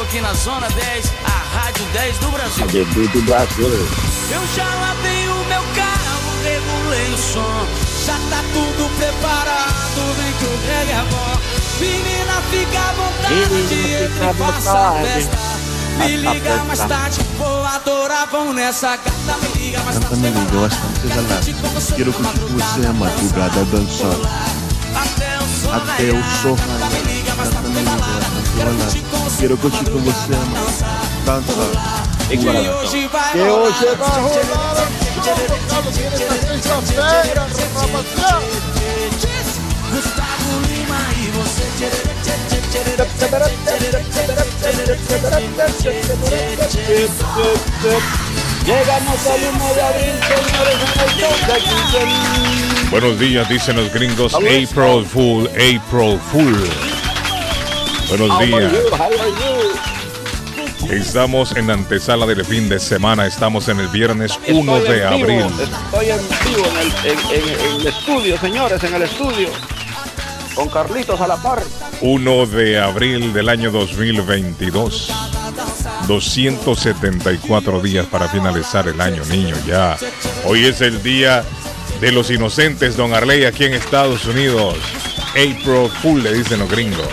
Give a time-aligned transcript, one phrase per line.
[0.00, 2.66] estou aqui na Zona 10, a Rádio 10 do Brasil.
[2.66, 3.66] do Brasil.
[4.30, 7.66] Eu já lavei o meu carro, regulei o som,
[8.06, 11.40] já tá tudo preparado, vem que o reggae é bom.
[11.80, 15.38] Menina, fica à vontade, Menina, entre e faça a festa.
[15.98, 20.16] Me a liga mais tarde, vou adorar, vão nessa gata, me liga mais tarde.
[20.16, 21.40] me liga bastante galera.
[21.96, 24.28] Quero curtir com você a madrugada dançando.
[24.94, 27.19] Até o sol Até o sol raiar.
[29.38, 30.36] Quero curtir com você a
[31.24, 31.78] dançando.
[32.28, 33.62] que hoje vai Que rolar.
[33.62, 34.86] hoje vai rolar
[35.90, 38.42] sexta-feira, rapaziada.
[39.90, 41.64] Gustavo Lima e você.
[48.66, 52.90] Llegamos al 1 de abril, señores, en el show de Guillén.
[52.90, 54.34] Buenos días, dicen los gringos.
[54.34, 54.66] April
[55.06, 56.99] Fool, April Fool.
[58.10, 58.72] Buenos días.
[60.90, 63.26] Estamos en la antesala del fin de semana.
[63.26, 65.60] Estamos en el viernes 1 Estoy de en vivo, abril.
[65.62, 69.48] Estoy en vivo en el, en- en- en el estudio, señores, en el estudio.
[70.54, 71.62] Con Carlitos a la par.
[72.00, 75.12] 1 de abril del año 2022.
[76.08, 79.96] 274 días para finalizar el año, niño, ya.
[80.44, 81.44] Hoy es el día
[82.00, 84.74] de los inocentes, don Arley, aquí en Estados Unidos.
[85.30, 87.06] April Fool, le dicen los gringos.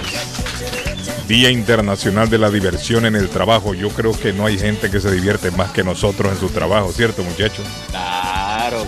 [1.27, 3.73] Día Internacional de la Diversión en el Trabajo.
[3.73, 6.91] Yo creo que no hay gente que se divierte más que nosotros en su trabajo,
[6.93, 7.65] ¿cierto, muchachos?
[7.89, 8.85] Claro.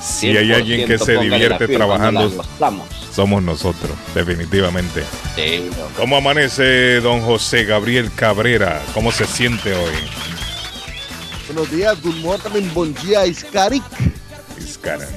[0.00, 2.32] Si hay alguien que se divierte trabajando,
[3.14, 5.04] somos nosotros, definitivamente.
[5.96, 8.80] ¿Cómo amanece don José Gabriel Cabrera?
[8.94, 9.94] ¿Cómo se siente hoy?
[11.46, 13.82] Buenos días, good morning, bon dia, Iskarik.
[14.58, 15.08] Iscaran.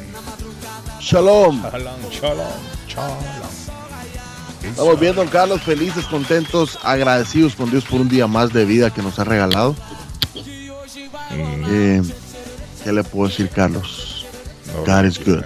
[1.00, 1.62] Shalom.
[1.62, 2.48] Shalom, shalom,
[2.88, 3.53] shalom.
[4.74, 8.92] Estamos bien, don Carlos, felices, contentos, agradecidos con Dios por un día más de vida
[8.92, 9.76] que nos ha regalado.
[11.30, 12.02] Mm, Eh,
[12.84, 14.26] ¿Qué le puedo decir, Carlos?
[14.68, 15.44] no, God is good.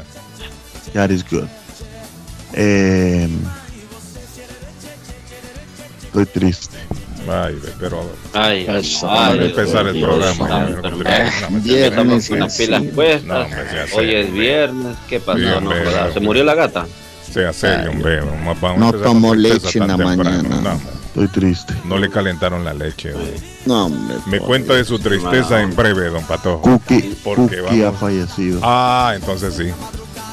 [0.94, 1.46] God is good.
[2.54, 3.28] Eh,
[6.06, 6.78] estoy triste.
[7.30, 10.48] Ay, pero Ay, Para empezar el programa.
[10.48, 13.46] ya, no, no, no, Estamos con las pilas No, puestas.
[13.46, 14.96] hombre, sea Hoy es viernes.
[15.10, 15.38] ¿Qué pasó?
[15.38, 16.14] Sí, No, no.
[16.14, 16.88] ¿Se murió la gata?
[17.32, 18.22] Sea serio, hombre.
[18.22, 20.24] Vamos, vamos a No tomo leche en la temprano.
[20.24, 20.62] mañana.
[20.62, 21.74] No, Estoy triste.
[21.86, 23.12] no le calentaron la leche.
[23.66, 24.16] No, hombre.
[24.28, 26.62] Me cuenta de su tristeza en breve, don Patojo.
[26.62, 28.60] Cookie, Porque Cookie ha fallecido.
[28.64, 29.72] Ah, entonces sí.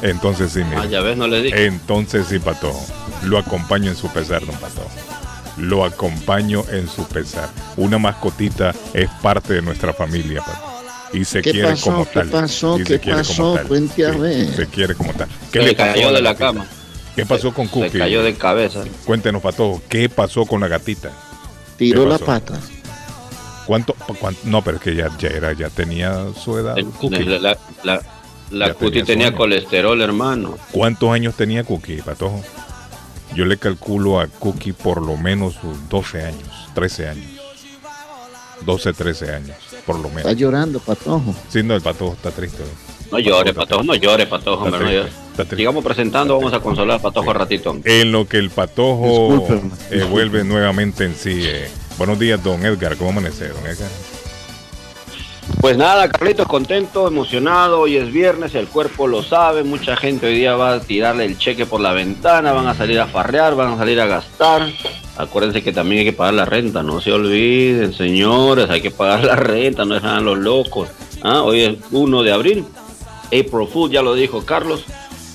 [0.03, 0.77] Entonces sí, mire.
[0.83, 1.67] Ah, ya ves, no le dije.
[1.67, 2.85] Entonces sí, Patojo.
[3.25, 4.91] Lo acompaño en su pesar, don Patojo.
[5.57, 7.49] Lo acompaño en su pesar.
[7.77, 10.75] Una mascotita es parte de nuestra familia, Patojo.
[11.15, 11.85] Y se ¿Qué quiere pasó?
[11.93, 12.29] como ¿Qué tal.
[12.29, 12.75] pasó?
[12.79, 13.55] Y ¿Qué se quiere como pasó?
[13.69, 13.89] tal.
[13.89, 14.55] Sí, ver.
[14.57, 15.29] Se quiere como tal.
[15.53, 16.67] Se le cayó de la cama.
[17.17, 17.99] ¿Qué pasó con Se Cookie?
[17.99, 18.83] cayó de cabeza.
[19.05, 21.11] Cuéntenos, Patojo, ¿qué pasó con la gatita?
[21.77, 22.59] Tiró ¿Qué la pata.
[23.67, 26.77] ¿Cuánto, cuán- No, pero es que ya, ya era, ya tenía su edad.
[26.77, 27.25] El- Cookie.
[27.25, 28.03] La, la, la,
[28.51, 30.59] la Ya cuti tenía colesterol, hermano.
[30.73, 32.43] ¿Cuántos años tenía Cookie, Patojo?
[33.35, 37.31] Yo le calculo a Cookie por lo menos sus 12 años, 13 años.
[38.65, 40.37] 12, 13 años, por lo Está menos.
[40.37, 41.35] llorando, patojo.
[41.49, 42.63] Sí, no, el Patojo está triste.
[43.15, 44.65] No llore, está patojo, no llore, patojo.
[44.67, 45.09] Está hombre, no triste, llore.
[45.31, 45.57] está triste.
[45.57, 47.77] Sigamos presentando, vamos a consolar al patojo ratito.
[47.85, 49.47] En lo que el Patojo
[49.93, 51.43] eh, vuelve nuevamente en sí.
[51.47, 51.69] eh.
[51.97, 52.97] Buenos días, don Edgar.
[52.97, 53.89] ¿Cómo amanece, don Edgar?
[55.61, 57.81] Pues nada, Carlitos, contento, emocionado.
[57.81, 59.63] Hoy es viernes, el cuerpo lo sabe.
[59.63, 62.99] Mucha gente hoy día va a tirarle el cheque por la ventana, van a salir
[62.99, 64.69] a farrear, van a salir a gastar.
[65.17, 69.23] Acuérdense que también hay que pagar la renta, no se olviden, señores, hay que pagar
[69.25, 70.89] la renta, no dejan a los locos.
[71.23, 72.65] Ah, Hoy es 1 de abril.
[73.27, 74.85] April Fool, ya lo dijo Carlos.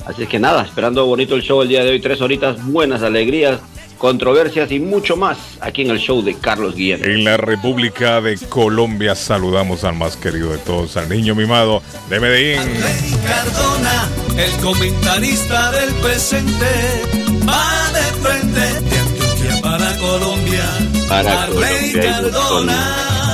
[0.06, 3.04] Así es que nada, esperando bonito el show el día de hoy, tres horitas, buenas
[3.04, 3.60] alegrías,
[4.00, 7.04] controversias y mucho más aquí en el show de Carlos Guillén.
[7.04, 12.20] En la República de Colombia saludamos al más querido de todos, al niño mimado de
[12.20, 12.62] Medellín.
[13.28, 16.66] Cardona, el comentarista del presente,
[17.48, 18.60] va de frente
[18.90, 20.66] de Antioquia para Colombia.
[21.08, 23.29] Para Arley Colombia y Cardona.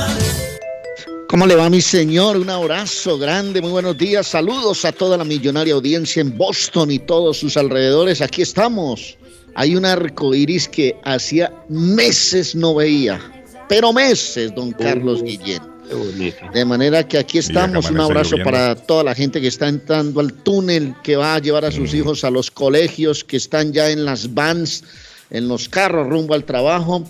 [1.28, 2.36] ¿Cómo le va mi señor?
[2.36, 4.28] Un abrazo grande, muy buenos días.
[4.28, 8.20] Saludos a toda la millonaria audiencia en Boston y todos sus alrededores.
[8.20, 9.18] Aquí estamos.
[9.56, 13.20] Hay un arco iris que hacía meses no veía,
[13.68, 15.60] pero meses, don Carlos Guillén.
[16.54, 17.90] De manera que aquí estamos.
[17.90, 21.64] Un abrazo para toda la gente que está entrando al túnel, que va a llevar
[21.64, 24.84] a sus hijos a los colegios, que están ya en las vans,
[25.30, 27.04] en los carros rumbo al trabajo.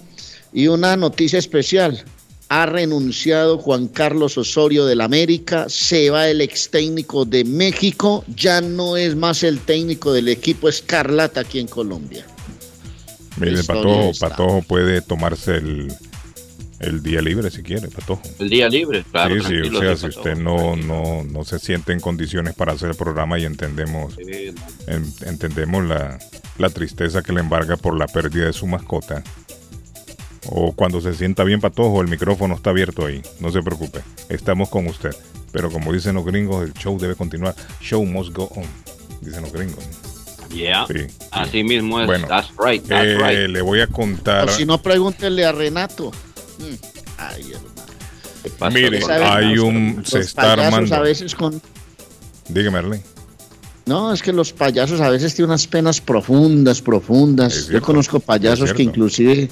[0.54, 2.02] Y una noticia especial.
[2.48, 8.60] Ha renunciado Juan Carlos Osorio del América, se va el ex técnico de México, ya
[8.60, 12.24] no es más el técnico del equipo Escarlata aquí en Colombia.
[13.38, 14.12] Mire, Patojo.
[14.20, 15.92] Patojo puede tomarse el,
[16.78, 18.22] el día libre si quiere, Patojo.
[18.38, 19.34] El día libre, claro.
[19.34, 22.74] sí, sí, o sea, si Patojo, usted no, no, no se siente en condiciones para
[22.74, 24.54] hacer el programa y entendemos, Sí,
[24.86, 26.18] en- entendemos la,
[26.58, 29.24] la tristeza que le embarga por la pérdida de su mascota.
[30.48, 34.68] O cuando se sienta bien Patojo, el micrófono está abierto ahí, no se preocupe, estamos
[34.68, 35.14] con usted.
[35.52, 37.54] Pero como dicen los gringos, el show debe continuar.
[37.80, 38.64] Show must go on,
[39.22, 39.84] dicen los gringos.
[40.54, 40.86] Yeah.
[40.86, 41.06] Sí.
[41.32, 42.06] Así mismo es.
[42.06, 43.50] Bueno, that's right, that's Eh, right.
[43.50, 44.48] Le voy a contar.
[44.48, 46.10] O si no, pregúntenle a Renato.
[46.58, 46.74] Mm,
[47.18, 47.68] Ay, hermano.
[48.42, 50.02] ¿Qué pasa, Mire, hay Los- un.
[50.06, 50.94] Se los está payasos armando.
[50.94, 51.60] a veces con
[52.48, 53.00] Dígame, Arley.
[53.86, 57.66] No, es que los payasos a veces tienen unas penas profundas, profundas.
[57.68, 59.48] Yo conozco payasos que inclusive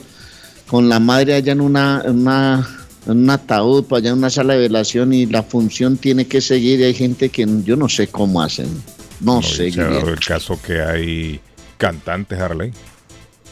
[0.66, 2.68] con la madre allá en una, en una
[3.06, 6.40] en un ataúd, para allá en una sala de velación y la función tiene que
[6.40, 8.66] seguir y hay gente que yo no sé cómo hacen.
[9.20, 9.68] No, No, sé.
[9.68, 10.10] y se ha dado Guillermo.
[10.14, 11.40] el caso que hay
[11.76, 12.72] cantantes, Harley.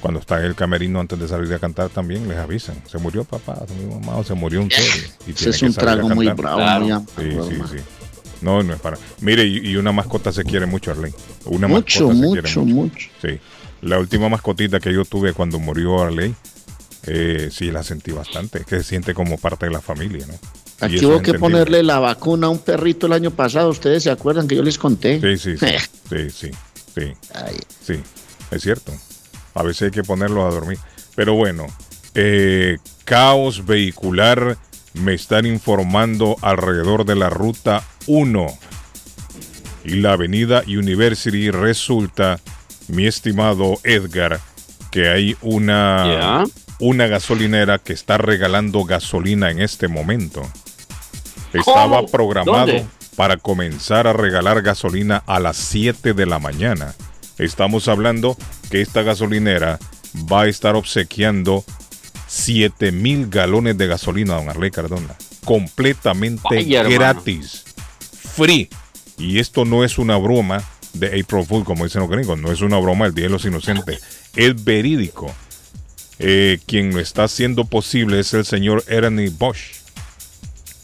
[0.01, 2.75] Cuando está en el camerino antes de salir a cantar también les avisan.
[2.91, 5.09] Se murió papá, se murió mamá o se murió un serio.
[5.29, 6.87] Ese es un trago muy bravo, Claro.
[6.87, 7.85] muy Sí, sí, sí.
[8.41, 8.99] No, no es para.
[9.21, 11.13] Mire, y, y una mascota se quiere mucho, Arley.
[11.45, 13.09] Una Mucho, mascota se quiere mucho, mucho.
[13.21, 13.39] Sí.
[13.83, 16.35] La última mascotita que yo tuve cuando murió Arley,
[17.07, 18.61] eh, sí la sentí bastante.
[18.61, 20.35] Es que se siente como parte de la familia, ¿no?
[20.81, 23.71] Aquí hubo que ponerle la vacuna a un perrito el año pasado.
[23.71, 25.21] Ustedes se acuerdan que yo les conté.
[25.21, 25.67] Sí, sí, sí.
[26.11, 26.51] sí, sí,
[26.95, 27.13] sí.
[27.35, 28.01] Ay, Sí,
[28.51, 28.93] es cierto.
[29.55, 30.79] A veces hay que ponerlos a dormir.
[31.15, 31.67] Pero bueno,
[32.15, 34.59] eh, caos vehicular
[34.95, 38.47] me están informando alrededor de la ruta 1
[39.85, 41.51] y la avenida University.
[41.51, 42.41] Resulta,
[42.89, 44.41] mi estimado Edgar,
[44.91, 46.45] que hay una, Ya.
[46.83, 50.43] Una gasolinera que está regalando gasolina en este momento.
[51.53, 52.09] Estaba ¿Cómo?
[52.09, 52.85] programado ¿Dónde?
[53.15, 56.97] para comenzar a regalar gasolina a las 7 de la mañana.
[57.39, 58.37] Estamos hablando
[58.69, 59.79] que esta gasolinera
[60.31, 61.65] va a estar obsequiando
[62.27, 65.15] 7 mil galones de gasolina, don Arley Cardona.
[65.45, 66.99] Completamente Vaya, hermano.
[66.99, 67.63] gratis.
[68.35, 68.69] Free.
[69.19, 70.65] Y esto no es una broma
[70.95, 72.41] de April Fool, como dicen los gringos.
[72.41, 74.03] No es una broma del Día de los Inocentes.
[74.35, 75.33] Es verídico.
[76.25, 79.73] Eh, quien lo está haciendo posible es el señor Ernie Bosch.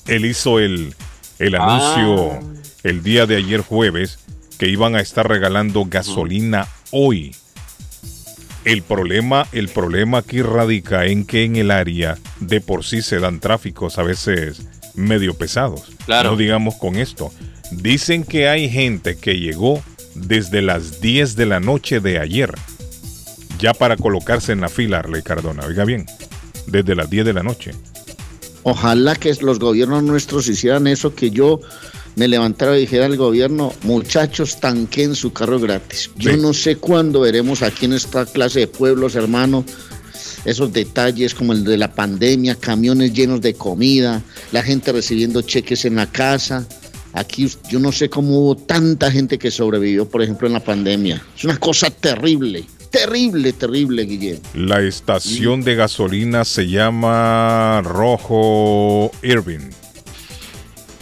[0.06, 0.94] Él hizo el,
[1.38, 1.76] el Ah.
[1.94, 2.40] anuncio
[2.82, 4.18] el día de ayer jueves
[4.58, 7.34] que iban a estar regalando gasolina hoy.
[8.64, 13.20] El problema, el problema aquí radica en que en el área de por sí se
[13.20, 14.62] dan tráficos a veces
[14.94, 15.82] medio pesados.
[16.06, 16.32] Claro.
[16.32, 17.32] No digamos con esto.
[17.70, 19.82] Dicen que hay gente que llegó
[20.14, 22.52] desde las 10 de la noche de ayer
[23.58, 25.64] ya para colocarse en la fila, Arley Cardona.
[25.66, 26.06] Oiga bien,
[26.66, 27.72] desde las 10 de la noche.
[28.62, 31.60] Ojalá que los gobiernos nuestros hicieran eso, que yo
[32.16, 36.10] me levantara y dijera al gobierno, muchachos, tanquen su carro gratis.
[36.16, 36.36] Yo Sí.
[36.40, 39.64] no sé cuándo veremos aquí en esta clase de pueblos, hermano,
[40.44, 44.22] esos detalles como el de la pandemia, camiones llenos de comida,
[44.52, 46.66] la gente recibiendo cheques en la casa.
[47.12, 51.22] Aquí yo no sé cómo hubo tanta gente que sobrevivió, por ejemplo, en la pandemia.
[51.36, 54.42] Es una cosa terrible, terrible, terrible, Guillermo.
[54.54, 59.70] La estación de gasolina se llama Rojo Irving.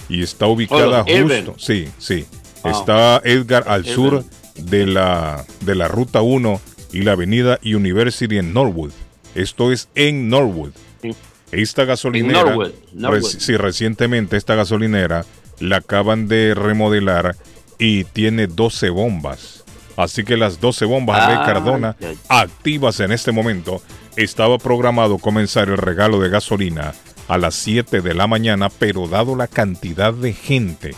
[0.08, 1.44] Y está ubicada Oh, Irving.
[1.46, 1.54] justo.
[1.58, 2.24] Sí, sí.
[2.62, 2.72] Wow.
[2.72, 3.94] Está Edgar al Irving.
[3.94, 4.24] sur
[4.56, 6.60] de la, de la ruta 1
[6.92, 8.92] y la avenida University en Norwood.
[9.34, 10.70] Esto es en Norwood.
[11.02, 11.10] Sí.
[11.52, 13.18] Esta gasolinera, Norwood, Norwood.
[13.20, 15.24] reci- sí, recientemente esta gasolinera
[15.60, 17.36] la acaban de remodelar
[17.78, 19.55] y tiene 12 bombas.
[19.96, 22.18] Así que las 12 bombas de Cardona ya, ya.
[22.28, 23.82] activas en este momento.
[24.16, 26.94] Estaba programado comenzar el regalo de gasolina
[27.28, 30.94] a las 7 de la mañana, pero dado la cantidad de gente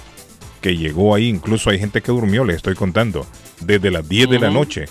[0.61, 3.27] que llegó ahí, incluso hay gente que durmió, les estoy contando,
[3.61, 4.87] desde las 10 de la noche.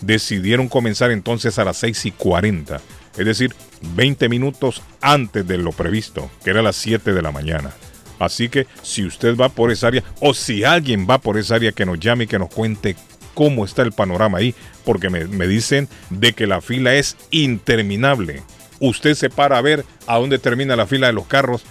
[0.00, 2.80] Decidieron comenzar entonces a las 6 y 40,
[3.18, 3.54] es decir,
[3.94, 7.70] 20 minutos antes de lo previsto, que era las 7 de la mañana.
[8.18, 11.72] Así que si usted va por esa área, o si alguien va por esa área,
[11.72, 12.96] que nos llame y que nos cuente
[13.40, 14.54] cómo está el panorama ahí,
[14.84, 18.42] porque me, me dicen de que la fila es interminable.
[18.80, 21.62] Usted se para a ver a dónde termina la fila de los carros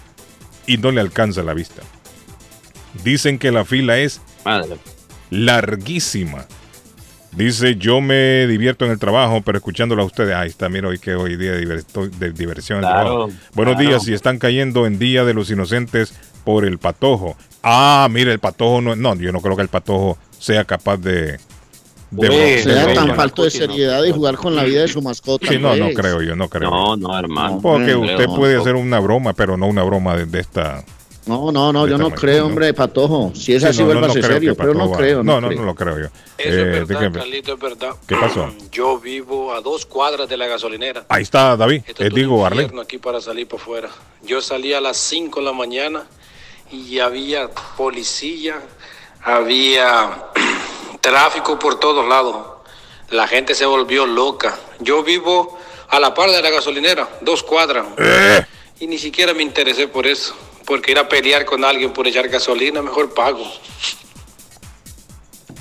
[0.65, 1.83] y no le alcanza la vista.
[3.03, 4.19] Dicen que la fila es
[5.29, 6.47] larguísima.
[7.33, 10.97] Dice, yo me divierto en el trabajo, pero escucándola a ustedes, ahí está, mira, hoy
[10.97, 13.29] que hoy día de, diver- de diversión Claro, trabajo.
[13.53, 13.89] Buenos claro.
[13.89, 17.37] días, si están cayendo en Día de los Inocentes por el patojo.
[17.61, 21.39] Ah, mira, el patojo no, no, yo no creo que el patojo sea capaz de...
[22.11, 25.47] de- sea tan falto de seriedad y jugar con la vida de su mascota.
[25.47, 26.69] Sí, no, no creo yo, no creo.
[26.69, 27.59] No, no, hermano.
[27.61, 28.61] Porque No, usted no, puede no.
[28.61, 30.83] hacer una broma, pero no una broma de, de esta...
[31.27, 32.45] No, no, no, yo no creo, ¿no?
[32.47, 33.31] hombre, patojo.
[33.35, 35.21] Si es Sí, así, no, no, vuelva no a ser serio, pero no creo.
[35.21, 35.59] No, no, creo.
[35.59, 36.05] no lo creo yo.
[36.05, 36.55] Eso Eh, es
[36.87, 37.89] verdad, dígame, Carlito, es verdad.
[38.07, 38.51] ¿Qué pasó?
[38.71, 41.05] Yo vivo a dos cuadras de la gasolinera.
[41.07, 42.67] Ahí está David, Esto un digo, Arley.
[42.81, 43.89] aquí para salir por fuera.
[44.23, 46.07] Yo salí a las 5 de la mañana
[46.71, 47.47] y había
[47.77, 48.55] policía,
[49.23, 50.23] había
[51.01, 52.37] tráfico por todos lados.
[53.09, 54.55] La gente se volvió loca.
[54.79, 55.57] Yo vivo
[55.89, 57.85] a la par de la gasolinera, dos cuadras.
[57.97, 58.45] Eh.
[58.79, 60.35] Y ni siquiera me interesé por eso.
[60.65, 63.43] Porque ir a pelear con alguien por echar gasolina, mejor pago.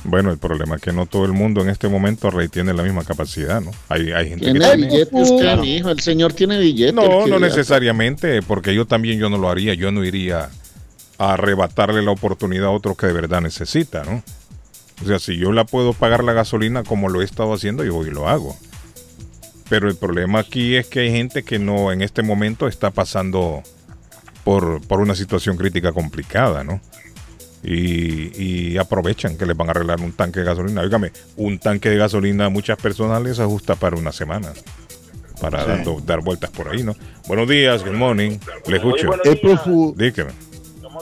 [0.04, 2.82] Bueno, el problema es que no todo el mundo en este momento Rey tiene la
[2.82, 3.70] misma capacidad, ¿no?
[3.88, 4.86] Hay, hay gente que Tiene tiene.
[4.86, 5.62] billete usted, Claro.
[5.62, 5.90] mi hijo.
[5.90, 6.92] El señor tiene billete.
[6.92, 10.50] No, no necesariamente, porque yo también yo no lo haría, yo no iría
[11.18, 14.22] a arrebatarle la oportunidad a otro que de verdad necesita, ¿no?
[15.02, 17.94] O sea, si yo la puedo pagar la gasolina como lo he estado haciendo, yo
[17.94, 18.56] voy y lo hago.
[19.68, 23.62] Pero el problema aquí es que hay gente que no en este momento está pasando
[24.44, 26.80] por, por una situación crítica complicada, ¿no?
[27.62, 30.80] Y, y aprovechan que les van a arreglar un tanque de gasolina.
[30.80, 34.52] Óigame, un tanque de gasolina a muchas personas les ajusta para una semana.
[35.40, 35.68] Para Sí.
[35.68, 36.96] dando- dar vueltas por ahí, ¿no?
[37.28, 38.38] Buenos días, good morning.
[38.66, 39.10] Le escucho.
[39.96, 40.32] Dígame.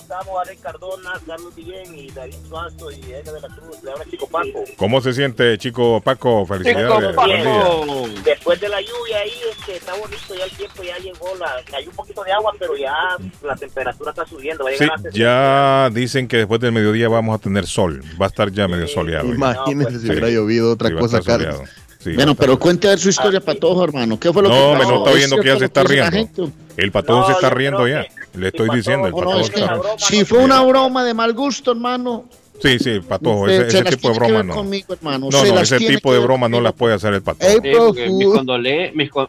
[0.08, 0.46] ¿Cómo estamos?
[0.46, 3.82] Alex Cardona, Carlos Guillén y David Suazo y Edgar de la Cruz.
[3.82, 4.64] Le habla Chico Paco.
[4.76, 6.46] ¿Cómo se siente, chico Paco?
[6.46, 7.14] Felicidades.
[7.16, 8.24] Buenos días.
[8.24, 11.90] Después de la lluvia ahí, este, está bonito ya el tiempo, ya llegó, la, cayó
[11.90, 12.94] un poquito de agua, pero ya
[13.42, 14.64] la temperatura está subiendo.
[14.64, 15.10] Va a Sí, a 60.
[15.18, 18.02] ya dicen que después del mediodía vamos a tener sol.
[18.20, 19.26] Va a estar ya medio soleado.
[19.26, 20.10] Imagínese si Sí.
[20.10, 21.60] hubiera llovido otra Sí, cosa, Carlos.
[22.06, 24.18] Sí, a Bueno, pero cuente a ver su historia, Patojo, hermano.
[24.20, 24.90] ¿Qué fue lo No, que me pasó?
[24.90, 26.52] no está ¿Es viendo que ya se está riendo.
[26.76, 28.06] El patojo No, se está riendo ya.
[28.34, 29.80] Le estoy Patojo- diciendo, el No, no, patojo es que está...
[29.98, 32.26] si fue una broma de mal gusto, hermano.
[32.62, 34.54] Sí, sí, patojo, se- ese, se ese las tipo de broma no.
[34.54, 35.28] conmigo, hermano.
[35.32, 37.50] No, no, ese tipo de broma no las puede hacer el patojo.
[37.94, 39.28] Sí, mis, condole- mis, con-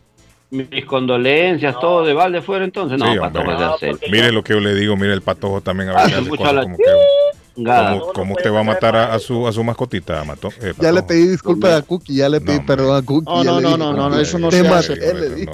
[0.51, 2.97] mis condolencias, todo de balde fuera entonces.
[2.99, 3.97] No, Sí, hacer.
[4.11, 6.83] Mire lo que yo le digo, mire el patojo también a Ah, veces como que
[7.57, 7.99] chingada.
[7.99, 10.49] como, como usted va a matar a, a su a su mascotita, mató.
[10.61, 13.25] eh, Ya le pedí disculpas a Cookie, ya le pedí No, perdón a Cookie.
[13.25, 15.49] No, no, no, no, no, "Cookie, eso no se maté", hace.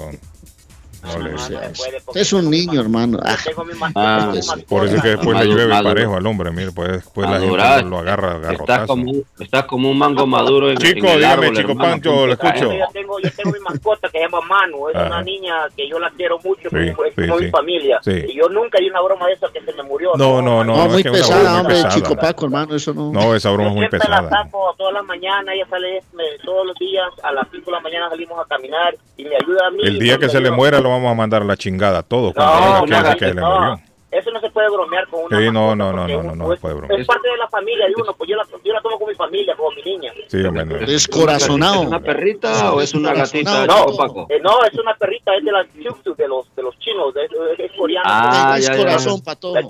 [1.18, 1.30] Le.
[1.32, 1.68] No, le-.
[2.06, 3.18] Usted es un niño, hermano.
[3.24, 4.66] Ah, Tengo mi mas- Ah, mascota.
[4.68, 5.90] Por eso es que después le Maduro, llueve maduro.
[5.94, 7.76] parejo al hombre, mire, pues después la Madurar.
[7.78, 8.86] gente lo agarra a Estás garrotazo.
[8.86, 11.90] como, un- estás como un mango maduro en, Chico, en el dígame, árbol, chico hermano,
[11.90, 12.50] Pancho, le cae.
[12.54, 12.72] escucho.
[12.72, 15.06] Yo tengo, yo tengo mi mascota que se llama Manu, es Ajá.
[15.06, 17.44] una niña que yo la quiero mucho, Sí, como, es sí, como sí.
[17.44, 17.98] mi familia.
[18.02, 18.24] Sí.
[18.28, 20.12] Y yo nunca di una broma de esa que se me murió.
[20.16, 21.94] No, no, no, no, no, muy es que broma pesada, muy hombre, pesada.
[21.94, 22.74] chico Paco, hermano.
[22.74, 23.12] Eso no.
[23.12, 24.42] No, esa broma es Yo muy siempre la pesada.
[24.44, 26.02] saco todas las mañanas, ella sale
[26.44, 29.66] todos los días, a las 5 de la mañana salimos a caminar y me ayuda
[29.66, 29.82] a mí.
[29.84, 32.34] El día que se le muera lo vamos a mandar a la chingada a todos.
[32.36, 33.80] No, cuando venga aquí a no, que le no, murió.
[34.10, 36.60] Eso no se puede bromear con una Sí, no, no, no, no, no, no se
[36.60, 37.00] puede bromear.
[37.00, 39.14] Es parte de la familia de uno, pues yo la, yo la tomo con mi
[39.16, 40.12] familia, como mi niña.
[40.28, 40.76] Sí, hombre, no.
[40.86, 41.82] Descorazonado.
[41.82, 44.26] ¿Es una perrita o es una gatita, No, Paco?
[44.30, 47.30] eh, no, es una perrita, es de Chuksu, de los, de los chinos, de- es,
[47.58, 48.04] es coreana.
[48.06, 48.78] Ah, es ya, ya.
[48.78, 49.54] corazón, Patojo.
[49.56, 49.66] La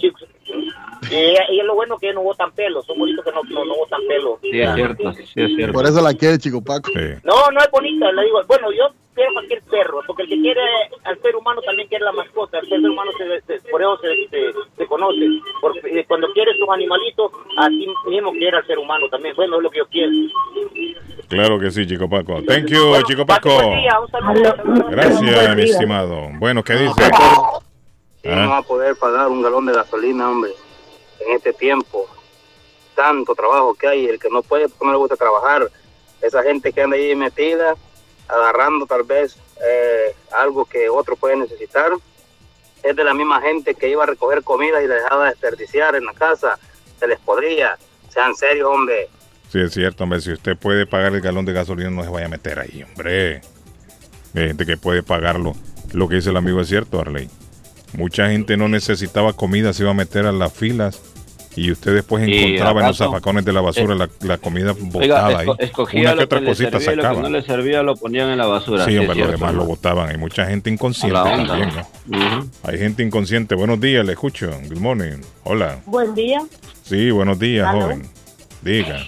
[1.11, 4.01] Y es lo bueno que no botan pelo, son bonitos que no, no, no botan
[4.09, 4.39] pelo.
[4.43, 5.73] Sí, es cierto, sí, es cierto.
[5.75, 6.91] Por eso la quiere, chico Paco.
[6.95, 7.01] Sí.
[7.23, 8.85] No, no es bonita, le digo, bueno, yo
[9.15, 10.61] quiero cualquier perro, porque el que quiere
[11.05, 14.09] al ser humano también quiere la mascota, el ser humano se, se- por eso se,
[14.31, 15.21] se, se conoce,
[15.61, 19.63] porque eh, cuando quieres tus animalitos, así mismo quiere al ser humano también, bueno, es
[19.63, 20.11] lo que yo quiero.
[21.29, 22.43] Claro que sí, chico Paco.
[22.47, 23.51] Thank you, Bueno, chico Paco.
[23.51, 24.91] día, un.
[24.91, 26.29] Gracias, mi estimado.
[26.39, 27.03] Bueno, ¿qué dice?
[28.25, 30.53] No va Ah, a poder pagar un galón de gasolina, hombre,
[31.21, 32.07] en este tiempo.
[32.95, 35.71] Tanto trabajo que hay, el que no puede, porque no le gusta trabajar.
[36.23, 37.75] Esa gente que anda ahí metida,
[38.29, 41.93] agarrando tal vez eh, algo que otro puede necesitar,
[42.83, 46.05] es de la misma gente que iba a recoger comida y la dejaba desperdiciar en
[46.07, 46.59] la casa.
[46.99, 47.77] Se les podría.
[48.09, 49.09] Sean serios, hombre.
[49.51, 50.21] Sí, es cierto, hombre.
[50.21, 53.43] Si usted puede pagar el galón de gasolina, no se vaya a meter ahí, hombre.
[54.35, 55.53] Hay gente que puede pagarlo.
[55.93, 57.29] Lo que dice el amigo es cierto, Arley.
[57.97, 61.01] Mucha gente no necesitaba comida, se iba a meter a las filas
[61.57, 64.73] y usted después Y encontraba en los zafacones de la basura eh, la, la comida
[64.73, 64.89] Oiga,
[65.29, 67.23] botada esco- escogía Una que otra le cosita servía y lo que sacaba.
[67.23, 68.85] no le servía lo ponían en la basura.
[68.85, 70.09] Sí, sí, hombre, es lo botaban.
[70.11, 71.71] Hay mucha gente inconsciente también,
[72.09, 72.49] ¿no?
[72.65, 73.55] Hay gente inconsciente.
[73.55, 74.51] Buenos días, le escucho.
[74.69, 75.19] Good morning.
[75.45, 75.79] Hola.
[75.87, 76.41] Buen día.
[76.83, 77.83] Sí, buenos días, Aló.
[77.83, 78.03] joven.
[78.63, 78.99] Diga.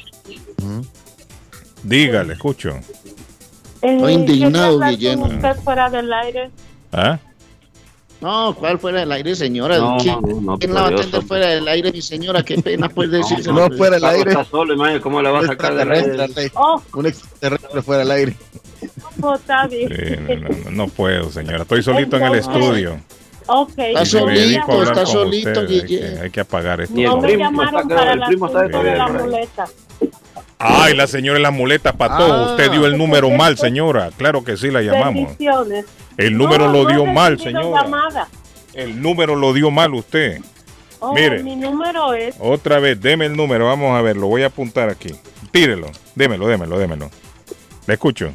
[1.82, 2.70] Diga, le escucho.
[3.82, 5.26] Eh, Estoy indignado, Guillermo.
[5.26, 6.50] con usted fuera del aire.
[6.92, 7.18] ¿Ah?
[8.20, 9.78] No, ¿cuál fuera del aire, señora?
[9.78, 11.28] No, ¿Quién, no, no, quién la va a atender hombre.
[11.28, 12.42] fuera del aire, mi señora?
[12.42, 13.46] Qué pena, pues decir.
[13.52, 14.30] No fuera del aire.
[14.30, 16.50] está solo, imagínate, ¿cómo la va a sacar del aire?
[16.54, 18.36] Oh, Un extraterrestre fuera del aire.
[19.20, 19.88] pues, está bien.
[19.88, 21.62] Sí, no, no, no puedo, señora.
[21.62, 23.00] Estoy solito en el estudio.
[23.48, 23.72] Ok.
[23.78, 26.00] Está solito, está solito, usted, hay, Guille.
[26.00, 26.94] que, hay que apagar esto.
[26.96, 29.66] No me llamaron para el la la muleta.
[30.58, 32.32] Ay, la señora en la muleta, pato.
[32.32, 32.50] Ah.
[32.50, 34.10] Usted dio el número mal, señora.
[34.16, 35.36] Claro que sí, la llamamos.
[36.16, 37.82] El número No, lo no dio mal, señora.
[37.82, 38.28] llamada.
[38.72, 40.40] El número lo dio mal usted.
[40.98, 41.42] Oh, Mire.
[41.42, 43.66] Mi número es Otra vez, deme el número.
[43.66, 45.10] Vamos a ver, lo voy a apuntar aquí.
[45.50, 45.90] Tírelo.
[46.14, 47.10] Démelo, démelo, démelo.
[47.86, 48.32] Le escucho.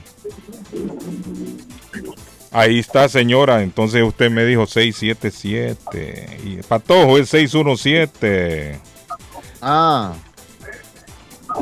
[2.52, 3.64] Ahí está, señora.
[3.64, 6.40] Entonces usted me dijo 677.
[6.46, 8.80] Y Patojo es 617.
[9.62, 10.14] Ah,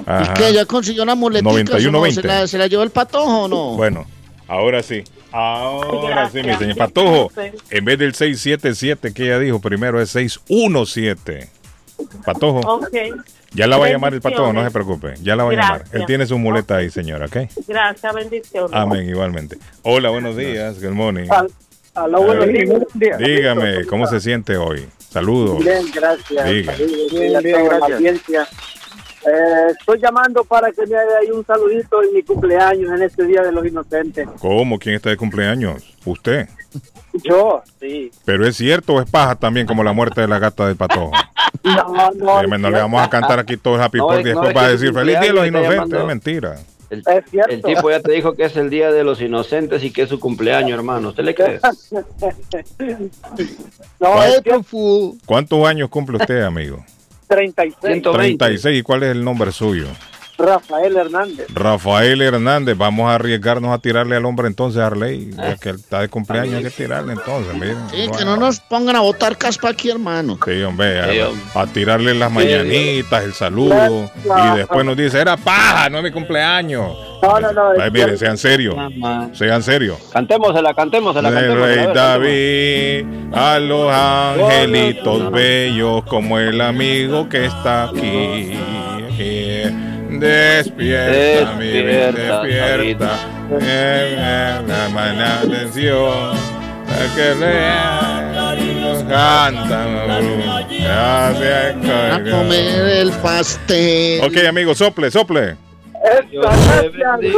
[0.05, 0.24] Ajá.
[0.24, 0.53] ¿y qué?
[0.53, 1.50] ¿Ya consiguió una muletita?
[1.51, 2.05] 91, ¿o no?
[2.12, 2.27] ¿Se 20.
[2.27, 3.75] la, ¿Se la llevó el patojo o no?
[3.77, 4.05] Bueno,
[4.48, 5.03] ahora sí.
[5.31, 6.60] Ahora sí, mi Gracias.
[6.60, 6.77] señor.
[6.77, 7.31] Patojo,
[7.69, 11.50] en vez del 677 que ella dijo, primero es 617.
[12.25, 12.88] Patojo, Ok.
[13.51, 15.13] ya la va a llamar el patojo, no se preocupe.
[15.22, 15.77] Ya la va a llamar.
[15.79, 15.93] Gracias.
[15.96, 17.38] Él tiene su muleta ahí, señora, ¿ok?
[17.67, 18.72] Gracias, bendiciones.
[18.74, 19.58] Amén, igualmente.
[19.84, 20.81] Hola, buenos días.
[20.81, 21.27] Good morning.
[21.96, 23.17] Aló, buenos días.
[23.19, 24.88] Dígame, ¿cómo se siente hoy?
[25.10, 25.60] Saludos.
[25.63, 26.39] Bien, gracias.
[26.39, 28.48] A toda la audiencia.
[29.26, 33.26] Eh, estoy llamando para que me haga ahí un saludito en mi cumpleaños en este
[33.26, 34.28] Día de los Inocentes.
[34.40, 34.80] ¿Cómo?
[34.80, 35.94] ¿Quién está de cumpleaños?
[36.06, 36.48] Usted.
[37.24, 38.12] Yo, sí.
[38.24, 41.12] Pero es cierto o es paja también como la muerte de la gata del patojo.
[41.64, 42.42] No, no.
[42.42, 44.56] Dígame, no le vamos a cantar aquí todo el happy No, birthday y después es
[44.56, 46.00] va a decir feliz día de los inocentes.
[46.00, 46.56] Es mentira.
[46.90, 47.52] El, Es cierto.
[47.54, 50.10] el tipo ya te dijo que es el día de los inocentes y que es
[50.10, 51.10] su cumpleaños, hermano.
[51.10, 51.60] ¿Usted le cree?
[54.00, 55.15] no.
[55.26, 56.84] ¿Cuántos años cumple usted, amigo?
[57.30, 57.76] 36.
[57.82, 58.38] 120.
[58.38, 58.80] 36.
[58.80, 59.88] ¿Y cuál es el nombre suyo?
[60.39, 61.47] Rafael Hernández.
[61.54, 62.78] Rafael Hernández.
[62.78, 65.32] Vamos a arriesgarnos a tirarle al hombre entonces a Arley.
[65.36, 67.54] Ya que él está de cumpleaños, hay que tirarle entonces.
[67.54, 67.78] Miren.
[67.91, 70.38] Sí, que no nos pongan a botar caspa aquí, hermano.
[70.45, 71.43] Sí, hombre, a, Sí, hombre.
[71.56, 76.12] a tirarle las mañanitas, el saludo, y después nos dice, era paja, no es mi
[76.12, 76.95] cumpleaños.
[77.21, 77.71] No, no, no.
[77.71, 78.17] Ay, mire, cierto.
[78.17, 78.75] sean serios,
[79.34, 79.97] sean serios.
[80.13, 81.65] Cantémosela, cantémosela, El cantémosela.
[81.67, 88.58] rey a ver, David, a los angelitos bellos, como el amigo que está aquí.
[90.19, 93.12] Despierta, mi vida, Despierta, despierta.
[93.62, 96.38] Eh, eh, la mala atención.
[96.88, 97.55] eh, Que le
[99.08, 99.79] canta.
[102.15, 104.21] A comer el pastel.
[104.23, 105.55] Ok, amigo, sople, sople.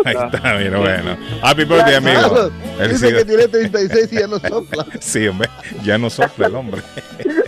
[0.05, 1.17] Ahí está, mira, bueno.
[1.41, 2.51] Happy birthday, amigo.
[2.89, 4.85] Dice que tiene 36 y ya no sopla.
[4.99, 5.49] Sí, hombre,
[5.83, 6.81] ya no sopla el hombre.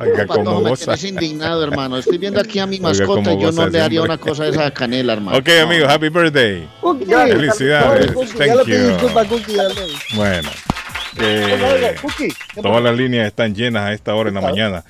[0.00, 0.84] Oiga, Patojo, como me goza.
[0.86, 1.98] tenés indignado, hermano.
[1.98, 4.70] Estoy viendo aquí a mi mascota y yo no le haría una cosa de esa
[4.70, 5.38] canela, hermano.
[5.38, 6.68] Ok, amigo, happy birthday.
[6.80, 7.04] Cookie.
[7.06, 8.12] Felicidades.
[8.12, 9.28] Cookie, ya Thank pedí you.
[9.28, 10.16] Cookie.
[10.16, 10.50] Bueno,
[11.20, 14.84] eh, Cookie, ¿qué todas las líneas están llenas a esta hora en la mañana.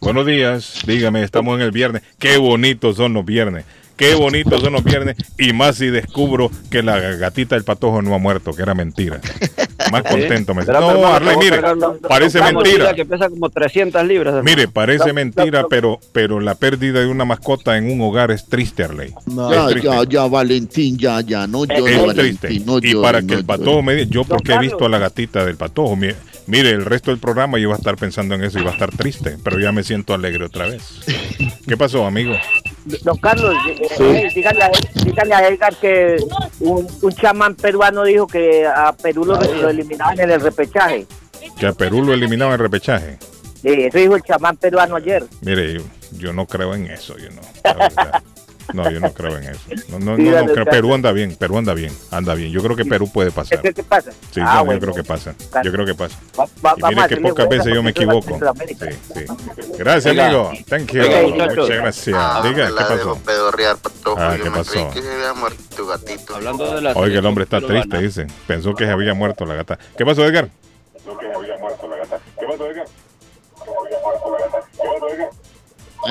[0.00, 2.02] Buenos días, dígame, estamos en el viernes.
[2.18, 3.64] Qué bonitos son los viernes.
[3.96, 5.16] Qué bonitos son los viernes.
[5.38, 9.20] Y más si descubro que la gatita del patojo no ha muerto, que era mentira.
[9.92, 11.60] Más contento me Espera, No, Arley, mire,
[12.08, 12.94] parece mentira.
[12.94, 14.42] que pesa como 300 libras.
[14.42, 18.84] Mire, parece mentira, pero, pero la pérdida de una mascota en un hogar es triste,
[18.84, 19.12] Arley.
[19.26, 19.52] No.
[19.52, 19.88] Ya, es triste.
[19.88, 22.52] ya, ya, Valentín, ya, ya, no llore, es triste.
[22.52, 25.44] Y para no que el patojo me diga, yo porque he visto a la gatita
[25.44, 28.58] del patojo, mire, mire, el resto del programa yo iba a estar pensando en eso,
[28.58, 30.82] iba a estar triste, pero ya me siento alegre otra vez.
[31.66, 32.34] ¿Qué pasó, amigo?
[33.02, 36.16] Don Carlos, eh, eh, dígale, a, Edgar que
[36.60, 41.06] un, un chamán peruano dijo que a Perú lo, lo eliminaban en el repechaje.
[41.58, 43.18] Que a Perú lo eliminaron en el repechaje.
[43.62, 45.24] Sí, eso dijo el chamán peruano ayer.
[45.40, 45.80] Mire, yo,
[46.12, 47.40] yo no creo en eso, yo no.
[47.64, 48.22] la.
[48.72, 49.60] No, yo no creo en eso.
[49.90, 50.64] No, no, no, Sí, no dale, creo.
[50.66, 52.50] Perú anda bien, Perú anda bien, anda bien.
[52.50, 53.60] Yo creo que Perú puede pasar.
[53.60, 54.10] ¿Qué, qué pasa?
[54.30, 55.34] Sí, Ah, yo, creo que pasa.
[55.62, 56.18] Yo creo que pasa.
[56.38, 58.28] Va- va- Y mire que pocas veces yo me es equivoco.
[58.30, 58.90] Centroamérica.
[58.90, 59.72] Sí, sí.
[59.78, 60.26] Gracias, Oiga.
[60.26, 60.52] amigo.
[60.68, 61.02] Thank you.
[61.02, 61.22] Oiga.
[61.46, 62.42] Muchas gracias.
[62.44, 63.18] Diga, ¿qué pasó?
[64.16, 64.90] Ah, ¿qué pasó?
[66.94, 68.26] Oiga, el hombre está triste, dice.
[68.46, 69.78] Pensó que se había muerto la gata.
[69.96, 70.48] ¿Qué pasó, Edgar?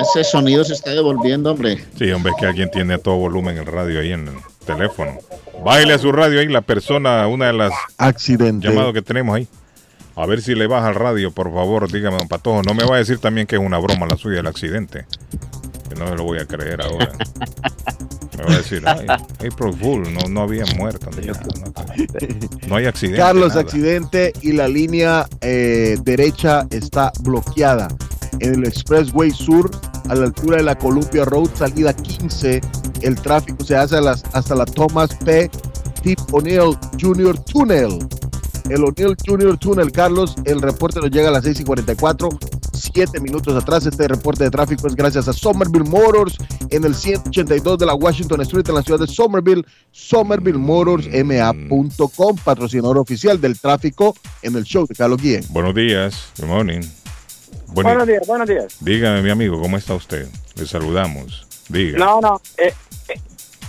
[0.00, 1.84] Ese sonido se está devolviendo, hombre.
[1.98, 4.34] Sí, hombre, es que alguien tiene a todo volumen el radio ahí en el
[4.66, 5.18] teléfono.
[5.64, 8.68] Bájale a su radio ahí, la persona, una de las Accidente.
[8.68, 9.48] llamadas que tenemos ahí.
[10.16, 12.62] A ver si le baja al radio, por favor, dígame, don Patojo.
[12.62, 15.06] No me va a decir también que es una broma la suya el accidente.
[15.88, 17.12] Que no me lo voy a creer ahora.
[18.36, 21.08] Me va a decir, ay, April Fool, no, no había muerto.
[21.18, 23.18] ni nada, no, no hay accidente.
[23.20, 23.60] Carlos, nada.
[23.62, 27.88] accidente y la línea eh, derecha está bloqueada.
[28.40, 29.70] En el Expressway Sur,
[30.08, 32.60] a la altura de la Columbia Road, salida 15,
[33.02, 35.50] el tráfico se hace las- hasta la Thomas P.
[36.02, 37.36] Tip O'Neill Jr.
[37.44, 37.98] Tunnel.
[38.68, 39.56] El O'Neill Jr.
[39.58, 42.28] Tunnel, Carlos, el reporte nos llega a las 6 y 44,
[42.72, 43.84] 7 minutos atrás.
[43.86, 46.36] Este reporte de tráfico es gracias a Somerville Motors
[46.70, 49.64] en el 182 de la Washington Street en la ciudad de Somerville.
[49.92, 55.44] SomervilleMotorsMA.com, patrocinador oficial del tráfico en el show de Carlos Guillén.
[55.50, 56.80] Buenos días, good morning.
[57.74, 58.76] Buen- Buenos días, buenos días.
[58.80, 60.26] Dígame, mi amigo, ¿cómo está usted?
[60.54, 61.46] Le saludamos.
[61.68, 61.98] Diga.
[61.98, 62.72] No, no, eh,
[63.08, 63.14] eh,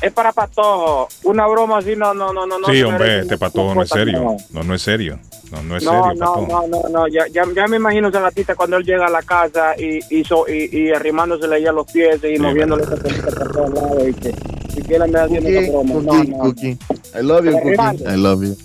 [0.01, 1.07] es para Patojo.
[1.23, 2.59] Una broma así, no, no, no, no.
[2.59, 4.37] no sí, hombre, este patojo no es serio.
[4.51, 5.19] No, no es serio.
[5.51, 6.47] No, no es No, serio, no, patojo.
[6.47, 9.21] no, no, no, ya, ya, ya me imagino esa gatita cuando él llega a la
[9.23, 13.51] casa y, y, so- y, y arrimándosele ahí a los pies y moviéndole esa por
[13.53, 14.35] todos lados y que,
[14.75, 15.93] y que él anda haciendo esa broma.
[15.93, 16.37] No, Cookie, no.
[16.39, 16.77] Cookie.
[17.17, 18.03] I love you, Cookie.
[18.03, 18.55] I love you.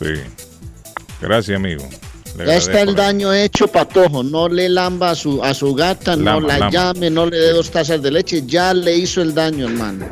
[0.00, 0.20] Sí.
[1.20, 1.84] Gracias, amigo.
[2.38, 4.22] Ya está el daño hecho, Patojo.
[4.22, 7.70] No le lamba a su, a su gata, no la llame, no le dé dos
[7.70, 8.42] tazas de leche.
[8.46, 10.06] Ya le hizo el daño, hermano.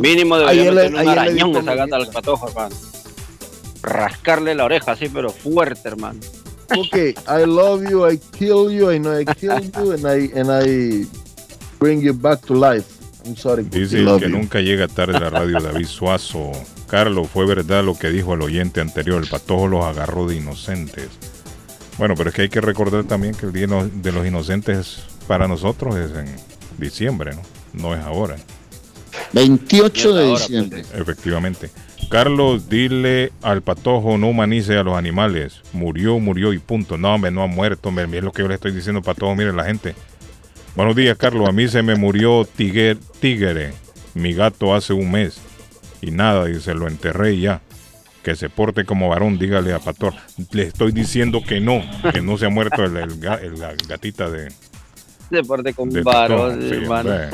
[0.00, 2.76] Mínimo debería Ayer un arañón a esa gata al patojo, hermano.
[3.82, 6.20] Rascarle la oreja así, pero fuerte, hermano.
[6.76, 10.50] Okay, I love you, I kill you, I know I killed you, and I, and
[10.50, 11.06] I
[11.78, 12.93] bring you back to life.
[13.24, 13.64] I'm sorry.
[13.64, 14.28] Cookie, Dice que you.
[14.28, 16.52] nunca llega tarde la radio David Suazo.
[16.88, 19.22] Carlos, fue verdad lo que dijo el oyente anterior.
[19.22, 21.08] El patojo los agarró de inocentes.
[21.98, 25.46] Bueno, pero es que hay que recordar también que el Día de los Inocentes para
[25.46, 26.26] nosotros es en
[26.76, 27.42] diciembre, ¿no?
[27.72, 28.36] No es ahora.
[29.32, 30.80] 28 de pues, diciembre.
[30.94, 31.70] Efectivamente.
[32.10, 35.60] Carlos, dile al patojo, no humanice a los animales.
[35.72, 36.98] Murió, murió y punto.
[36.98, 37.88] No, hombre, no ha muerto.
[37.88, 39.34] hombre, Es lo que yo le estoy diciendo, patojo.
[39.34, 39.94] Mire la gente.
[40.76, 41.48] Buenos días, Carlos.
[41.48, 43.72] A mí se me murió Tigre, tigre
[44.14, 45.40] mi gato, hace un mes.
[46.00, 47.60] Y nada, dice, lo enterré y ya.
[48.22, 50.14] Que se porte como varón, dígale a Pator.
[50.52, 51.82] Le estoy diciendo que no,
[52.12, 54.50] que no se ha muerto el, el ga- el- la gatita de,
[55.30, 56.60] Deporte con de varón.
[56.62, 57.10] Sí, hermano.
[57.10, 57.28] hombre.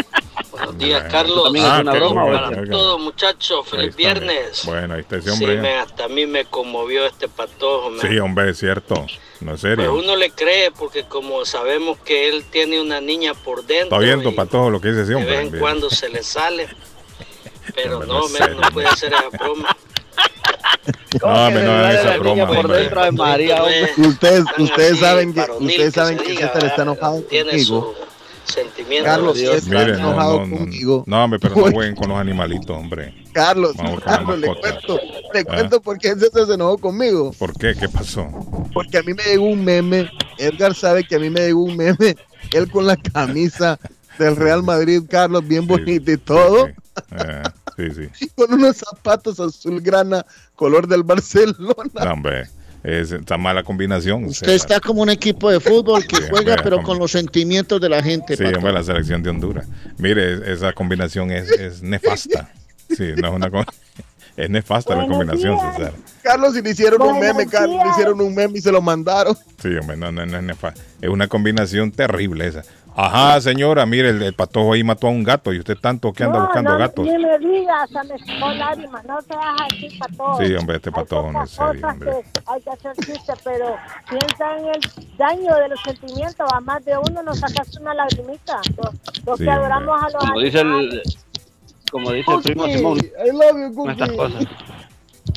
[0.70, 1.44] Buenos días, Carlos.
[1.44, 2.70] ¿También es una broma bueno, Para ok.
[2.70, 4.62] todos, muchachos, feliz está, viernes.
[4.64, 5.60] Bueno, ahí está ese Sí, hombre.
[5.60, 7.90] me, hasta a mí me conmovió este patojo.
[7.90, 8.94] me- Sí, hombre, es cierto.
[8.94, 9.94] No es Pues serio.
[9.94, 14.46] uno le cree porque como sabemos que él tiene una niña por dentro Está viendo
[14.46, 15.30] todo lo que dice ese de hombre.
[15.32, 15.60] vez en Bien.
[15.60, 16.68] cuando se le sale.
[17.74, 18.56] Pero no, no serio.
[18.60, 19.76] no puede ser esa broma.
[21.22, 22.78] No, hombre, no esa broma, por hombre.
[22.78, 23.92] dentro de María, hombre.
[23.98, 27.94] Ustedes, ustedes saben que, ustedes que saben que diga, César está enojado Tiene conmigo.
[27.96, 28.09] su
[28.50, 29.06] sentimiento.
[29.06, 29.56] Carlos, Dios.
[29.56, 31.04] está Miren, no, enojado no, no, conmigo.
[31.06, 33.14] no, hombre, pero no jueguen con los animalitos, hombre.
[33.32, 34.98] Carlos, Vamos Carlos, le cuento,
[35.32, 35.44] le Ah.
[35.44, 37.32] cuento por qué César se enojó conmigo.
[37.38, 37.74] ¿Por qué?
[37.74, 38.28] ¿Qué pasó?
[38.74, 40.10] Porque a mí me llegó un meme.
[40.38, 42.16] Edgar sabe que a mí me llegó un meme.
[42.52, 43.78] Él con la camisa
[44.18, 46.66] del Real Madrid, Carlos, bien bonito y todo.
[46.66, 47.42] Eh,
[47.76, 48.08] sí, sí.
[48.24, 52.12] Y con unos zapatos azul grana, color del Barcelona.
[52.12, 52.48] Hombre,
[52.82, 54.24] es esta mala combinación.
[54.24, 57.80] Usted está como un equipo de fútbol que Sí, juega, hombre, pero con los sentimientos
[57.80, 58.36] de la gente.
[58.36, 59.66] Sí, hombre, la selección de Honduras.
[59.98, 62.50] Mire, es- esa combinación es, es nefasta.
[62.88, 63.50] Sí, no es una
[64.36, 65.76] Es nefasta la combinación, días.
[65.76, 65.92] César.
[66.22, 69.36] Carlos, y le hicieron un meme, Carlos, le hicieron un meme y se lo mandaron.
[69.60, 70.80] Sí, hombre, no, no, no es nefasta.
[71.02, 72.62] Es una combinación terrible esa.
[72.96, 76.24] Ajá, señora, mire, el, el patojo ahí mató a un gato y usted tanto que
[76.24, 77.06] anda no, buscando no, gatos.
[77.06, 79.04] Ni me digas, me sacó lágrimas.
[79.04, 80.36] No te hagas así para todo.
[80.38, 82.10] Sí, hombre, este patojo no es serio, Cosas hombre.
[82.10, 83.76] que hay que hacer chiste, pero
[84.08, 86.52] piensa en el daño de los sentimientos.
[86.52, 88.60] A más de uno nos sacaste una lagrimita.
[88.76, 89.50] Los, los Sí, que hombre.
[89.50, 90.94] adoramos a los Como dice animales.
[90.94, 92.98] el, como dice el primo Simón.
[92.98, 94.44] I love you, estas cosas.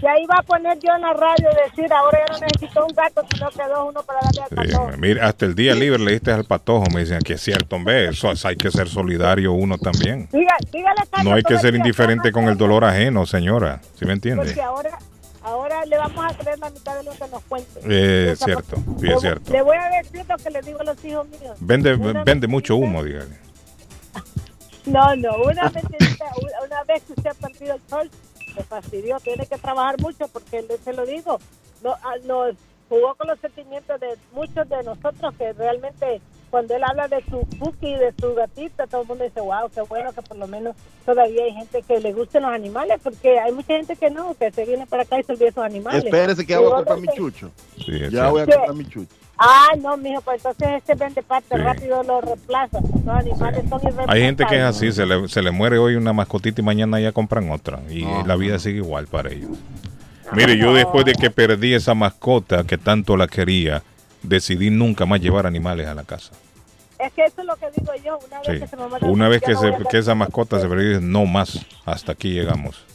[0.02, 3.22] Ya iba a poner yo en la radio decir, ahora ya no necesito un gato,
[3.34, 4.98] sino que dos, uno para darle al patojo.
[4.98, 6.86] mire, hasta el día libre le diste al patojo.
[6.94, 8.10] Me dicen que es cierto, hombre.
[8.10, 10.28] Eso es- hay que ser solidario uno también.
[10.30, 13.80] Diga- dígale, Carlos, No hay que ser indiferente con el dolor ajeno, señora.
[13.98, 14.44] ¿Sí me entiende?
[14.46, 14.98] Porque ahora,
[15.42, 17.80] ahora le vamos a creer la mitad de lo que nos cuente.
[17.86, 19.52] Eh, Esa cierto, sí, es cierto.
[19.54, 21.56] Le voy a decir lo que le digo a los hijos míos.
[21.62, 23.38] Vende, Una vende mucho humo, dígale.
[24.86, 25.84] No, no, una vez,
[26.66, 28.12] una vez que usted ha perdido el sol,
[28.56, 31.40] me fastidió, tiene que trabajar mucho porque le- se lo digo,
[31.84, 32.56] no, ah, nos
[32.90, 37.48] jugó con los sentimientos de muchos de nosotros que realmente cuando él habla de su
[37.58, 40.76] cookie, de su gatita, todo el mundo dice, wow, qué bueno que por lo menos
[41.04, 44.52] todavía hay gente que le gusten los animales, porque hay mucha gente que no, que
[44.52, 46.04] se viene para acá y se olvida esos animales.
[46.06, 47.52] Espérese que ya voy a comprar mi chucho.
[47.84, 49.16] Sí, Ya voy a comprar mi chucho.
[49.38, 51.62] Ah, no, mijo, pues entonces este vende parte Sí.
[51.62, 52.80] rápido lo reemplaza.
[52.82, 54.10] Los animales son irreemplazables.
[54.10, 57.00] Hay gente que es así, se le, se le muere hoy una mascotita y mañana
[57.00, 57.80] ya compran otra.
[57.90, 59.52] Y la vida sigue igual para ellos.
[60.34, 63.84] Mire, yo después de que perdí esa mascota que tanto la quería,
[64.22, 66.32] decidí nunca más llevar animales a la casa.
[67.00, 68.18] Es que eso es lo que digo yo.
[68.26, 68.60] Una vez Sí.
[68.60, 72.14] que se me Una vez que, se, que esa mascota se perdió, no más, hasta
[72.14, 72.86] aquí llegamos.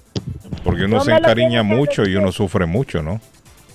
[0.64, 3.20] Porque uno No se encariña mucho y uno sufre mucho, ¿no?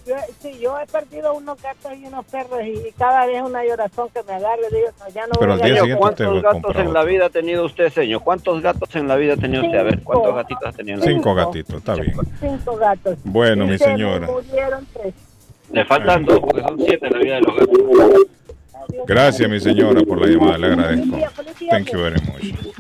[0.06, 3.64] Yo, sí, yo he perdido unos gatos y unos perros y, y cada vez una
[3.64, 4.64] llorazón que me agarre.
[4.70, 7.30] Digo, no, ya no Pero voy al día a ¿Cuántos gatos en la vida ha
[7.30, 8.22] tenido usted, señor?
[8.22, 9.78] ¿Cuántos gatos en la vida ha tenido usted?
[9.78, 11.08] A ver, ¿cuántos gatitos ha tenido vida?
[11.08, 12.14] Cinco gatitos, está bien.
[12.40, 13.18] cinco gatos.
[13.24, 14.28] Bueno, Y mi señora.
[14.28, 15.14] murieron tres.
[15.72, 17.80] Le faltan dos, porque son siete en la vida de los gatos.
[19.08, 21.18] Gracias, mi señora, por la llamada, le agradezco.
[21.70, 22.73] Thank you very much.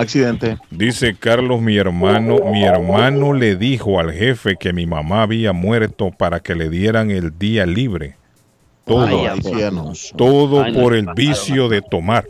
[0.00, 0.58] Accidente.
[0.70, 6.10] Dice Carlos, mi hermano, mi hermano le dijo al jefe que mi mamá había muerto
[6.10, 8.16] para que le dieran el día libre.
[8.84, 10.12] Todo, Ay, ancianos.
[10.16, 12.26] todo Ay, no, por el vicio de tomar.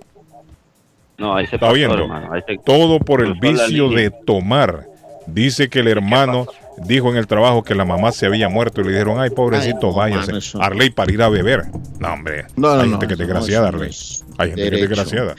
[1.17, 1.99] No, ahí se ¿Está pasó, viendo?
[1.99, 2.33] hermano.
[2.33, 4.87] Ahí se- Todo por el vicio de tomar.
[5.27, 6.47] Dice que el hermano
[6.87, 9.89] dijo en el trabajo que la mamá se había muerto y le dijeron, ay, pobrecito,
[10.01, 10.59] Ay, no, váyase.
[10.61, 11.65] Arley para ir a beber.
[11.99, 12.45] No, hombre.
[12.57, 13.91] No, no, Hay no, gente que es desgraciada, Arley.
[14.39, 15.35] Hay gente que es desgraciada.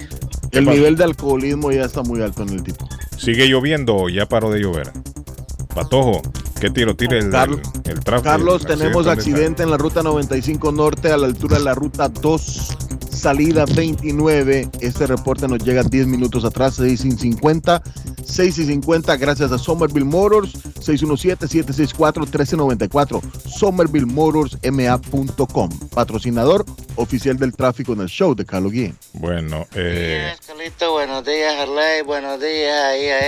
[0.51, 0.75] El pasa?
[0.77, 2.87] nivel de alcoholismo ya está muy alto en el tipo.
[3.17, 4.91] ¿Sigue lloviendo o ya paró de llover?
[5.73, 6.21] Patojo,
[6.59, 6.95] ¿qué tiro?
[6.95, 8.29] Tire el, Carlos- el, el tráfico.
[8.29, 12.09] Carlos, el tenemos accidente en la ruta 95 norte a la altura de la ruta
[12.09, 12.77] 2,
[13.19, 14.69] salida 29.
[14.81, 17.81] Este reporte nos llega 10 minutos atrás, 6 y 50.
[18.23, 23.21] 6 y 50, gracias a Somerville Motors, 617-764-1394.
[23.47, 26.63] SomervilleMotorsMA.com, patrocinador
[26.95, 28.95] oficial del tráfico en el show de Carlos Guillén.
[29.13, 33.19] Bueno, eh, Carlito, buenos días, Arley, buenos días ahí a.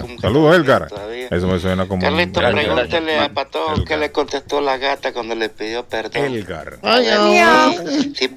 [0.00, 0.56] Como que Saludos,
[0.88, 1.26] todavía.
[1.30, 2.00] Eso me suena como.
[2.00, 3.84] Carlito, un- pregúntale a Patojo Edgar.
[3.84, 6.24] qué le contestó la gata cuando le pidió perdón.
[6.24, 6.78] Elgar.
[6.82, 8.12] Ay, A ver, ay.
[8.16, 8.28] Si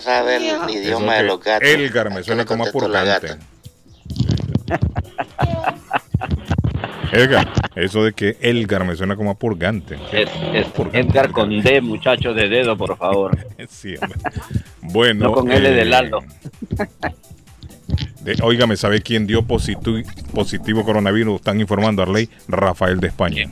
[0.00, 1.68] Sabe el idioma de los gatos.
[1.68, 3.28] Elgar me ¿qué suena como a contestó la purgante.
[3.28, 3.46] gata?
[7.12, 9.96] Edgar, eso de que Elgar me suena como a purgante.
[10.12, 13.36] Es, es Edgar con D, muchachos de dedo, por favor.
[13.68, 14.18] Sí, hombre.
[14.80, 15.24] Bueno.
[15.26, 16.20] No con L eh, de Lalo.
[18.22, 21.36] de- óigame, ¿sabe quién dio positu- positivo coronavirus?
[21.40, 22.30] Están informando a Arley.
[22.48, 23.50] Rafael de España.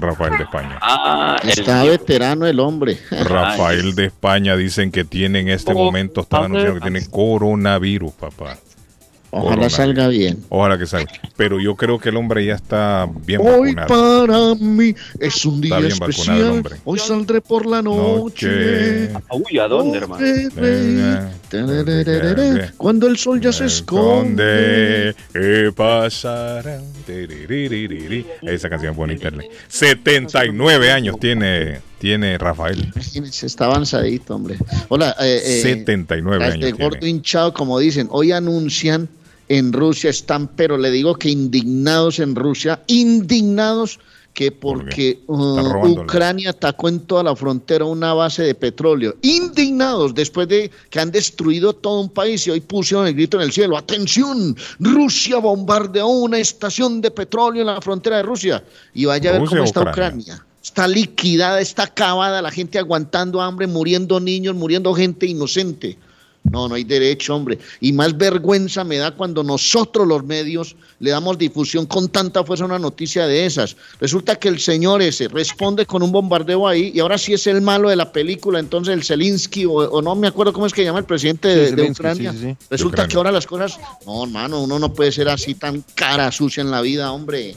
[0.00, 0.78] Rafael de España.
[0.80, 2.98] Ah, el- Está veterano el hombre.
[3.10, 8.12] Rafael de España dicen que tiene en este Oh, momento, están anunciando que tiene coronavirus,
[8.12, 8.56] papá.
[9.36, 10.44] Ojalá salga bien.
[10.48, 11.10] Ojalá que salga.
[11.36, 14.26] Pero yo creo que el hombre ya está bien Hoy vacunado.
[14.28, 16.42] para mí es un Está día bien vacunado el especial.
[16.50, 16.74] hombre.
[16.84, 19.08] Hoy saldré por la noche.
[19.08, 19.12] Noche.
[19.32, 20.20] Uy, ¿a dónde, hermano?
[20.24, 20.50] Correré.
[20.50, 21.30] Tararararara.
[22.76, 25.14] Cuando el sol ya se esconde.
[25.32, 26.80] ¿qué pasará?
[28.42, 29.28] Esa canción es bonita.
[29.28, 29.48] Arley.
[29.68, 32.92] 79 años tiene, tiene Rafael.
[33.42, 34.56] Está avanzadito, hombre.
[34.88, 36.90] Hola, eh, eh, 79 las años de tiene.
[36.90, 39.08] gordo hinchado, como dicen, hoy anuncian
[39.48, 44.00] en Rusia, están, pero le digo que indignados en Rusia, indignados
[44.34, 46.02] que porque uh.
[46.02, 49.14] Ucrania atacó en toda la frontera una base de petróleo.
[49.22, 53.44] Indignados después de que han destruido todo un país y hoy pusieron el grito en
[53.44, 53.78] el cielo.
[53.78, 58.64] Atención, Rusia bombardeó una estación de petróleo en la frontera de Rusia.
[58.92, 60.22] Y vaya a ver Rusia cómo está Ucrania.
[60.22, 60.46] Ucrania.
[60.62, 65.96] Está liquidada, está acabada, la gente aguantando hambre, muriendo niños, muriendo gente inocente.
[66.44, 67.58] No, no hay derecho, hombre.
[67.80, 72.64] Y más vergüenza me da cuando nosotros los medios le damos difusión con tanta fuerza
[72.64, 73.76] a una noticia de esas.
[73.98, 77.62] Resulta que el señor ese responde con un bombardeo ahí y ahora sí es el
[77.62, 80.84] malo de la película, entonces el Zelensky o, o no me acuerdo cómo es que
[80.84, 82.32] llama el presidente de, Sí, de Zelensky, Ucrania.
[82.32, 82.56] sí, sí, sí.
[82.70, 83.08] Resulta Ucrania.
[83.10, 83.78] que ahora las cosas...
[84.06, 87.56] No, hermano, uno no puede ser así tan cara sucia en la vida, hombre.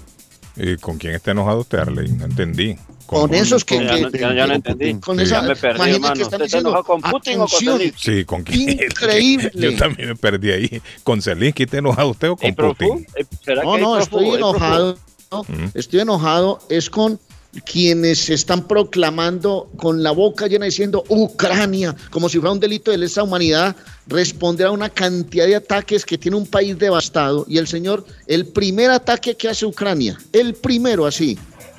[0.56, 2.10] ¿Y ¿Con quién está enojado usted, Arley?
[2.13, 2.76] No entendí.
[3.07, 3.77] Con esos que...
[4.19, 4.93] Ya no- entendí.
[4.99, 6.13] Con esa, Ya me perdí, imagínate hermano.
[6.13, 7.91] que están ¿Usted está diciendo, enojado con Putin o con?
[7.97, 8.69] Sí, ¿con quién?
[8.83, 9.51] Increíble.
[9.55, 10.81] Yo también me perdí ahí.
[11.03, 12.53] ¿Con Zelensky está enojado usted o con.
[12.53, 13.07] Putin?
[13.15, 14.97] Eh, ¿Será No, no, estoy enojado.
[15.31, 15.71] no, Mm.
[15.73, 16.59] Estoy enojado.
[16.69, 17.19] Es con
[17.65, 22.97] quienes están proclamando con la boca llena diciendo Ucrania, como si fuera un delito de
[22.97, 27.45] lesa humanidad, responder a una cantidad de ataques que tiene un país devastado.
[27.47, 31.37] Y el señor, el primer ataque que hace Ucrania, el primero así,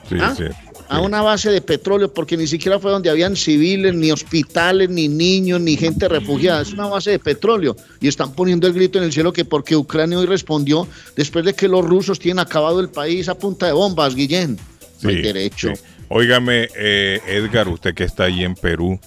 [0.09, 0.35] Sí, ¿Ah?
[0.37, 0.45] sí.
[0.89, 5.07] A una base de petróleo, porque ni siquiera fue donde habían civiles, ni hospitales, ni
[5.09, 6.63] niños, ni gente refugiada.
[6.63, 7.77] Es una base de petróleo.
[8.01, 11.55] Y están poniendo el grito en el cielo que porque Ucrania hoy respondió después de
[11.55, 14.57] que los rusos tienen acabado el país a punta de bombas, Guillén.
[15.03, 15.75] No hay Sí, derecho.
[15.75, 15.83] sí.
[16.09, 18.99] Óigame, eh, Edgar, usted que está ahí en Perú,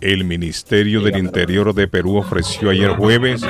[0.00, 3.42] el Ministerio del Interior de Perú ofreció ayer jueves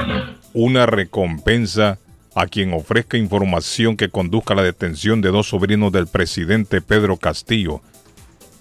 [0.55, 1.99] una recompensa
[2.35, 7.17] a quien ofrezca información que conduzca a la detención de dos sobrinos del presidente Pedro
[7.17, 7.81] Castillo.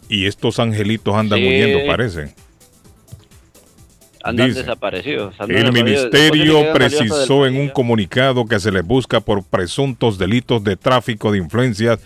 [0.07, 1.47] Y estos angelitos andan Sí.
[1.47, 2.33] huyendo, parece.
[4.23, 5.33] Andan Dice, desaparecidos.
[5.39, 6.11] andan El desaparecidos.
[6.11, 11.37] ministerio precisó en un comunicado que se les busca por presuntos delitos de tráfico de
[11.37, 11.99] influencias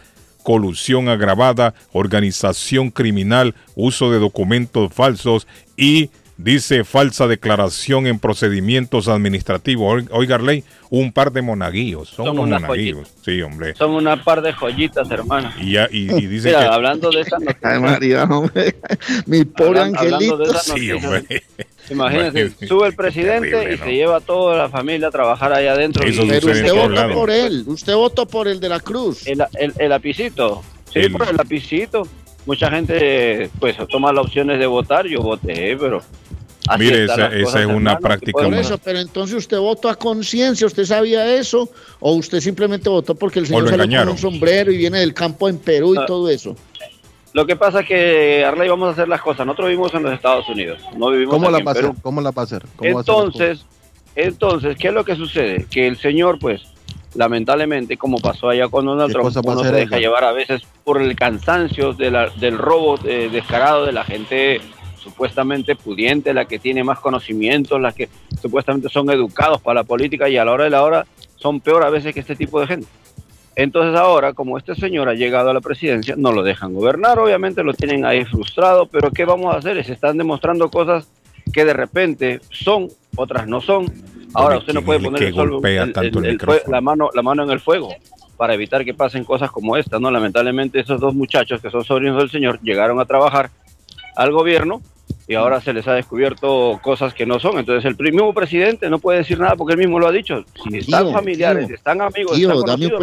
[0.44, 5.48] colusión agravada, organización criminal, uso de documentos falsos
[5.78, 10.04] y dice falsa declaración en procedimientos administrativos.
[10.12, 12.10] Oiga, ley, un par de monaguillos.
[12.10, 13.10] Son, unos unas monaguillos.
[13.24, 13.76] Sí, hombre.
[13.76, 15.52] Son una par de joyitas, hermano.
[15.60, 16.66] Y, ya- y, y dice Mira, que.
[16.68, 17.60] hablando de esa noticia.
[17.70, 18.76] Ay, María, hombre.
[19.26, 20.52] Mi pobre Hablan- hablando de angelito.
[20.52, 21.44] esa Sí, noticia, hombre.
[21.90, 22.68] Imagínense, Imagínate.
[22.68, 23.84] sube el presidente Terrible, y ¿no?
[23.86, 26.04] se lleva a toda la familia a trabajar allá adentro.
[26.06, 27.14] Eso y- Pero usted votó lados.
[27.14, 27.64] por él.
[27.68, 29.28] Usted votó por el de la Cruz.
[29.28, 30.64] El, el, el lapicito.
[30.92, 32.08] Sí, El- por el lapicito.
[32.46, 35.08] Mucha gente, pues, toma las opciones de votar.
[35.08, 36.02] Yo voté, pero.
[36.68, 40.68] así Mire, esa- esa es una práctica Por eso, pero entonces usted votó a conciencia,
[40.68, 41.70] ¿usted sabía eso?
[42.00, 44.08] ¿O usted simplemente votó porque el señor engañaron.
[44.08, 46.06] con un sombrero y viene del campo en Perú y Ah.
[46.06, 46.56] todo eso?
[47.34, 49.46] Lo que pasa es que, Arley, vamos a hacer las cosas.
[49.46, 51.84] Nosotros vivimos en los Estados Unidos, no vivimos ¿Cómo aquí la en va a hacer?
[51.86, 51.96] Perú.
[52.04, 52.64] ¿Cómo la va a hacer?
[52.76, 53.66] ¿Cómo va a hacer Entonces,
[54.16, 55.66] entonces, ¿qué es lo que sucede?
[55.72, 56.62] Que el señor, pues,
[57.16, 61.02] lamentablemente, como pasó allá con Donald ¿Qué Trump, uno se deja llevar a veces por
[61.02, 64.62] el cansancio de la- del robo eh, descarado de la gente
[64.98, 68.08] supuestamente pudiente, la que tiene más conocimientos, la que
[68.42, 71.84] supuestamente son educados para la política y a la hora de la hora son peor
[71.84, 72.88] a veces que este tipo de gente.
[73.56, 77.64] Entonces ahora, como este señor ha llegado a la presidencia, no lo dejan gobernar, obviamente
[77.64, 79.84] lo tienen ahí frustrado, pero ¿qué vamos a hacer?
[79.86, 81.08] Se están demostrando cosas
[81.52, 83.86] que de repente son, otras no son.
[84.34, 85.62] Ahora usted no ¿quién puede poner el sol-
[85.94, 86.22] tanto
[86.72, 87.90] la, mano, la mano en el fuego
[88.38, 90.10] para evitar que pasen cosas como esta, ¿no?
[90.12, 93.52] Lamentablemente esos dos muchachos que son sobrinos del señor llegaron a trabajar
[94.16, 94.82] al gobierno
[95.28, 97.60] y ahora se les ha descubierto cosas que no son.
[97.60, 100.44] Entonces el mismo presidente no puede decir nada porque él mismo lo ha dicho.
[100.70, 103.00] Si están Tío, familiares, tío, están amigos, tío, están dame un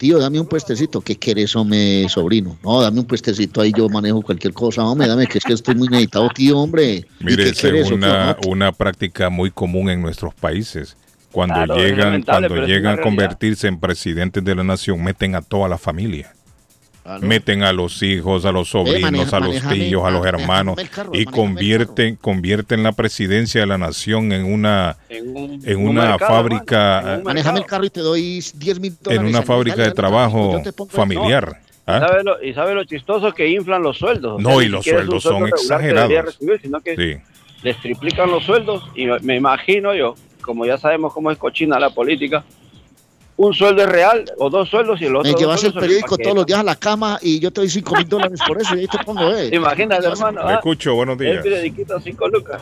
[0.00, 1.02] Tío, dame un puestecito.
[1.02, 2.56] ¿Qué quieres, hombre, sobrino?
[2.64, 4.82] No, dame un puestecito ahí, yo manejo cualquier cosa.
[4.82, 7.04] Hombre, dame, que es que estoy muy necesitado, tío, hombre.
[7.20, 10.96] ¿Y Mire, es una, una práctica muy común en nuestros países.
[11.30, 15.68] Cuando Claro, llegan, cuando llegan a convertirse en presidentes de la nación, meten a toda
[15.68, 16.32] la familia.
[17.10, 17.26] Ah, ¿no?
[17.26, 20.76] Meten a los hijos, a los sobrinos, maneja- a los tíos, a los manéjame hermanos
[20.90, 25.88] carro, y convierten, convierten la presidencia de la nación en una, En, un- en un
[25.88, 29.22] una mercado, fábrica, en un Manejame el carro y te doy 10 mil dólares.
[29.28, 31.60] en una fábrica de trabajo familiar.
[31.84, 31.98] ¿ah?
[32.08, 34.40] ¿Sabe lo- y sabe lo chistoso que inflan los sueldos.
[34.40, 36.24] No, y los sueldos son sueldo exagerados.
[36.26, 37.16] recibir, sino que Sí.
[37.64, 41.80] les triplican los sueldos y me- me imagino yo, como ya sabemos cómo es cochina
[41.80, 42.44] la política,
[43.42, 46.36] un sueldo es real o dos sueldos y el otro Me llevas el periódico todos
[46.36, 48.80] los días a la cama y yo te doy 5 mil dólares por eso y
[48.80, 49.48] ahí te pongo, eh.
[49.50, 50.42] Imagínate, hermano.
[50.44, 51.42] Ah, escucho, buenos El días.
[51.42, 52.60] periodiquito cinco lucas.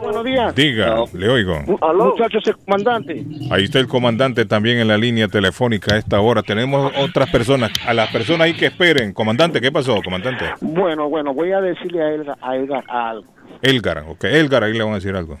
[0.00, 0.54] Buenos días.
[0.54, 1.60] Diga, le oigo.
[1.66, 3.22] Muchachos, el comandante.
[3.50, 6.42] Ahí está el comandante también en la línea telefónica a esta hora.
[6.42, 7.70] Tenemos otras personas.
[7.86, 9.12] A las personas ahí que esperen.
[9.12, 10.46] Comandante, ¿qué pasó, comandante?
[10.62, 13.26] Bueno, bueno, voy a decirle a Edgar, a Edgar algo.
[13.60, 14.24] Elgar, ok.
[14.24, 15.38] Elgar, ahí le van a decir algo.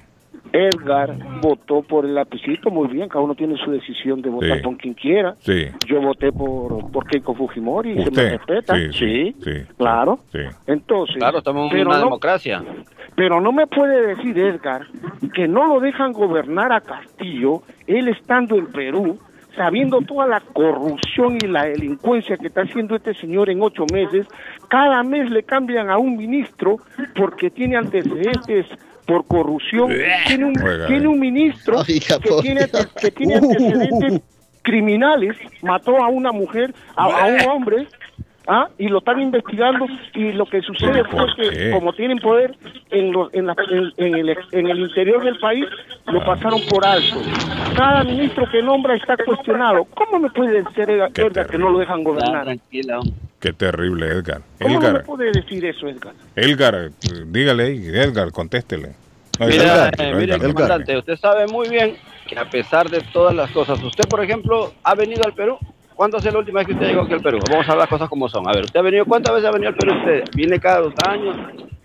[0.56, 1.12] Edgar
[1.42, 4.62] votó por el lapicito, muy bien, cada uno tiene su decisión de votar Sí.
[4.62, 5.34] por quien quiera.
[5.40, 5.66] Sí.
[5.86, 8.30] Yo voté por, por Keiko Fujimori y se me ¿Usted?
[8.38, 8.74] respeta.
[8.76, 9.50] Sí, sí, sí.
[9.76, 10.20] claro.
[10.30, 10.38] Sí.
[10.68, 12.62] Entonces, Claro, estamos en una no- democracia.
[13.16, 14.86] Pero no me puede decir Edgar
[15.34, 19.18] que no lo dejan gobernar a Castillo, él estando en Perú,
[19.56, 24.26] sabiendo toda la corrupción y la delincuencia que está haciendo este señor en ocho meses.
[24.68, 26.76] Cada mes le cambian a un ministro
[27.16, 28.66] porque tiene antecedentes
[29.06, 29.92] por corrupción.
[30.26, 32.68] Tiene un, Oiga, tiene un ministro Oiga, que tiene,
[33.00, 34.20] que tiene antecedentes
[34.62, 37.86] criminales, mató a una mujer, a, a un hombre,
[38.46, 38.68] ¿ah?
[38.78, 41.70] y lo están investigando y lo que sucede ¿Pero fue por que qué?
[41.72, 42.54] como tienen poder
[42.90, 45.64] en, los- en, la- en- en el, en el interior del país,
[46.06, 46.24] lo Ah.
[46.26, 47.16] pasaron por alto.
[47.76, 49.84] Cada ministro que nombra está cuestionado.
[49.94, 52.56] ¿Cómo me puede decir Edgar, Edgar, que no lo dejan gobernar?
[53.40, 54.40] Qué terrible, Edgar.
[54.60, 56.14] ¿Cómo no me Edgar, puede decir eso, Edgar?
[56.36, 56.90] Edgar,
[57.26, 57.86] dígale ahí.
[57.88, 58.92] Edgar, contéstele.
[59.40, 60.52] No, Mira, Edgar, eh, Edgar, mire, Edgar.
[60.54, 61.96] comandante, usted sabe muy bien
[62.28, 65.58] que a pesar de todas las cosas, usted, por ejemplo, ha venido al Perú.
[65.94, 67.38] ¿Cuándo es la última vez que usted llegó aquí al Perú?
[67.50, 68.48] Vamos a ver las cosas como son.
[68.48, 70.24] A ver, ¿usted ha venido cuántas veces ha venido al Perú usted?
[70.34, 71.36] ¿Viene cada dos años,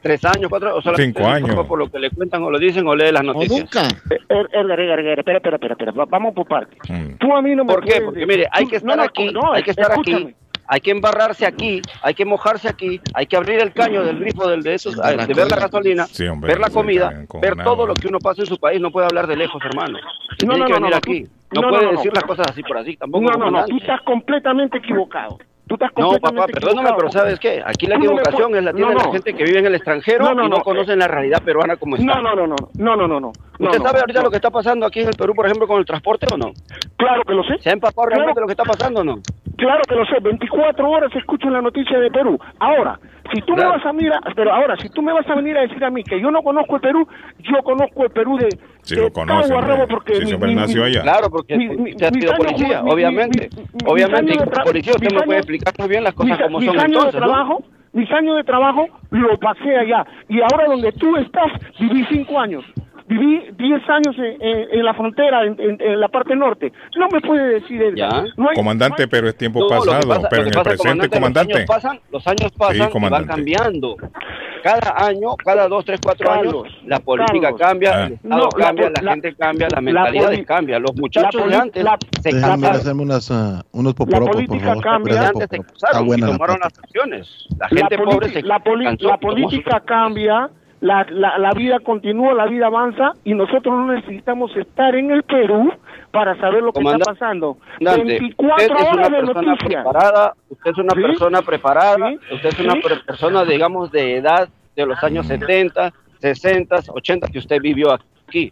[0.02, 1.65] tres años, cuatro o Cinco años.
[1.67, 3.60] por lo que le cuentan o lo dicen o lee las O noticias?
[3.60, 3.88] nunca.
[4.10, 6.78] Eh, Edgar, Edgar, Edgar, espera, espera, espera, espera, va- vamos por partes.
[6.89, 7.17] Mm.
[7.19, 7.89] Tú a mí no me ¿Por qué?
[7.91, 10.17] puedes Porque mire, hay que estar aquí, no, hay que estar escúchame.
[10.17, 10.36] aquí,
[10.72, 14.47] hay que embarrarse aquí, hay que mojarse aquí, hay que abrir el caño del grifo
[14.47, 17.86] del de esos, Embarrar de ver la gasolina, Sí, hombre, ver la comida, ver todo
[17.86, 19.97] lo que uno pasa en su país, no puede hablar de lejos, hermano.
[19.99, 21.24] No, tiene no, que no, venir no, aquí.
[21.26, 21.97] tú- No, no, puede no, no.
[21.97, 23.24] decir las cosas así por así, tampoco.
[23.26, 25.38] No, no, no, tú estás completamente equivocado.
[25.68, 27.62] Tú estás No, completamente papá, perdóname, pero ¿sabes qué?
[27.64, 29.12] Aquí la no equivocación es la tiene no, la no.
[29.12, 31.76] gente que vive en el extranjero No, no, y no, no, conocen la realidad peruana
[31.76, 32.08] como está.
[32.08, 33.20] No, no, no, no, no, no, no, no.
[33.20, 33.32] no,
[33.68, 34.26] ¿Usted no, sabe ahorita no.
[34.26, 36.54] lo que está pasando aquí en el Perú, por ejemplo, con el transporte o no?
[36.97, 37.60] Claro que lo sé.
[37.60, 39.20] ¿Se ha empapado realmente lo que está pasando o no?
[39.58, 42.39] Claro que lo sé, 24 horas escucho la noticia de Perú.
[42.60, 43.00] Ahora,
[43.34, 45.61] si tú me vas a mirar, pero ahora, si tú me vas a venir a
[45.61, 47.07] decir a mí que yo no conozco el Perú,
[47.39, 48.49] yo conozco el Perú de,
[48.84, 49.53] Si de lo conoce,
[49.89, 51.01] porque Si mi- siempre mi- nació allá.
[51.01, 53.49] Claro, porque Mi- usted mi- ha mis sido policía, obviamente.
[53.86, 57.13] obviamente, policía usted me puede explicar muy bien las cosas mis, como mis son entonces,
[57.13, 57.25] de ¿no?
[57.27, 57.63] trabajo,
[57.93, 60.05] mis años de trabajo lo pasé allá.
[60.27, 62.63] Y ahora donde tú estás, viví cinco años.
[63.10, 66.72] Viví 10 años en, en- en la frontera, en, en- en la parte norte.
[66.95, 68.24] No me puede decir, Edgar.
[68.38, 70.07] No hay- Comandante, pero es tiempo No, pasado.
[70.07, 71.66] pasa- pero en el pasa, presente, comandante, comandante.
[71.68, 73.95] Los años pasan, los años pasan y van cambiando.
[74.62, 77.60] Cada año, cada dos, tres, cuatro Carlos, años, la política Carlos.
[77.62, 78.05] cambia, Ah.
[78.07, 80.80] el Estado No, la cambia, la, la- gente cambia, la la mentalidad poli- cambia.
[80.80, 84.84] Los muchachos de antes la- se casaron, hacerme unas, ah, unos poporopos, por política favor.
[84.84, 85.28] cambia.
[85.30, 87.47] Antes se casaron y la tomaron las acciones.
[87.57, 88.62] La gente la, pobre se la,
[88.99, 90.49] la política cambia,
[90.82, 95.23] la, la, la vida continúa, la vida avanza y nosotros no necesitamos estar en el
[95.23, 95.71] Perú
[96.11, 97.57] para saber lo que está pasando.
[97.77, 99.84] Comandante, 24 usted es horas una de persona noticias.
[99.84, 101.01] preparada, usted es una ¿Sí?
[101.01, 102.19] persona preparada, ¿Sí?
[102.36, 102.80] usted es una ¿Sí?
[102.82, 107.91] per- persona, digamos, de edad de los años 70, 60, 80 que usted vivió
[108.27, 108.51] aquí.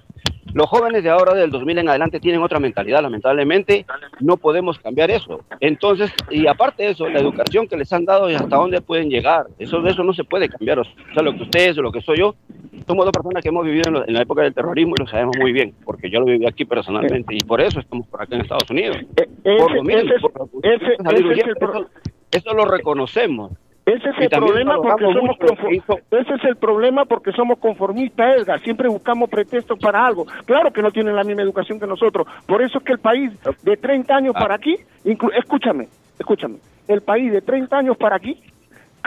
[0.54, 3.02] Los jóvenes de ahora, del 2000 en adelante, tienen otra mentalidad.
[3.02, 3.86] Lamentablemente,
[4.20, 5.42] no podemos cambiar eso.
[5.60, 9.10] Entonces, y aparte de eso, la educación que les han dado y hasta dónde pueden
[9.10, 10.80] llegar, eso, eso no se puede cambiar.
[10.80, 10.84] O
[11.14, 12.36] sea, lo que usted es o lo que soy yo,
[12.88, 15.08] somos dos personas que hemos vivido en, lo- en la época del terrorismo y lo
[15.08, 18.36] sabemos muy bien, porque yo lo viví aquí personalmente y por eso estamos por acá
[18.36, 18.98] en Estados Unidos.
[19.60, 21.90] por lo ese- mismo, ese- por lo que ustedes eso,
[22.32, 23.52] eso lo reconocemos.
[23.88, 27.32] Ese es el problema porque somos mucho lo que confo- ese es el problema porque
[27.32, 28.60] somos conformistas, Edgar.
[28.62, 30.26] Siempre buscamos pretextos para algo.
[30.46, 32.28] Claro que no tienen la misma educación que nosotros.
[32.46, 33.32] Por eso es que el país
[33.64, 34.40] de 30 años Ah.
[34.40, 34.76] para aquí,
[35.06, 35.88] inclu- escúchame,
[36.20, 36.58] escúchame,
[36.90, 38.38] el país de 30 años para aquí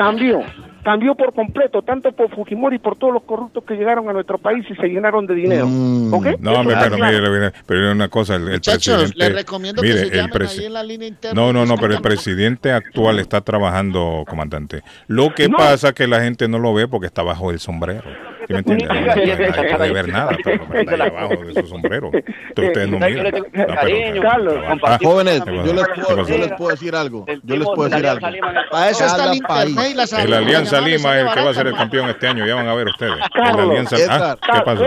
[0.00, 0.42] cambió,
[0.82, 4.38] cambió por completo, tanto por Fujimori y por todos los corruptos que llegaron a nuestro
[4.38, 5.66] país y se llenaron de dinero.
[5.66, 6.10] Mm.
[6.40, 7.20] No, hombre, pero claro.
[7.20, 9.18] mire, mire, pero una cosa, el, el Muchachos, presidente...
[9.18, 11.40] les recomiendo que se llamen ahí en la línea interna.
[11.40, 14.82] No, no, no, pero el presidente actual está trabajando, comandante.
[15.06, 18.04] Lo que pasa es que la gente no lo ve porque está bajo el sombrero.
[18.50, 19.48] ¿Sí me entiende?
[19.70, 22.10] No, puede ver nada, ahí abajo de su sombrero.
[22.12, 23.26] Entonces ustedes no miran.
[23.32, 23.40] No,
[23.82, 26.28] pero- Carlos, Ah, Jóvenes, ¿qué yo les, ¿Qué puedo, pasó?
[26.28, 27.26] yo les puedo decir algo.
[27.44, 28.26] Yo les puedo decir algo.
[28.70, 31.74] Para eso está el internet El Alianza Lima es el que va a ser el
[31.74, 33.14] campeón este año, ya van a ver ustedes.
[33.34, 34.84] El Alianza, ah, ¿Qué pasó?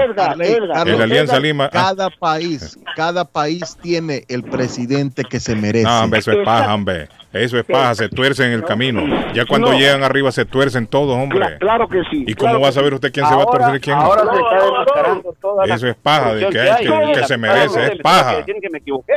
[0.85, 1.65] El Alianza Lima.
[1.65, 5.85] ah, Cada país, cada país tiene el presidente que se merece.
[5.85, 7.07] No, hombre, eso es paja, hombre.
[7.33, 9.01] Eso es paja, se tuercen en el camino.
[9.33, 9.77] Ya cuando No.
[9.77, 11.57] llegan arriba se tuercen todos, Cla- hombre.
[11.59, 12.23] claro que sí.
[12.27, 14.03] ¿Y cómo va a que saber usted quién se va a torcer y quién no?
[14.03, 17.37] ahora se está toda la Eso es paja, de que, corrupción hay, que, que se
[17.37, 18.45] merece, me es paja.
[18.45, 19.13] que me equivoqué.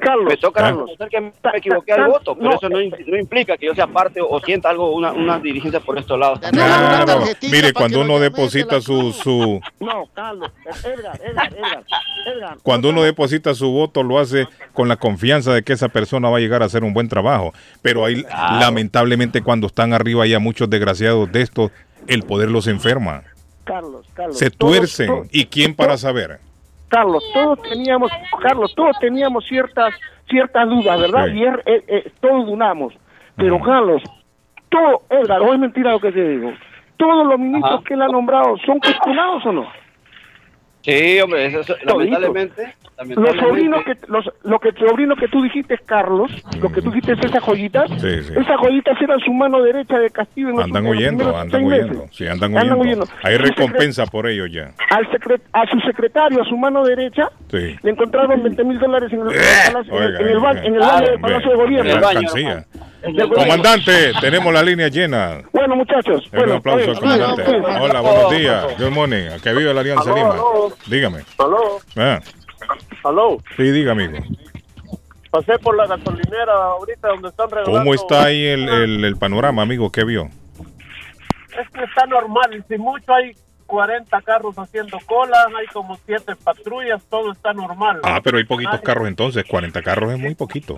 [0.00, 0.88] Carlos, Me toca Carlos.
[0.90, 4.20] reconocer que me equivoqué al voto, pero eso no, no implica que yo sea parte
[4.20, 6.40] o sienta algo, una, una dirigencia por estos lados.
[6.50, 10.50] Claro, mire, cuando uno deposita su, su, No, Carlos,
[10.84, 11.84] Edgar, Edgar, Edgar,
[12.26, 12.56] Edgar.
[12.62, 16.36] cuando uno deposita su voto lo hace con la confianza de que esa persona va
[16.38, 17.52] a llegar a hacer un buen trabajo.
[17.82, 18.24] Pero ahí,
[18.60, 21.70] lamentablemente, cuando están arriba ya muchos desgraciados de estos,
[22.06, 23.22] el poder los enferma.
[23.64, 24.38] Carlos, Carlos.
[24.38, 25.06] Se tuercen.
[25.06, 26.40] todos- ¿Y quién para saber?
[26.92, 28.12] Carlos, todos teníamos,
[28.42, 29.94] Carlos, todos teníamos ciertas
[30.28, 31.26] ciertas dudas, ¿verdad?
[31.28, 31.38] Sí.
[31.38, 32.92] Y er- eh, eh, todos dudamos.
[33.34, 34.02] Pero Carlos,
[34.68, 36.52] todo, Edgar, o es mentira lo que te digo.
[36.98, 37.84] Todos los ministros Ajá.
[37.84, 39.66] que él ha nombrado son cuestionados o no?
[40.82, 42.74] Sí, hombre, eso- lamentablemente.
[43.08, 46.30] Los sobrinos que los lo que sobrino que tú dijiste, Carlos,
[46.60, 48.32] lo que tú dijiste es esas joyitas, Sí, sí.
[48.36, 52.06] esas joyitas eran su mano derecha de Castillo en Andan huyendo, andan huyendo.
[52.12, 53.04] Sí, andan Andan huyendo.
[53.04, 53.06] huyendo.
[53.22, 54.72] Hay recompensa por ello ya.
[54.90, 57.76] al secre- a su secretario, a su mano derecha, Sí.
[57.82, 60.74] le encontraron 20 mil dólares en el, palacio- en el- Oiga, en el ba- en
[60.74, 62.00] el baño del Hombre, Palacio de Gobierno.
[62.00, 62.64] la.
[63.34, 65.40] Comandante, tenemos la línea llena.
[65.52, 66.24] Bueno, muchachos.
[66.32, 67.42] Un Bueno, aplauso oye, comandante.
[67.42, 67.78] oye, oye.
[67.80, 68.66] Hola, buenos días.
[68.78, 69.26] Good morning.
[69.34, 70.34] ¿A qué vive la Alianza Aló, Lima?
[70.86, 71.18] Dígame.
[71.38, 71.58] Aló,
[71.96, 72.20] Ah,
[73.04, 73.38] aló.
[73.56, 74.18] sí, diga, amigo.
[75.30, 77.78] Pasé por la gasolinera ahorita donde están regalando.
[77.78, 79.90] ¿Cómo está ahí el, el, el panorama, amigo?
[79.90, 80.28] ¿Qué vio?
[81.58, 82.64] Es que está normal.
[82.68, 83.32] Si mucho hay
[83.66, 88.00] 40 carros haciendo cola, hay como 7 patrullas, todo está normal.
[88.02, 89.44] Ah, pero hay poquitos Nadie- carros entonces.
[89.48, 90.76] 40 carros es muy poquito.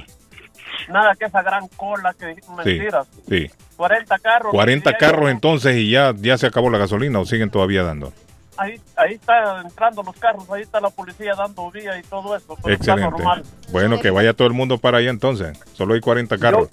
[0.89, 3.09] Nada que esa gran cola que Sí, mentiras.
[3.29, 3.47] sí.
[3.77, 4.53] 40 carros.
[4.53, 8.13] 40 Sí, carros entonces y ya, ya se acabó la gasolina o siguen todavía dando.
[8.57, 12.57] Ahí, ahí está entrando los carros, ahí está la policía dando vía y todo eso.
[12.63, 13.11] pero está Excelente.
[13.19, 13.43] normal.
[13.71, 15.59] Bueno, que vaya todo el mundo para allá entonces.
[15.73, 16.69] Solo hay 40 carros.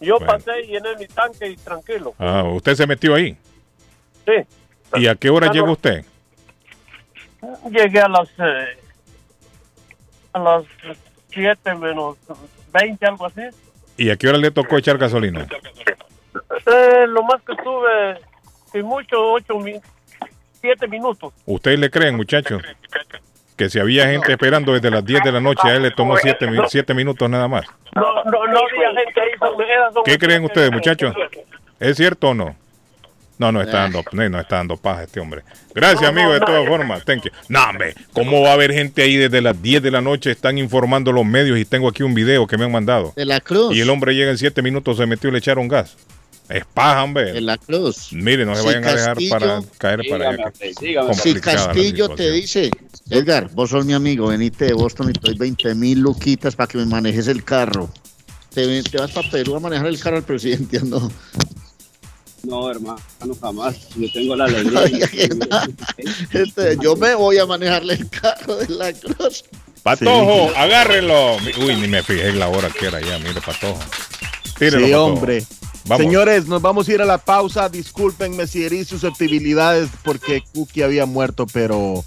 [0.00, 0.32] Yo Bueno.
[0.32, 2.14] pasé y llené mi tanque y tranquilo.
[2.18, 3.36] Ah, ¿usted se metió ahí?
[4.24, 4.32] Sí.
[4.96, 6.04] ¿Y a qué hora llegó usted?
[7.70, 8.78] Llegué a las eh,
[10.32, 10.64] a las
[11.30, 12.16] 7 menos
[12.72, 13.42] 20, algo así.
[13.96, 15.46] ¿Y a qué hora le tocó echar gasolina?
[16.66, 18.18] Eh, lo más que estuve,
[18.72, 19.74] sin mucho, 8 mi
[20.64, 21.34] 7 minutos.
[21.44, 22.62] ¿Ustedes le creen, muchachos?
[23.54, 26.16] Que si había gente esperando desde las 10 de la noche, a él le tomó
[26.16, 27.66] 7 minutos nada más.
[27.94, 29.28] No, no, no había gente ahí.
[29.38, 31.14] Son, esas son- ¿Qué creen ustedes, muchachos?
[31.78, 32.56] ¿Es cierto o no?
[33.36, 35.42] No, no está dando, no, no está dando paja este hombre.
[35.74, 37.04] Gracias, No, amigo, no, de todas formas.
[37.04, 37.30] Thank you.
[37.48, 40.30] No, hombre, ¿cómo va a haber gente ahí desde las 10 de la noche?
[40.30, 43.12] Están informando los medios y tengo aquí un video que me han mandado.
[43.16, 43.74] De la Cruz.
[43.76, 45.96] Y el hombre llega en 7 minutos, se metió y le echaron gas.
[46.48, 47.32] Es paja, hombre.
[47.32, 48.08] De la Cruz.
[48.12, 50.52] Mire, no se Si vayan a dejar para caer para allá.
[51.14, 52.70] Si Castillo te dice,
[53.08, 56.66] Edgar, vos sos mi amigo, venite de Boston y te doy 20 mil luquitas para
[56.66, 57.88] que me manejes el carro.
[58.52, 61.10] Te, te vas para Perú a manejar el carro al presidente, ¿no?
[62.44, 63.00] No, hermano,
[63.40, 63.74] jamás.
[63.96, 65.08] Yo tengo la alegría.
[66.30, 69.44] Este, yo me voy a manejarle el carro de la Cruz.
[69.82, 70.54] Patojo, Sí.
[70.56, 71.36] agárrenlo.
[71.64, 73.78] Uy, ni me fijé en la hora que era ya, mire, Patojo.
[74.58, 75.04] Tírelo, Sí, Patojo.
[75.06, 75.44] hombre.
[75.84, 77.68] Señores, nos vamos a ir a la pausa.
[77.68, 82.04] Discúlpenme si herí susceptibilidades porque Cookie había muerto, pero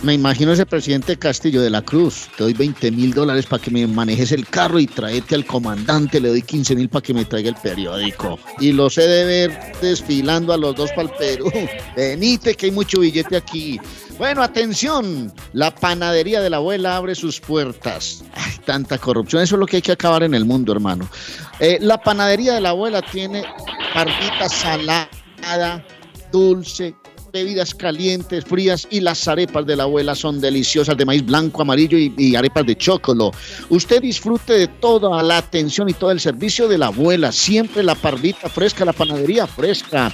[0.03, 2.29] Me imagino ese presidente Castillo de la Cruz.
[2.37, 6.19] Te doy 20 mil dólares para que me manejes el carro y traete al comandante.
[6.19, 8.37] Le doy 15 mil para que me traiga el periódico.
[8.59, 11.51] Y los he de ver desfilando a los dos para el Perú.
[11.95, 13.79] Venite, que hay mucho billete aquí.
[14.17, 15.31] Bueno, atención.
[15.53, 18.23] La panadería de la abuela abre sus puertas.
[18.33, 19.43] Ay, tanta corrupción.
[19.43, 21.07] Eso es lo que hay que acabar en el mundo, hermano.
[21.59, 23.43] Eh, la panadería de la abuela tiene
[23.93, 25.85] barbita salada,
[26.31, 26.95] dulce,
[27.31, 31.97] bebidas calientes, frías y las arepas de la abuela son deliciosas de maíz blanco, amarillo
[31.97, 33.31] y, arepas de chocolo.
[33.69, 37.31] Usted disfrute de toda la atención y todo el servicio de la abuela.
[37.31, 40.11] Siempre la parvita fresca, la panadería fresca.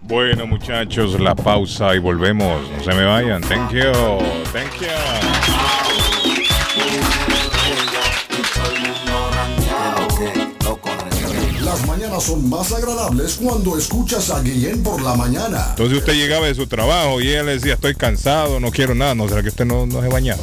[0.00, 2.60] Bueno, muchachos, la pausa y volvemos.
[2.70, 3.40] No se me vayan.
[3.42, 3.92] Thank you.
[4.52, 5.33] Thank you.
[12.14, 15.66] Mañanas son más agradables cuando escuchas a Guillén por la mañana.
[15.70, 19.14] Entonces usted llegaba de su trabajo y él le decía, estoy cansado, no quiero nada.
[19.16, 20.42] ¿No será que usted no, no se bañaba?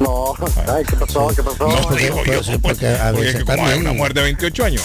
[0.00, 0.34] No,
[0.68, 1.28] ay, ¿qué pasó?
[1.34, 1.66] ¿Qué pasó?
[1.68, 4.22] No, digo yo, pues, porque a es veces que como hay también- una mujer de
[4.22, 4.82] 28 años.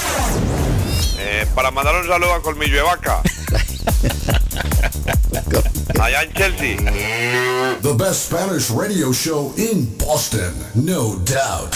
[1.17, 3.21] Eh, para mandar un saludo a Colmillo de Vaca.
[5.99, 6.77] Allá en Chelsea.
[7.81, 11.75] The best Spanish radio show in Boston, no doubt.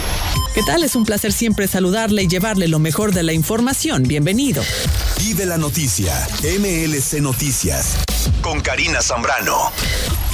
[0.54, 0.84] ¿Qué tal?
[0.84, 4.04] Es un placer siempre saludarle y llevarle lo mejor de la información.
[4.04, 4.62] Bienvenido.
[5.18, 7.98] Vive la noticia, MLC Noticias,
[8.44, 9.72] con Karina Zambrano.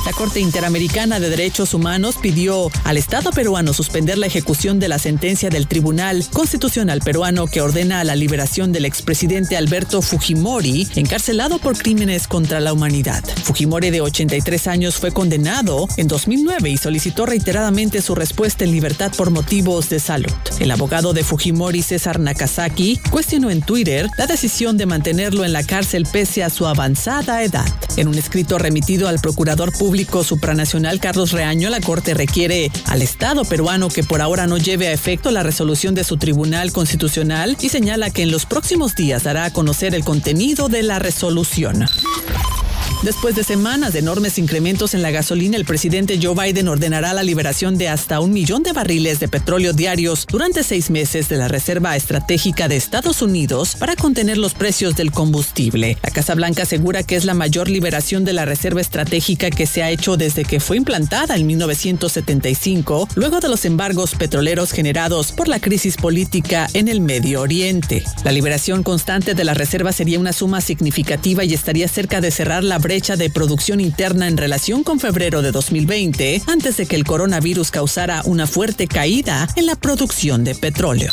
[0.06, 4.98] La Corte Interamericana de Derechos Humanos pidió al Estado peruano suspender la ejecución de la
[4.98, 11.78] sentencia del Tribunal Constitucional peruano que ordena la liberación del expresidente Alberto Fujimori, encarcelado por
[11.78, 13.24] crímenes contra la humanidad.
[13.44, 19.12] Fujimori, de 83 años, fue condenado en 2009 y solicitó reiteradamente su respuesta en libertad
[19.16, 20.00] por motivos de
[20.60, 25.64] El abogado de Fujimori, César Nakazaki, cuestionó en Twitter la decisión de mantenerlo en la
[25.64, 27.68] cárcel pese a su avanzada edad.
[27.96, 33.46] En un escrito remitido al procurador Público Supranacional Carlos Reaño, la Corte requiere al Estado
[33.46, 37.70] peruano que por ahora no lleve a efecto la resolución de su Tribunal Constitucional y
[37.70, 41.86] señala que en los próximos días dará a conocer el contenido de la resolución.
[43.04, 47.24] Después de semanas de enormes incrementos en la gasolina, el presidente Joe Biden ordenará la
[47.24, 51.48] liberación de hasta un millón de barriles de petróleo diarios durante seis meses de la
[51.48, 55.98] Reserva Estratégica de Estados Unidos para contener los precios del combustible.
[56.04, 59.82] La Casa Blanca asegura que es la mayor liberación de la Reserva Estratégica que se
[59.82, 65.48] ha hecho desde que fue implantada en 1975, luego de los embargos petroleros generados por
[65.48, 68.04] la crisis política en el Medio Oriente.
[68.26, 72.66] La liberación constante de la reserva sería una suma significativa y estaría cerca de cerrar
[72.66, 77.04] la brecha de producción interna en relación con febrero de 2020, antes de que el
[77.04, 81.12] coronavirus causara una fuerte caída en la producción de petróleo.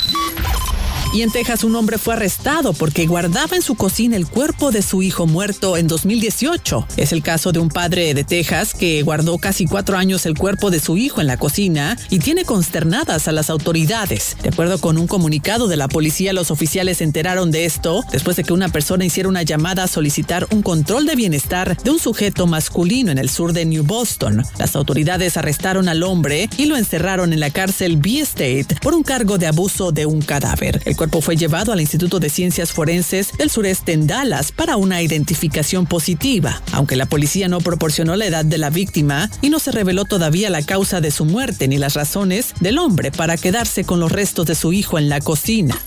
[1.17, 4.83] Y en Texas un hombre fue arrestado porque guardaba en su cocina el cuerpo de
[4.83, 6.89] su hijo muerto en 2018.
[6.99, 10.71] Es el caso de un padre de Texas que guardó casi cuatro años el cuerpo
[10.71, 14.37] de su hijo en la cocina y tiene consternadas a las autoridades.
[14.43, 18.37] De acuerdo con un comunicado de la policía, los oficiales se enteraron de esto después
[18.37, 21.99] de que una persona hiciera una llamada a solicitar un control de bienestar de un
[21.99, 24.43] sujeto masculino en el sur de New Boston.
[24.59, 29.39] Las autoridades arrestaron al hombre y lo encerraron en la cárcel B-State por un cargo
[29.39, 30.83] de abuso de un cadáver.
[30.85, 35.03] El cuerpo fue llevado al Instituto de Ciencias Forenses del Sureste en Dallas para una
[35.03, 39.71] identificación positiva, aunque la policía no proporcionó la edad de la víctima y no se
[39.71, 44.01] reveló todavía la causa de su muerte ni las razones del hombre para quedarse con
[44.01, 45.79] los restos de su hijo en la cocina.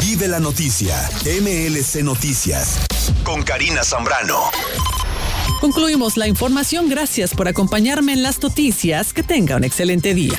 [0.00, 2.78] Vive la noticia, MLC Noticias,
[3.22, 4.40] con Karina Zambrano.
[5.60, 6.88] Concluimos la información.
[6.88, 9.12] Gracias por acompañarme en las noticias.
[9.12, 10.38] Que tenga un excelente día.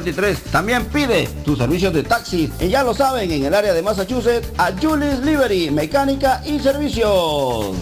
[0.51, 2.51] También pide tus servicios de taxi.
[2.59, 7.75] Y ya lo saben, en el área de Massachusetts, a Julie's Liberty, mecánica y servicios.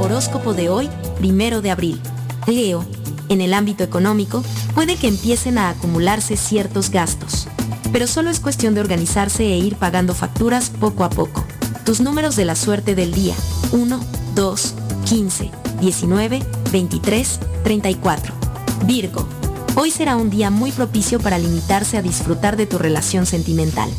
[0.00, 0.88] Horóscopo de hoy,
[1.18, 2.00] primero de abril.
[2.46, 2.84] Leo,
[3.28, 4.42] en el ámbito económico,
[4.74, 7.46] puede que empiecen a acumularse ciertos gastos.
[7.92, 11.44] Pero solo es cuestión de organizarse e ir pagando facturas poco a poco.
[11.84, 13.34] Tus números de la suerte del día.
[13.70, 14.00] 1,
[14.34, 15.50] 2, 15,
[15.80, 16.42] 19,
[16.72, 18.45] 23, 34.
[18.84, 19.26] Virgo,
[19.74, 23.90] hoy será un día muy propicio para limitarse a disfrutar de tu relación sentimental.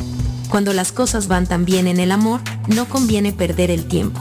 [0.48, 4.20] Cuando las cosas van tan bien en el amor, no conviene perder el tiempo.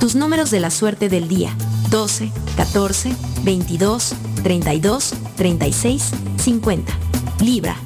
[0.00, 1.54] Tus números de la suerte del día.
[1.90, 6.92] 12, 14, 22, 32, 36, 50.
[7.40, 7.76] Libra.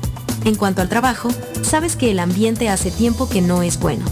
[0.45, 1.29] En cuanto al trabajo,
[1.63, 4.05] sabes que el ambiente hace tiempo que no es bueno.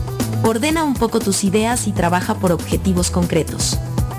[0.44, 3.78] Ordena un poco tus ideas y trabaja por objetivos concretos.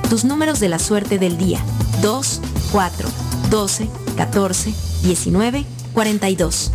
[0.10, 1.60] Tus números de la suerte del día.
[2.02, 3.10] 2, 4,
[3.52, 4.74] 12, 14,
[5.04, 6.72] 19, 42.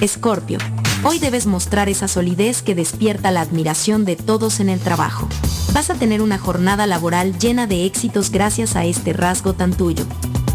[0.00, 0.58] Escorpio.
[1.02, 5.28] Hoy debes mostrar esa solidez que despierta la admiración de todos en el trabajo.
[5.74, 10.04] Vas a tener una jornada laboral llena de éxitos gracias a este rasgo tan tuyo.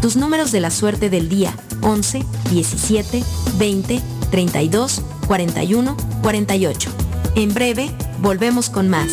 [0.00, 1.54] Tus números de la suerte del día.
[1.82, 3.22] 11, 17,
[3.58, 4.00] 20,
[4.30, 6.90] 32, 41, 48.
[7.34, 7.90] En breve,
[8.22, 9.12] volvemos con más.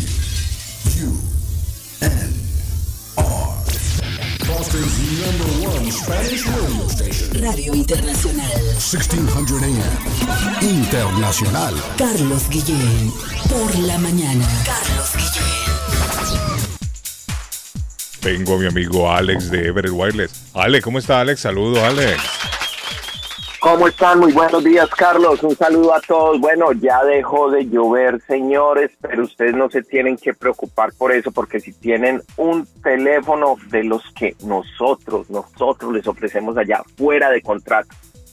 [4.81, 7.41] Radio station.
[7.41, 8.61] Radio Internacional.
[8.79, 10.63] 1600 AM.
[10.63, 11.75] Internacional.
[11.97, 13.11] Carlos Guillén.
[13.47, 14.47] Por la mañana.
[14.65, 15.51] Carlos Guillén.
[18.21, 20.31] Tengo a mi amigo Alex de Everett Wireless.
[20.53, 21.41] Alex, ¿cómo está Alex?
[21.41, 22.40] Saludos, Alex.
[23.61, 24.19] ¿Cómo están?
[24.19, 25.43] Muy buenos días, Carlos.
[25.43, 26.39] Un saludo a todos.
[26.39, 31.31] Bueno, ya dejó de llover, señores, pero ustedes no se tienen que preocupar por eso,
[31.31, 37.43] porque si tienen un teléfono de los que nosotros, nosotros les ofrecemos allá fuera de
[37.43, 37.89] contrato,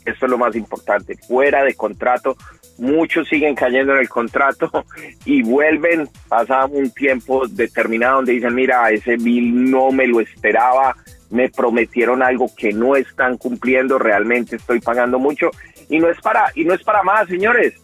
[0.07, 2.35] esto es lo más importante, fuera de contrato,
[2.79, 4.71] muchos siguen cayendo en el contrato
[5.27, 10.97] y vuelven, pasa un tiempo determinado donde dicen, mira, ese bill no me lo esperaba,
[11.31, 15.51] me prometieron algo que no están cumpliendo, realmente estoy pagando mucho
[15.89, 17.75] y no es para y no es para más, señores.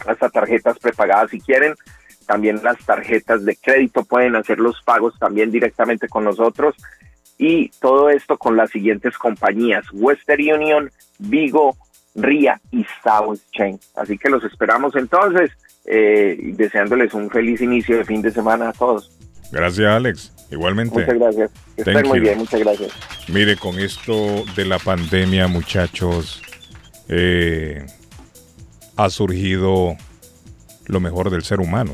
[0.07, 1.74] hasta tarjetas prepagadas si quieren,
[2.26, 6.74] también las tarjetas de crédito pueden hacer los pagos también directamente con nosotros.
[7.36, 11.76] Y todo esto con las siguientes compañías, Western Union, Vigo,
[12.15, 13.79] RIA y South Chain.
[13.97, 15.51] Así que los esperamos entonces,
[15.85, 19.11] eh, deseándoles un feliz inicio de fin de semana a todos.
[19.51, 20.33] Gracias, Alex.
[20.51, 21.01] Igualmente.
[21.01, 21.51] Muchas gracias.
[21.77, 22.93] Que estén muy bien, muchas gracias.
[23.29, 26.43] Mire, con esto de la pandemia, muchachos,
[27.09, 27.87] eh,
[28.97, 29.97] ha surgido
[30.87, 31.93] lo mejor del ser humano.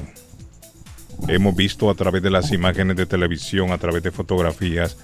[1.27, 4.97] Hemos visto a través de las imágenes de televisión, a través de fotografías,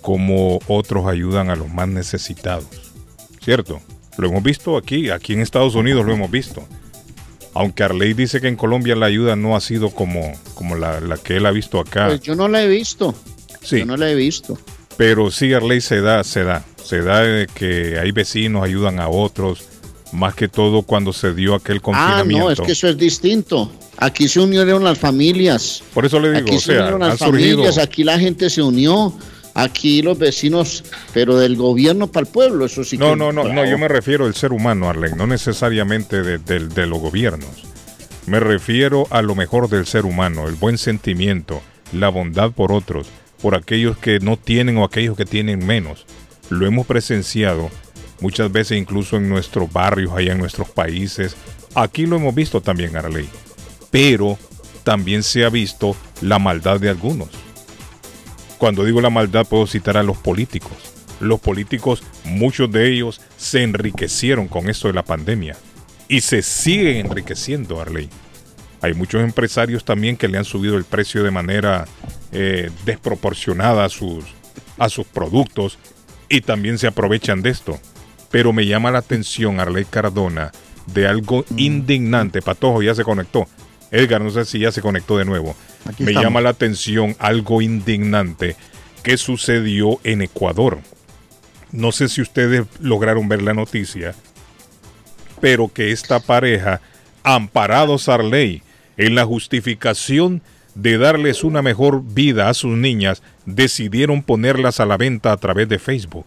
[0.00, 2.92] cómo otros ayudan a los más necesitados.
[3.40, 3.80] ¿Cierto?
[4.20, 6.66] Lo hemos visto aquí, aquí en Estados Unidos lo hemos visto.
[7.54, 11.16] Aunque Arley dice que en Colombia la ayuda no ha sido como, como la, la
[11.16, 12.06] que él ha visto acá.
[12.08, 13.14] Pues yo no la he visto.
[13.62, 13.80] Sí.
[13.80, 14.56] Yo no la he visto.
[14.96, 16.64] Pero sí, Arley se da, se da.
[16.84, 19.64] Se da de que hay vecinos ayudan a otros.
[20.12, 22.44] Más que todo cuando se dio aquel confinamiento.
[22.44, 23.70] Ah, no, es que eso es distinto.
[23.96, 25.82] Aquí se unieron las familias.
[25.94, 28.18] Por eso le digo, aquí o se sea, unieron han las surgido- familias, aquí la
[28.18, 29.12] gente se unió.
[29.62, 33.44] Aquí los vecinos, pero del gobierno para el pueblo, eso sí No, que- no, no,
[33.44, 37.64] no, yo me refiero al ser humano, Arlen, no necesariamente de, de- de los gobiernos.
[38.26, 41.60] Me refiero a lo mejor del ser humano, el buen sentimiento,
[41.92, 43.08] la bondad por otros,
[43.42, 46.06] por aquellos que no tienen o aquellos que tienen menos.
[46.48, 47.70] Lo hemos presenciado
[48.20, 51.34] muchas veces incluso en nuestros barrios, allá en nuestros países.
[51.74, 53.28] Aquí lo hemos visto también, Arley.
[53.90, 54.38] Pero
[54.84, 57.28] también se ha visto la maldad de algunos.
[58.60, 60.76] Cuando digo la maldad puedo citar a los políticos.
[61.18, 65.56] Los políticos, muchos de ellos se enriquecieron con esto de la pandemia
[66.08, 68.10] y se siguen enriqueciendo, Arley.
[68.82, 71.86] Hay muchos empresarios también que le han subido el precio de manera
[72.32, 74.26] eh, desproporcionada a sus,
[74.76, 75.78] a sus productos
[76.28, 77.80] y también se aprovechan de esto.
[78.30, 80.52] Pero me llama la atención, Arley Cardona,
[80.92, 82.42] de algo indignante.
[82.42, 83.48] Patojo ya se conectó.
[83.90, 85.56] Edgar, no sé si ya se conectó de nuevo.
[85.84, 86.24] Aquí me estamos.
[86.24, 88.56] llama la atención algo indignante
[89.02, 90.78] que sucedió en Ecuador.
[91.72, 94.14] No sé si ustedes lograron ver la noticia,
[95.40, 96.80] pero que esta pareja,
[97.22, 98.62] amparados a ley
[98.96, 100.42] en la justificación
[100.74, 105.68] de darles una mejor vida a sus niñas, decidieron ponerlas a la venta a través
[105.68, 106.26] de Facebook.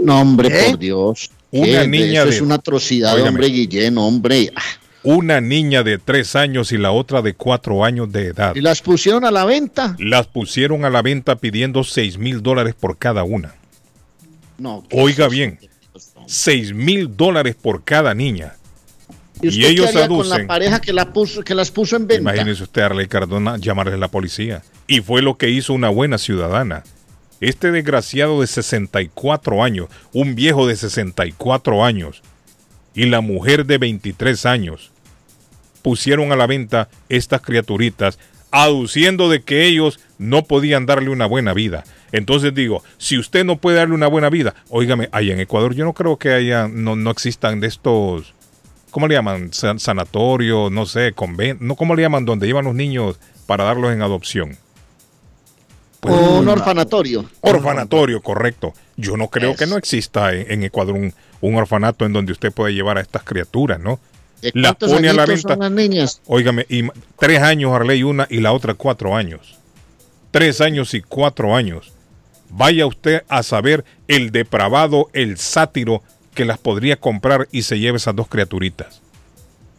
[0.00, 0.70] No, hombre, ¿Eh?
[0.70, 1.30] por Dios.
[1.50, 1.88] Una ¿Qué?
[1.88, 3.30] niña Eso de- es una atrocidad, Óigame.
[3.30, 4.50] hombre, Guillén, hombre.
[4.54, 4.62] Ah,
[5.10, 8.54] Una niña de tres años y la otra de cuatro años de edad.
[8.54, 9.96] ¿Y las pusieron a la venta?
[9.98, 13.54] Las pusieron a la venta pidiendo seis mil dólares por cada una.
[14.58, 14.84] No.
[14.86, 15.58] ¿qué Oiga bien,
[16.26, 18.56] seis mil dólares por cada niña.
[19.40, 20.46] ¿Y, usted Y ellos qué haría con la aducen.
[20.46, 22.30] pareja que, la puso, que las puso en venta?
[22.34, 24.62] Imagínese usted, Arley Cardona, llamarle a la policía.
[24.86, 26.82] Y fue lo que hizo una buena ciudadana.
[27.40, 32.20] Este desgraciado de 64 años, un viejo de 64 años,
[32.94, 34.92] y la mujer de 23 años,
[35.82, 38.18] pusieron a la venta estas criaturitas,
[38.50, 41.84] aduciendo de que ellos no podían darle una buena vida.
[42.12, 45.84] Entonces digo, si usted no puede darle una buena vida, óigame, allá en Ecuador yo
[45.84, 48.32] no creo que haya, no, no existan de estos,
[48.90, 49.52] ¿cómo le llaman?
[49.52, 52.24] San- sanatorio, no sé, convento, no, ¿cómo le llaman?
[52.24, 54.56] Donde llevan los niños para darlos en adopción.
[56.00, 57.28] Pues, un orfanatorio.
[57.40, 58.72] Orfanatorio, correcto.
[58.96, 62.52] Yo no creo que no exista en, en Ecuador un, un orfanato en donde usted
[62.52, 63.98] pueda llevar a estas criaturas, ¿no?
[64.42, 65.54] ¿De Las pone a la venta.
[65.54, 66.20] son las niñas?
[66.26, 66.84] Óigame, y
[67.18, 69.58] tres años Arley una y la otra cuatro años.
[70.30, 71.92] Tres años y cuatro años.
[72.50, 76.02] Vaya usted a saber el depravado, el sátiro
[76.34, 79.02] que las podría comprar y se lleve esas dos criaturitas.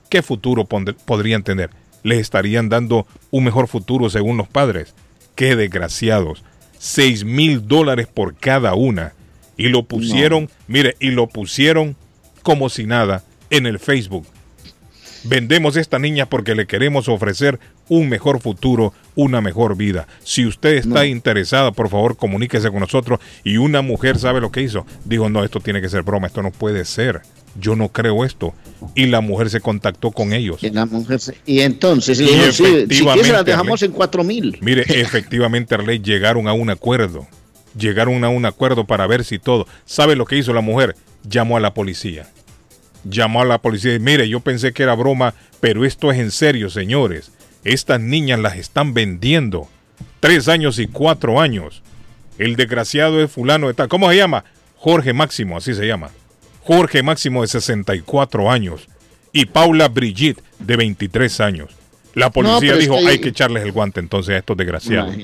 [0.09, 1.69] ¿qué futuro podrían tener?
[2.03, 4.93] Les estarían dando un mejor futuro según los padres.
[5.35, 6.43] Qué desgraciados.
[6.79, 9.13] 6 mil dólares por cada una.
[9.55, 11.95] Y lo pusieron, mire, y lo pusieron
[12.43, 14.25] como si nada en el Facebook.
[15.23, 17.59] Vendemos esta niña porque le queremos ofrecer
[17.89, 20.07] un mejor futuro, una mejor vida.
[20.23, 21.03] Si usted está No.
[21.03, 23.19] interesada, por favor, comuníquese con nosotros.
[23.43, 24.85] Y una mujer sabe lo que hizo.
[25.05, 27.21] Dijo, no, esto tiene que ser broma, esto no puede ser.
[27.59, 28.53] Yo no creo esto.
[28.95, 30.63] Y la mujer se contactó con ellos.
[30.63, 33.89] Y, la mujer se- y entonces, Y le dijo, sí, si quieres las dejamos Arley.
[33.91, 34.57] en cuatro mil.
[34.61, 37.27] Mire, efectivamente, Arley, llegaron a un acuerdo.
[37.77, 39.67] Llegaron a un acuerdo para ver si todo.
[39.85, 40.95] ¿Sabe lo que hizo la mujer?
[41.27, 42.27] Llamó a la policía.
[43.03, 46.31] Llamó a la policía y mire, yo pensé que era broma, pero esto es en
[46.31, 47.31] serio, señores.
[47.63, 49.67] Estas niñas las están vendiendo.
[50.19, 51.81] Tres años y cuatro años.
[52.37, 53.87] El desgraciado es fulano de tal.
[53.89, 54.43] ¿Cómo se llama?
[54.77, 56.09] Jorge Máximo, así se llama.
[56.63, 58.87] Jorge Máximo de 64 años.
[59.31, 61.69] Y Paula Brigitte de 23 años.
[62.15, 65.15] La policía es dijo, que- hay que echarles el guante entonces a estos desgraciados.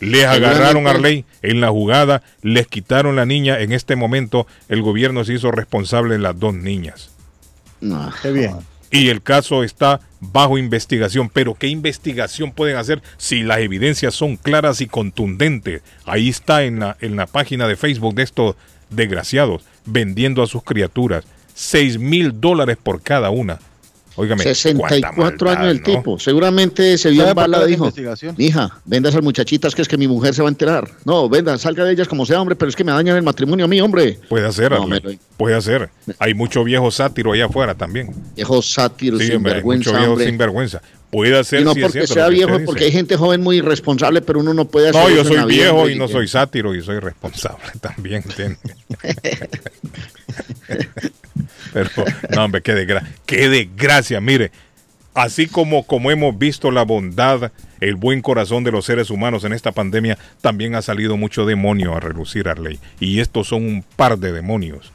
[0.00, 3.60] Les agarraron a Arley en la jugada, les quitaron la niña.
[3.60, 7.10] En este momento el gobierno se hizo responsable de las dos niñas.
[8.22, 8.56] Qué bien.
[8.90, 11.28] Y el caso está bajo investigación.
[11.28, 15.82] Pero ¿qué investigación pueden hacer si las evidencias son claras y contundentes?
[16.04, 18.56] Ahí está en la, en la página de Facebook de estos
[18.90, 21.24] desgraciados vendiendo a sus criaturas.
[21.54, 23.58] 6 mil dólares por cada una.
[24.16, 25.84] Óigame, 64 cuánta años el ¿no?
[25.84, 26.18] tipo.
[26.18, 27.92] Seguramente se vio ¿Sabe en bala, la dijo.
[28.36, 30.88] Mija, venda a esas muchachitas que es que mi mujer se va a enterar.
[31.04, 33.64] No, venda, salga de ellas como sea, hombre, pero es que me dañan el matrimonio
[33.64, 34.18] a mí, hombre.
[34.28, 35.00] Puede hacer, No, lo-
[35.36, 35.90] puede hacer.
[36.18, 38.10] Hay mucho viejo sátiro allá afuera también.
[38.36, 40.26] Viejo sátiro, Sí, hombre, sinvergüenza, mucho viejo hombre.
[40.26, 40.82] sinvergüenza.
[41.14, 42.84] Puede hacer Y no sí porque cierto sea viejo, porque dice.
[42.86, 45.46] hay gente joven muy irresponsable, pero uno no puede hacer No, yo eso soy vida,
[45.46, 48.24] viejo y no soy sátiro y soy responsable también.
[51.72, 51.88] Pero,
[52.30, 53.14] no, hombre, qué desgracia.
[53.26, 54.50] Qué desgracia, mire.
[55.14, 59.52] Así como, como hemos visto la bondad, el buen corazón de los seres humanos en
[59.52, 62.80] esta pandemia, también ha salido mucho demonio a relucir, Arley.
[62.98, 64.92] Y estos son un par de demonios.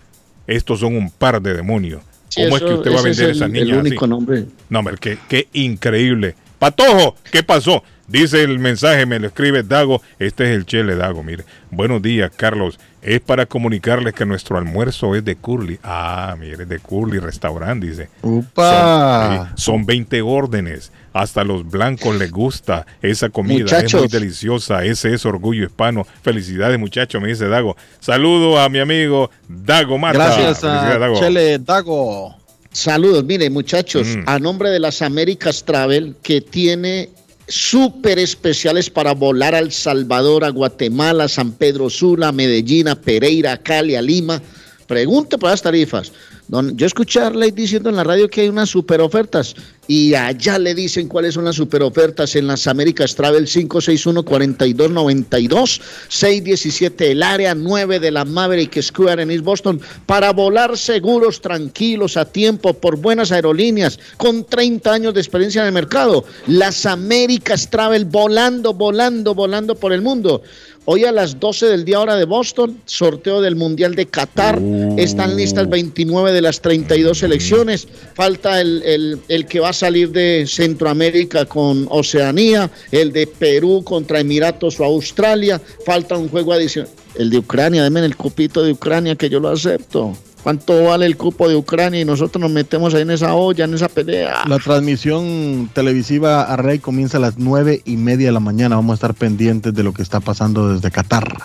[0.48, 2.02] Estos son un par de demonios.
[2.30, 3.88] Sí, ¿Cómo es que usted va a ese es vender el- esas el niñas así?
[3.88, 4.46] único nombre.
[4.70, 6.36] No, hombre, qué, qué increíble.
[6.60, 7.84] Patojo, ¿qué pasó?
[8.08, 10.02] Dice el mensaje, me lo escribe Dago.
[10.18, 11.44] Este es el Chele Dago, mire.
[11.70, 12.80] Buenos días, Carlos.
[13.02, 15.80] Es para comunicarles que nuestro almuerzo es de Curly.
[15.84, 18.10] Ah, mire, de Curly Restaurant, dice.
[18.24, 19.50] Upa.
[19.56, 20.92] Son, son 20 órdenes.
[21.14, 23.80] Hasta los blancos les gusta esa comida.
[23.80, 24.84] Es muy deliciosa.
[24.86, 26.06] Ese es orgullo hispano.
[26.22, 27.76] Felicidades, muchachos, me dice Dago.
[28.00, 30.18] Saludo a mi amigo Dago Mata.
[30.18, 31.20] Gracias a Dago.
[31.20, 32.36] Chele Dago.
[32.72, 34.24] Saludos, mire muchachos, Mm.
[34.28, 37.10] a nombre de las Américas Travel, que tiene
[37.48, 42.96] súper especiales para volar a El Salvador, a Guatemala, San Pedro Sula, a Medellín, a
[42.96, 44.40] Pereira, a Cali, a Lima.
[44.86, 46.12] Pregunte por las tarifas.
[46.50, 49.56] Don- yo escuché a diciendo en la radio que hay unas super ofertas
[49.88, 57.12] y allá le dicen cuáles son las super ofertas en las Américas Travel 561-4292, 617
[57.12, 62.26] el área 9 de la Maverick Square en East Boston para volar seguros, tranquilos, a
[62.26, 66.26] tiempo, por buenas aerolíneas, con 30 años de experiencia en el mercado.
[66.48, 70.42] Las Américas Travel volando, volando, volando por el mundo.
[70.92, 74.60] Hoy a las 12 del día hora de Boston, sorteo del Mundial de Qatar.
[74.98, 77.88] Están listas 29 de las 32 selecciones.
[78.16, 83.84] Falta el, el- el que va a salir de Centroamérica con Oceanía, el de Perú
[83.84, 85.62] contra Emiratos o Australia.
[85.86, 86.90] Falta un juego adicional.
[87.14, 90.18] El de Ucrania, denme el cupito de Ucrania que yo lo acepto.
[90.50, 92.02] ¿Cuánto vale el cupo de Ucrania?
[92.02, 94.42] Y nosotros nos metemos ahí en esa olla, en esa pelea.
[94.48, 98.76] La transmisión televisiva a Rey comienza a las nueve y media de la mañana.
[98.76, 101.38] Vamos a estar pendientes de lo que está pasando desde Qatar.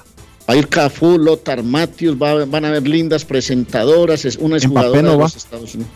[0.49, 5.03] Va a ir Cafú, Lothar Matthews, va- van a haber lindas presentadoras, es una jugadora
[5.03, 5.23] no de va.
[5.25, 5.93] los Estados Unidos.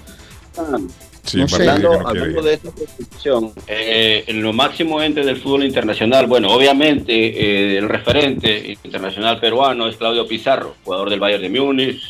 [1.24, 1.66] Sí, No sé.
[1.68, 7.12] Hablando, no de esta competición, eh, en lo máximo ente del fútbol internacional, bueno, obviamente
[7.14, 12.00] eh, el referente internacional peruano es Claudio Pizarro, jugador del Bayern de Múnich,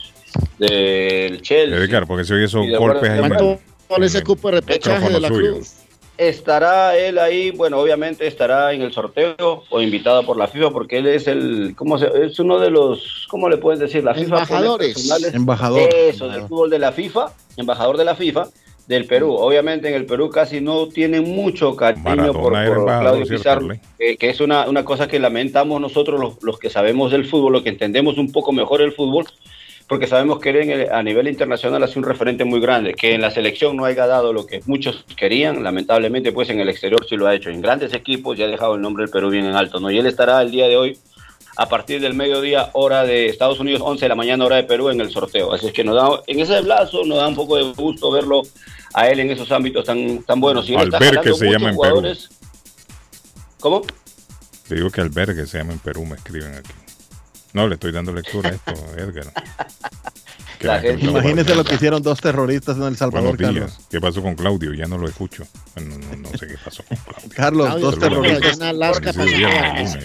[0.59, 1.79] del Chelsea.
[1.79, 3.19] Edgar, porque se oye esos golpes ahí.
[3.21, 3.59] ¿cuánto man.
[3.89, 5.55] ¿Cuál es ese cupo de repechaje de la suyo.
[5.55, 5.75] Cruz?
[6.19, 10.99] Estará él ahí, bueno, obviamente estará en el sorteo o invitado por la FIFA porque
[10.99, 14.03] él es el, ¿cómo se, es uno de los, ¿cómo le pueden decir?
[14.03, 15.33] La FIFA Embajadores.
[15.33, 15.89] Embajador.
[15.95, 18.49] Eso, del fútbol de la FIFA, embajador de la FIFA
[18.89, 19.35] del Perú.
[19.35, 23.81] Obviamente en el Perú casi no tienen mucho cariño Maradona por, por Claudio ¿cierto, Pizarro,
[23.99, 27.53] eh, que es una, una cosa que lamentamos nosotros los, los que sabemos del fútbol,
[27.53, 29.27] los que entendemos un poco mejor el fútbol,
[29.89, 33.15] porque sabemos que él en el- a nivel internacional hace un referente muy grande, que
[33.15, 37.05] en la selección no haya dado lo que muchos querían, lamentablemente pues en el exterior
[37.09, 39.47] sí lo ha hecho, en grandes equipos ya ha dejado el nombre del Perú bien
[39.47, 39.91] en alto, ¿no?
[39.91, 40.99] Y él estará el día de hoy
[41.57, 44.91] a partir del mediodía hora de Estados Unidos, 11 de la mañana hora de Perú
[44.91, 47.57] en el sorteo, así es que nos da, en ese plazo nos da un poco
[47.57, 48.43] de gusto verlo
[48.95, 50.69] a él en esos ámbitos tan, tan buenos.
[50.69, 52.29] Y él está Albergue jalando se llama en jugadores.
[53.61, 53.83] ¿Cómo?
[54.69, 56.73] Te digo que albergue se llama en Perú, me escriben aquí.
[57.53, 59.33] No, le estoy dando lectura a esto, Edgar.
[60.61, 63.71] Gente Imagínese lo que hicieron dos terroristas en El Salvador, Buenos días.
[63.71, 63.87] Carlos.
[63.89, 64.75] ¿Qué pasó con Claudio?
[64.75, 65.47] Ya no lo escucho.
[65.77, 67.29] No, no- no sé qué pasó con Claudio.
[67.37, 68.59] Carlos, Claudio, dos terroristas.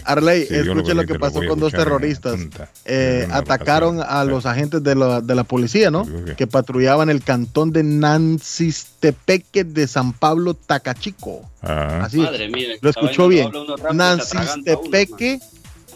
[0.03, 2.35] Arley, escuche lo que pasó con dos terroristas.
[2.35, 2.69] punta.
[2.85, 6.05] Eh, atacaron a los agentes de la, de la policía, ¿no?
[6.37, 11.49] Que patrullaban el cantón de Nancistepeque de San Pablo, Tacachico.
[11.63, 12.01] Ah.
[12.03, 13.49] Así, Madre mía, lo escuchó bien.
[13.91, 15.39] Nancistepeque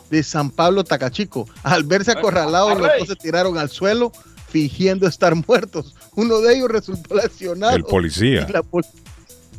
[0.09, 1.47] de San Pablo, Tacachico.
[1.63, 4.11] Al verse acorralados, los dos se tiraron al suelo
[4.49, 5.93] fingiendo estar muertos.
[6.15, 7.75] Uno de ellos resultó lesionado.
[7.75, 8.45] El policía.
[8.47, 8.85] Y la pol-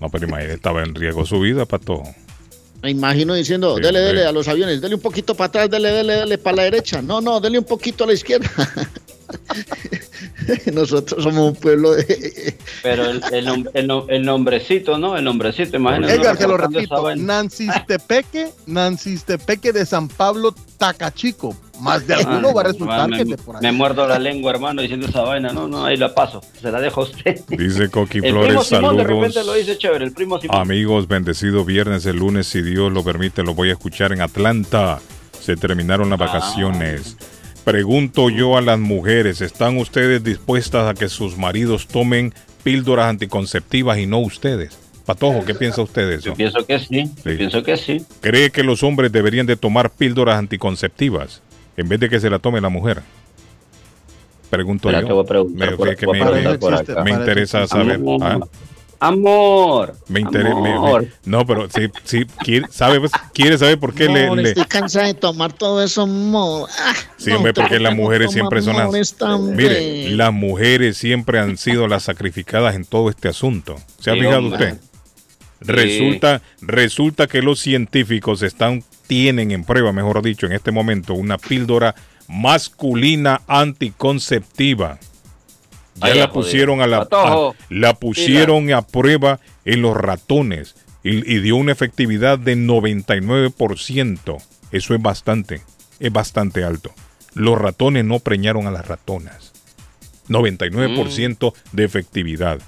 [0.00, 2.02] No, pero imagínate, estaba en riesgo su vida, pato.
[2.82, 5.90] Me imagino diciendo, Sí, dele, dele a los aviones, dele un poquito para atrás, dele,
[5.90, 7.02] dele, dele para la derecha.
[7.02, 8.48] No, no, dele un poquito a la izquierda.
[10.72, 12.56] Nosotros somos un pueblo de...
[12.82, 15.16] Pero el, el, nom- el nom- el nombrecito, ¿no?
[15.16, 16.14] El nombrecito, imagínate.
[16.14, 17.02] Edgar, uno te lo repito.
[17.02, 17.24] vaina.
[17.42, 21.56] Nancistepeque, Nancistepeque de San Pablo, Tacachico.
[21.80, 23.62] Más de alguno Ah, va a resultar me, que de por ahí.
[23.62, 25.52] me muerdo la lengua, hermano, diciendo esa vaina.
[25.52, 26.40] No, no, ahí la paso.
[26.60, 27.40] Se la dejo a usted.
[27.48, 29.06] Dice Coqui el primo Flores, Simón de saludos.
[29.06, 30.04] repente lo dice chévere.
[30.04, 30.60] El primo Simón.
[30.60, 34.98] Amigos, bendecido viernes, el lunes, si Dios lo permite, lo voy a escuchar en Atlanta.
[35.40, 37.16] Se terminaron las vacaciones.
[37.70, 42.32] Pregunto yo a las mujeres, ¿están ustedes dispuestas a que sus maridos tomen
[42.62, 44.78] píldoras anticonceptivas y no ustedes?
[45.04, 46.24] Patojo, ¿qué piensa usted de eso?
[46.30, 47.04] Yo pienso que sí.
[47.24, 48.06] Yo pienso que sí.
[48.22, 51.42] ¿Cree que los hombres deberían de tomar píldoras anticonceptivas
[51.76, 53.02] en vez de que se la tome la mujer?
[54.48, 55.06] Pregunto yo.
[55.06, 56.24] voy a preguntar Me- por- que voy a
[56.58, 58.00] preguntar me- me interesa saber.
[58.22, 58.38] ¿ah?
[59.00, 59.96] Amor.
[60.08, 60.50] Me interesa.
[60.56, 61.06] Amor.
[61.24, 64.64] no, pero sí, sí quiere, sabe, pues, quiere saber por qué le, Amor, le- Estoy
[64.64, 66.68] cansada de tomar todo eso, amor.
[66.78, 69.14] Ah, Sí, no, hombre, te porque las mujeres siempre son las.
[69.40, 73.76] Mire, las mujeres siempre han sido las sacrificadas en todo este asunto.
[74.00, 74.72] ¿Se ha fijado hombre.
[74.72, 74.80] usted?
[75.60, 81.36] Resulta, resulta que los científicos están, tienen en prueba, mejor dicho, en este momento, una
[81.38, 81.94] píldora
[82.28, 84.98] masculina anticonceptiva.
[86.00, 91.30] Ya Ay, la pusieron a la, a- la pusieron a prueba en los ratones y,
[91.32, 94.42] y dio una efectividad de 99%.
[94.72, 95.62] Eso es bastante,
[96.00, 96.92] es bastante alto.
[97.34, 99.52] Los ratones no preñaron a las ratonas.
[100.28, 102.60] 99% de efectividad.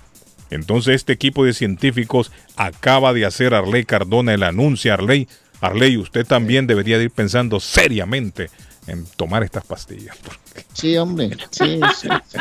[0.51, 4.93] Entonces este equipo de científicos acaba de hacer Arley Cardona el anuncio.
[4.93, 5.29] Arley,
[5.61, 8.51] Arley, usted también debería de ir pensando seriamente
[8.87, 10.17] en tomar estas pastillas.
[10.73, 11.31] Sí, hombre.
[11.51, 12.39] Sí, sí, sí.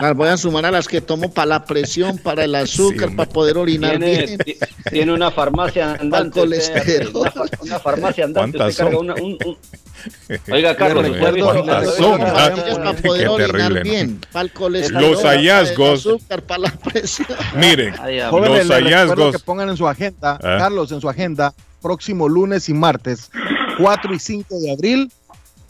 [0.00, 3.28] Las voy a sumar a las que tomo para la presión, para el azúcar, para
[3.30, 4.38] poder orinar Tiene, bien.
[4.38, 4.56] ti-
[4.90, 6.40] tiene una farmacia andante.
[6.40, 7.16] colesterol.
[7.16, 8.58] usted, Una, una farmacia andante.
[8.58, 9.04] ¿Cuántas Usted carga son?
[9.10, 9.58] una- un- un-
[10.52, 12.20] Oiga, Carlos, Le ¿usted ha visto- recuerdo- ¿Cuántas le son?
[12.22, 13.90] Ah, para qué poder orinar terrible, ¿no?
[13.90, 14.20] bien.
[14.32, 17.28] Para el colesterol, Los para el hallazgos- azúcar, para la presión.
[17.56, 19.32] Miren, Ay, Jóvenes, los hallazgos.
[19.36, 20.56] que pongan en su agenda, Ah.
[20.58, 23.30] Carlos, en su agenda, próximo lunes y martes,
[23.78, 25.12] 4 y 5 de abril,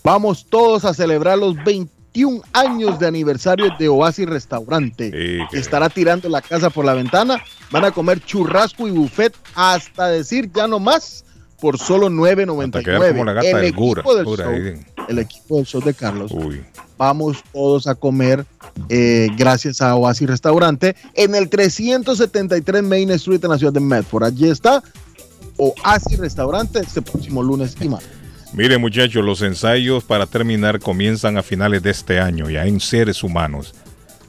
[0.08, 5.42] vamos todos a celebrar los 21 años de aniversario de Oasis Restaurante.
[5.52, 7.44] estará tirando la casa por la ventana.
[7.70, 11.26] Van a comer churrasco y buffet hasta decir ya no más
[11.60, 12.84] por solo Hasta 9.99.
[12.84, 15.82] quedar como la gata el del equipo del Gura, show, ahí el equipo del show
[15.82, 16.32] de Carlos.
[16.96, 18.46] Vamos todos a comer
[18.88, 24.24] eh, gracias a Oasis Restaurante en el 373 Main Street en la ciudad de Medford.
[24.24, 24.82] Allí está
[25.58, 28.17] Oasis Restaurante este próximo lunes y martes.
[28.52, 33.22] Mire muchachos, los ensayos para terminar comienzan a finales de este año, ya en seres
[33.22, 33.74] humanos,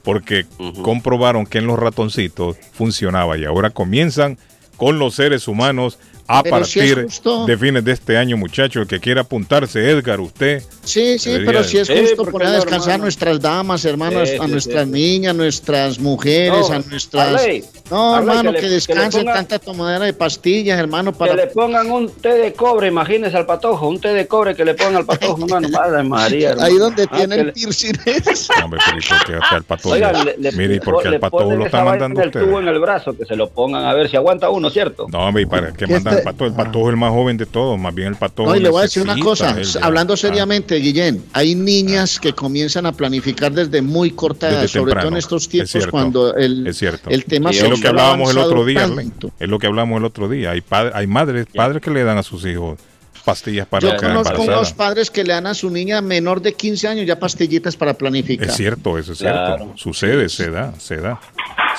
[0.02, 0.46] porque
[0.82, 4.38] comprobaron que en los ratoncitos funcionaba y ahora comienzan
[4.76, 7.08] con los seres humanos a Pero partir
[7.46, 8.82] de fines de este año, muchachos.
[8.82, 10.62] El que quiera apuntarse, Edgar, usted.
[10.90, 13.84] Sí, sí, Debería pero si es justo ¿por qué poner a descansar a nuestras damas,
[13.84, 14.90] hermanos, Sí, a sí, nuestras sí.
[14.90, 17.28] niñas, nuestras mujeres, No, a nuestras...
[17.42, 21.18] Arley, no, Arley, hermano, que que, que descansen ponga- tanta tomadera de pastillas, hermano, Que
[21.18, 21.34] para...
[21.36, 24.74] le pongan un té de cobre, imagínese al patojo, un té de cobre que le
[24.74, 25.68] pongan al patojo, hermano.
[25.68, 26.50] Madre María.
[26.50, 26.66] hermano.
[26.68, 28.52] Ahí donde Ah, tiene que el le- piercing ese.
[28.62, 29.94] Hombre, pero ¿y por qué hasta el patojo?
[29.94, 32.40] Oiga, le, le- Mire, ¿y por qué el patojo lo está mandando en el usted?
[32.44, 35.06] tubo en el brazo, que se lo pongan a ver si aguanta uno, ¿cierto?
[35.10, 36.46] No, hombre, ¿y para qué Que mandan este- al patojo?
[36.50, 38.50] El patojo es el más joven de todos, más bien el patojo.
[38.50, 40.16] No, y le voy a decir una cosa, hablando Ah.
[40.16, 45.08] seriamente, Guillén, hay niñas que comienzan a planificar desde muy corta edad, Desde sobre todo
[45.08, 45.90] en estos Es tiempos cierto.
[45.90, 47.10] cuando el, es cierto.
[47.10, 49.30] el tema es lo que hablábamos el otro día, tanto.
[49.38, 50.50] Es lo que hablamos el otro día.
[50.52, 52.78] Hay padres, hay madres, padres que le dan a sus hijos
[53.24, 56.88] pastillas para Yo conozco unos padres que le dan a su niña menor de 15
[56.88, 58.48] años ya pastillitas para planificar.
[58.48, 59.56] Es cierto, eso es Claro.
[59.56, 59.78] cierto.
[59.78, 61.20] Sucede, se da, se da.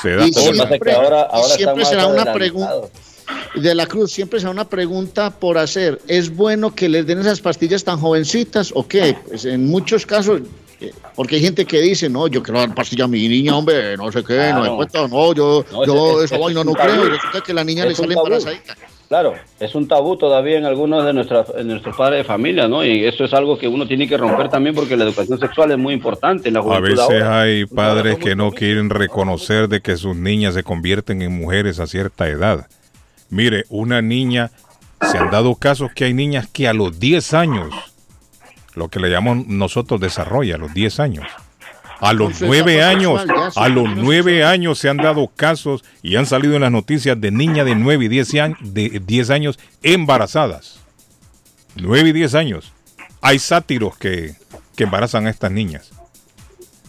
[0.02, 0.28] Se da.
[0.28, 2.74] Y siempre, y siempre será una pregunta
[3.56, 6.00] de la Cruz, siempre será una pregunta por hacer.
[6.08, 9.16] ¿Es bueno que les den esas pastillas tan jovencitas o qué?
[9.28, 10.42] Pues en muchos casos
[10.84, 13.96] Eh, Porque hay gente que dice, no, yo quiero dar pastilla a mi niña, hombre,
[13.98, 16.74] no sé qué, no me cuenta, no, yo, No, yo ese- esa vaina es no
[16.74, 18.76] creo, resulta que la niña le Es sale embarazadita.
[19.08, 22.84] Claro, es un tabú todavía en algunos de, nuestras, de nuestros padres de familia, ¿no?
[22.84, 25.78] Y eso es algo que uno tiene que romper también porque la educación sexual es
[25.78, 27.42] muy importante en la A juventud veces ahora.
[27.42, 31.86] hay padres que no quieren reconocer de que sus niñas se convierten en mujeres a
[31.86, 32.66] cierta edad.
[33.32, 34.52] Mire, una niña,
[35.10, 37.74] se han dado casos que hay niñas que a los 10 años,
[38.76, 41.26] lo que le llamamos nosotros desarrolla, a los 10 años.
[42.02, 43.26] A los Con su 9 etapa años,
[43.56, 47.32] a los 9 años se han dado casos y han salido en las noticias de
[47.32, 50.80] niñas de 9 y 10 años, de 10 años embarazadas.
[51.76, 52.74] 9 y 10 años.
[53.22, 54.36] Hay sátiros que,
[54.76, 55.92] que embarazan a estas niñas.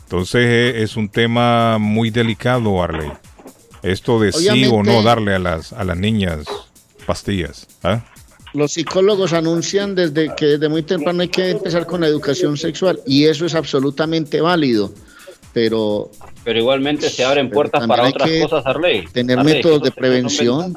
[0.05, 3.13] Entonces eh, es un tema muy delicado, Arley.
[3.83, 6.45] Esto de sí o no darle a las, a las niñas
[7.07, 7.67] pastillas.
[7.83, 8.05] ¿ah?
[8.55, 13.01] Los psicólogos anuncian desde que desde muy temprano hay que empezar con la educación sexual
[13.07, 14.93] y eso es absolutamente válido,
[15.53, 16.11] pero
[16.45, 19.07] Pero igualmente se abren puertas para otras cosas, Arley.
[19.13, 20.77] tener Arley, métodos de prevención.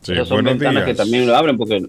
[0.00, 0.86] Sí, esas son buenos ventanas días.
[0.86, 1.86] que también lo abren porque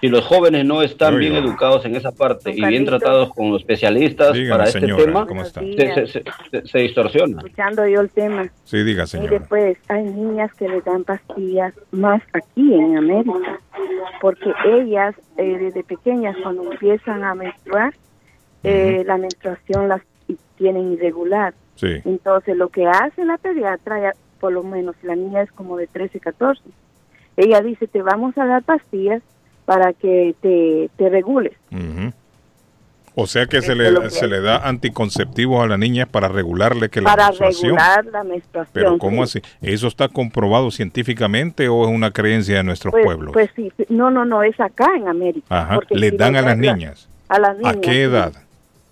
[0.00, 1.30] si los jóvenes no están Oiga.
[1.30, 5.04] bien educados en esa parte y bien tratados con los especialistas Dígame, para este señora,
[5.04, 5.60] tema, ¿cómo está?
[5.60, 7.38] se, se- se- se- distorsiona.
[7.38, 8.48] Escuchando yo el tema.
[8.64, 9.40] Sí, diga, señora.
[9.48, 13.60] pues, hay niñas que les dan pastillas más aquí en América,
[14.20, 17.94] porque ellas eh, desde pequeñas cuando empiezan a menstruar,
[18.64, 20.02] eh, la menstruación las
[20.56, 21.54] tienen irregular.
[21.76, 22.00] Sí.
[22.04, 25.86] Entonces, lo que hace la pediatra, ya, por lo menos la niña es como de
[25.86, 26.62] 13, 14,
[27.36, 29.22] ella dice, te vamos a dar pastillas
[29.68, 31.52] para que te, te regules.
[33.14, 36.88] O sea que se le, que se le da anticonceptivos a la niña para regularle
[36.88, 37.76] que la para menstruación.
[37.76, 38.72] regular la menstruación.
[38.72, 39.40] Pero ¿cómo sí.
[39.40, 39.56] así?
[39.60, 43.32] ¿Eso está comprobado científicamente o es una creencia de nuestros Pues, pueblos?
[43.34, 45.46] pues sí, no, no, no, es acá en América.
[45.50, 45.80] Ajá.
[45.90, 47.10] ¿Le si dan a las niñas?
[47.28, 47.76] A las niñas.
[47.76, 48.32] ¿A qué edad?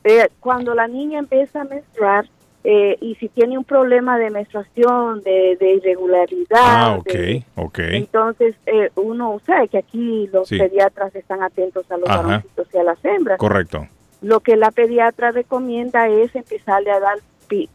[0.04, 2.26] Eh, cuando la niña empieza a menstruar
[2.68, 7.78] eh, y si tiene un problema de menstruación, de, de irregularidad, Ah, ok, de- ok.
[7.92, 10.58] entonces eh, uno sabe que aquí los Sí.
[10.58, 13.38] pediatras están atentos a los varoncitos y a las hembras.
[13.38, 13.86] Correcto.
[14.20, 17.18] Lo que la pediatra recomienda es empezarle a dar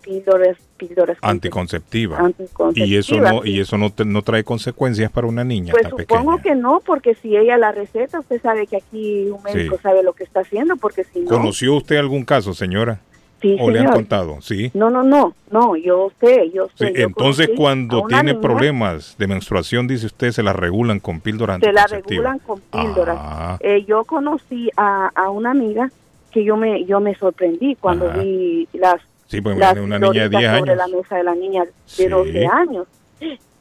[0.01, 2.17] píldoras, píldoras Anticonceptiva.
[2.17, 5.83] Anticonceptiva, Y eso no, y eso no, te- no trae consecuencias para una niña Pues
[5.83, 6.41] tan supongo pequeña.
[6.43, 9.81] que no, porque si ella la receta, usted sabe que aquí un médico Sí.
[9.83, 11.29] sabe lo que está haciendo, porque si no...
[11.29, 12.99] ¿Conoció usted algún caso, señora?
[13.41, 14.39] Sí, ¿O le han contado?
[14.41, 14.69] Sí.
[14.75, 16.93] No, no, no, no, yo sé, yo Sí, sé.
[16.95, 21.59] yo entonces cuando tiene niña, problemas de menstruación, dice usted, se la regulan con píldoras
[21.59, 23.17] Se la regulan con píldoras.
[23.19, 23.57] Ah.
[23.61, 25.89] Eh, yo conocí a, a una amiga
[26.31, 28.19] que yo me yo me sorprendí cuando Ajá.
[28.19, 30.77] vi las, Sí, pues las una niña de píldoritas 10 sobre años.
[30.91, 32.07] la mesa de la niña de Sí.
[32.07, 32.87] 12 años.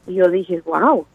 [0.07, 1.05] Y yo dije, wow.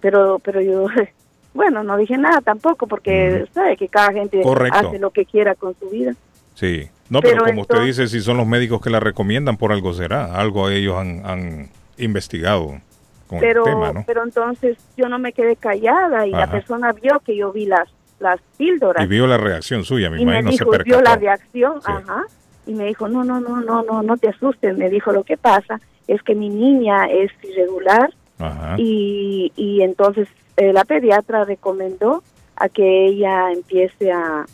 [0.00, 0.86] Pero, pero yo,
[1.54, 4.78] bueno, no dije nada tampoco porque sabe que cada gente Correcto.
[4.88, 6.14] hace lo que quiera con su vida.
[6.54, 6.88] Sí.
[7.12, 9.92] No, pero, Pero como usted dice, si son los médicos que la recomiendan, por algo
[9.92, 10.34] será.
[10.34, 11.68] Algo ellos han, han
[11.98, 12.80] investigado
[13.26, 14.04] con pero, el tema, ¿no?
[14.06, 17.86] pero entonces yo no me quedé callada y la persona vio que yo vi las,
[18.18, 19.04] las píldoras.
[19.04, 21.02] Y vio la reacción suya, me y me imagino, se dijo, vio percató.
[21.02, 22.22] la reacción, ajá,
[22.66, 25.36] y me dijo, no, no, no, no, no, no te asustes, me dijo, lo que
[25.36, 28.08] pasa es que mi niña es irregular
[28.38, 28.76] Ajá.
[28.78, 32.22] y, y entonces eh, la pediatra recomendó
[32.56, 34.46] a que ella empiece a,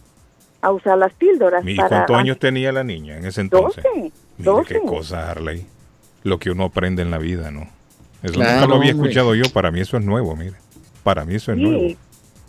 [0.60, 1.64] a usar las píldoras.
[1.66, 3.84] ¿Y para cuántos años tenía la niña en ese entonces?
[3.84, 4.74] 12, Mire 12.
[4.74, 5.66] qué cosa, Harley.
[6.24, 7.68] Lo que uno aprende en la vida, ¿no?
[8.22, 9.08] Eso Claro, nunca lo había hombre.
[9.08, 9.44] escuchado yo.
[9.52, 10.56] Para mí eso es nuevo, mire.
[11.04, 11.78] Para mí eso es nuevo.
[11.80, 11.96] Sí,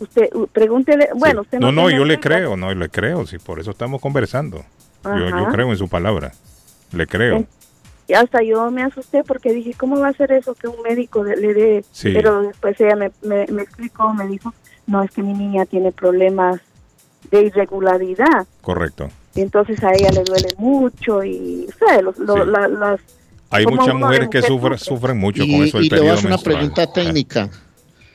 [0.00, 3.38] usted, u- pregúntele, bueno, usted No, no, tiene yo le creo, no, le creo, sí,
[3.38, 4.64] por eso estamos conversando.
[5.04, 6.32] Yo, yo creo en su palabra,
[6.92, 7.46] le creo.
[8.08, 11.22] Y hasta yo me asusté porque dije, ¿cómo va a ser eso que un médico
[11.22, 11.84] le dé?
[11.92, 12.10] Sí.
[12.12, 14.52] Pero después ella me, me, me explicó, me dijo,
[14.88, 16.60] no, es que mi niña tiene problemas
[17.30, 18.46] de irregularidad.
[18.60, 19.08] Correcto.
[19.34, 22.02] Y entonces a ella le duele mucho y, ¿sabes?
[22.02, 22.50] Los, los- Sí.
[22.50, 23.00] la- las,
[23.50, 24.96] Hay muchas mujeres que sufren, sufre.
[24.96, 27.48] sufren mucho Y, con eso y le voy a hacer una pregunta técnica.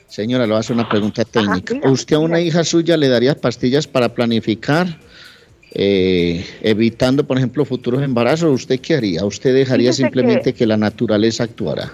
[0.08, 1.76] Señora, le voy a hacer una pregunta técnica.
[1.90, 4.88] ¿Usted a una hija suya le daría pastillas para planificar,
[5.74, 8.50] eh, evitando, por ejemplo, futuros embarazos?
[8.54, 9.26] ¿Usted qué haría?
[9.26, 11.92] ¿Usted dejaría Fíjese simplemente que- que la naturaleza actuara?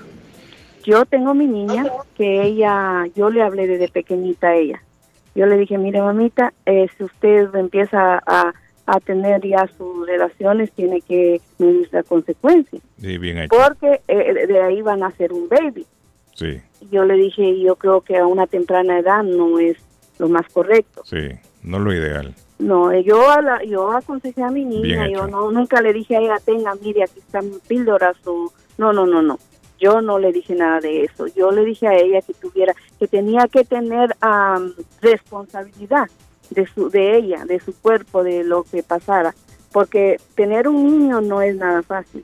[0.86, 1.86] Yo tengo mi niña
[2.18, 4.82] que ella, yo le hablé desde pequeñita a ella.
[5.36, 8.54] Yo le dije, mire mamita, eh, si usted empieza a,
[8.86, 12.80] a tener ya sus relaciones, tiene que medir la consecuencia.
[13.00, 13.56] Sí, bien hecho.
[13.56, 15.86] Porque eh, de ahí van a ser un baby.
[16.36, 16.60] Sí,
[16.92, 19.78] Yo le dije, yo creo que a una temprana edad no es
[20.20, 21.02] lo más correcto.
[21.06, 21.30] sí,
[21.64, 22.34] no lo ideal.
[22.60, 26.16] No, eh, yo a la- yo aconsejé a mi niña, yo no nunca le dije
[26.16, 29.40] a ella, tenga, mire, aquí están píldoras o no, no, no, no.
[29.82, 31.26] Yo no le dije nada de eso.
[31.28, 36.08] Yo le dije a ella que tuviera que tenía que tener am, responsabilidad
[36.52, 39.34] de su de ella, de su cuerpo, de lo que pasara,
[39.72, 42.24] porque tener un niño no es nada fácil.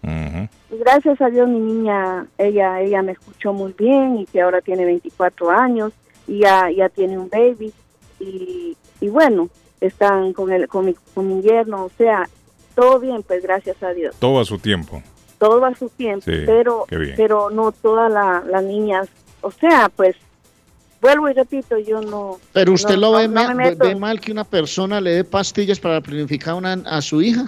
[0.69, 4.61] Y gracias a Dios mi niña, ella ella me escuchó muy bien y que ahora
[4.61, 5.93] tiene 24 años
[6.27, 7.73] y ya, ya tiene un baby
[8.19, 9.49] y, y bueno,
[9.81, 12.27] están con, el, con, mi, con mi yerno, o sea,
[12.75, 14.15] todo bien, pues gracias a Dios.
[14.19, 15.01] Todo a su tiempo.
[15.37, 16.85] Todo a su tiempo, Sí, pero,
[17.15, 19.07] pero no todas la- las niñas,
[19.41, 20.15] o sea, pues
[20.99, 22.37] vuelvo y repito, yo no...
[22.53, 25.23] Pero usted no- lo no- ve, no me ve mal que una persona le dé
[25.23, 27.45] pastillas para planificar una, a su hija.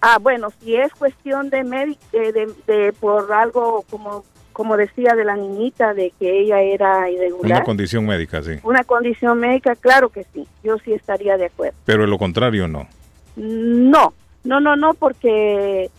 [0.00, 5.12] Ah, bueno, si es cuestión de, médic- de, de, de por algo como como decía
[5.14, 8.52] de la niñita de que ella era irregular, Una condición médica, sí.
[8.62, 11.76] una condición médica, claro que sí, yo sí estaría de acuerdo.
[11.84, 12.88] Pero en lo contrario, no.
[13.36, 14.14] No,
[14.44, 15.90] no, no, no, porque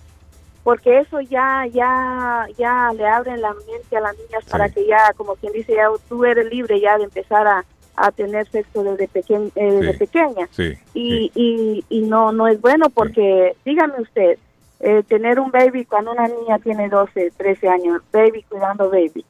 [0.67, 5.13] porque eso ya ya ya le abren la mente a las niñas para que ya,
[5.15, 7.63] como quien dice, ya tú eres libre ya de empezar a,
[7.95, 10.73] a tener sexo desde, peque- eh, desde pequeña Sí.
[10.93, 14.37] y, y, y no no es bueno porque dígame usted
[14.81, 19.23] eh, tener un baby cuando una niña tiene 12, 13 años, baby cuidando baby,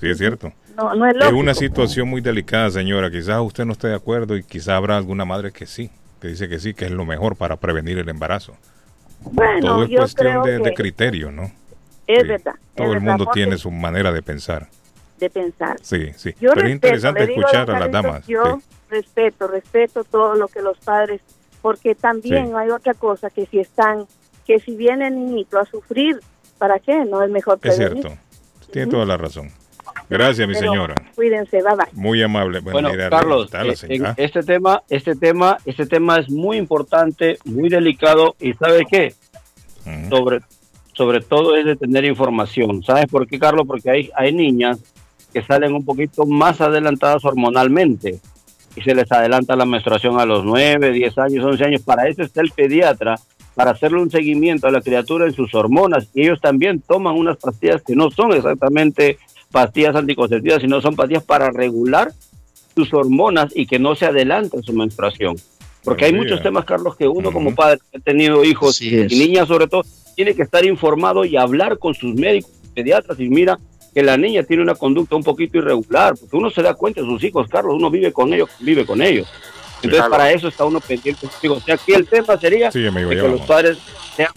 [0.00, 0.52] Sí, es cierto.
[0.76, 3.10] no no es Es una situación muy delicada, señora.
[3.10, 5.90] Quizás usted no esté de acuerdo y quizás habrá alguna madre que sí,
[6.20, 8.54] que dice que sí, que es lo mejor para prevenir el embarazo.
[9.20, 11.50] Bueno, Todo es yo cuestión creo de, criterio, ¿no?
[12.06, 14.68] es verdad, es Todo el verdad, mundo tiene su manera de pensar.
[15.18, 15.76] de pensar.
[15.82, 16.34] Sí, sí.
[16.40, 18.26] Yo Pero es interesante escuchar a las damas.
[18.26, 18.66] Yo sí.
[18.90, 21.20] respeto, respeto todo lo que los padres,
[21.62, 22.52] porque también Sí.
[22.54, 24.06] hay otra cosa que si están,
[24.46, 26.20] que si viene el niñito a sufrir,
[26.58, 27.04] ¿para qué?
[27.06, 28.02] No es mejor Es prevenir.
[28.02, 28.20] cierto.
[28.70, 29.50] Tiene toda la razón.
[30.08, 30.94] Gracias, mi Pero señora.
[31.14, 31.86] Cuídense, bye bye.
[31.92, 32.60] Muy amable.
[32.60, 37.38] Bueno, Bueno, mira, Carlos, eh, en este tema, este tema, este tema es muy importante,
[37.44, 39.14] muy delicado y ¿sabe qué?
[40.08, 40.40] Sobre,
[40.94, 42.82] sobre todo es de tener información.
[42.82, 43.66] ¿Sabes por qué, Carlos?
[43.66, 44.80] Porque hay, hay niñas
[45.32, 48.20] que salen un poquito más adelantadas hormonalmente
[48.76, 51.82] y se les adelanta la menstruación a los 9, 10 años, 11 años.
[51.82, 53.16] Para eso está el pediatra,
[53.54, 56.08] para hacerle un seguimiento a la criatura en sus hormonas.
[56.14, 59.18] Y ellos también toman unas pastillas que no son exactamente
[59.56, 62.12] pastillas anticonceptivas, sino son pastillas para regular
[62.74, 65.34] sus hormonas y que no se adelante su menstruación.
[65.82, 69.48] Porque hay muchos temas, Carlos, que uno como padre que ha tenido hijos y niñas
[69.48, 69.82] sobre todo,
[70.14, 73.58] tiene que estar informado y hablar con sus médicos, pediatras y mira
[73.94, 77.06] que la niña tiene una conducta un poquito irregular, porque uno se da cuenta de
[77.06, 79.26] sus hijos, Carlos, uno vive con ellos, vive con ellos.
[79.76, 80.10] Entonces Claro.
[80.10, 81.26] para eso está uno pendiente.
[81.40, 83.38] Digo, o sea, aquí el tema sería Sí, amigo, que vamos.
[83.38, 83.78] los padres
[84.14, 84.32] sean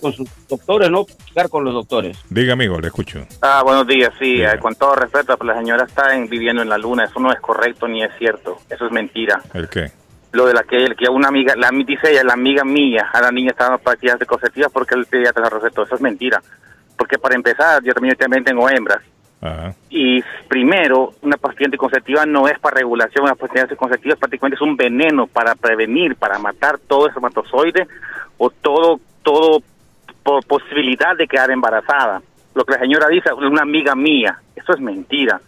[0.00, 2.18] con sus doctores, no platicar con los doctores.
[2.30, 3.26] Diga, amigo, le escucho.
[3.40, 6.68] Ah, buenos días, sí, eh, con todo respeto, pues la señora está en- viviendo en
[6.68, 9.40] la luna, eso no es correcto ni es cierto, eso es mentira.
[9.54, 9.90] ¿El qué?
[10.32, 13.20] Lo de la que, el que una amiga, la, dice ella, la amiga mía, a
[13.20, 16.42] la niña estaba dando pastillas anticonceptivas porque el pediatra la recetó, eso es mentira.
[16.96, 19.02] Porque para empezar, yo también, yo también tengo hembras.
[19.42, 19.74] Ajá.
[19.90, 24.76] Y primero, una pastilla anticonceptiva no es para regulación, una pastilla anticonceptiva prácticamente es un
[24.76, 27.88] veneno para prevenir, para matar todo espermatozoide
[28.38, 29.62] o todo, todo
[30.22, 32.22] por posibilidad de quedar embarazada.
[32.54, 35.40] Lo que la señora dice, una amiga mía, eso es mentira.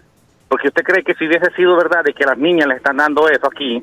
[0.48, 3.28] Porque usted cree que si hubiese sido verdad de que las niñas le están dando
[3.28, 3.82] eso aquí,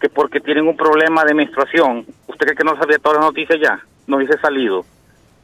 [0.00, 3.58] que porque tienen un problema de menstruación, ¿usted cree que no sabía todas las noticias
[3.60, 3.80] ya?
[4.06, 4.84] No hubiese salido.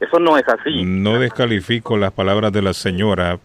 [0.00, 0.82] Eso no es así.
[0.84, 3.38] No descalifico las palabras de la señora,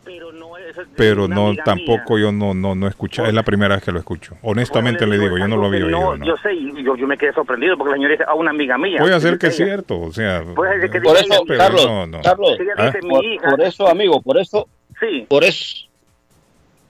[0.96, 4.36] pero no tampoco yo no no no escuché, es la primera vez que lo escucho.
[4.42, 6.18] Honestamente le digo, yo no lo había oído.
[6.18, 6.26] ¿no?
[6.26, 8.78] yo sé, y yo, yo me quedé sorprendido porque la señora dice a una amiga
[8.78, 8.98] mía.
[9.00, 12.08] Puede ser que es cierto, o sea, Puede ser que Por dice eso, Carlos, no,
[12.08, 12.22] no.
[12.22, 12.86] Carlos, ¿Ah?
[12.86, 13.50] dice, mi por, hija.
[13.50, 14.68] por eso, amigo, por eso,
[15.00, 15.26] Sí.
[15.28, 15.88] por eso,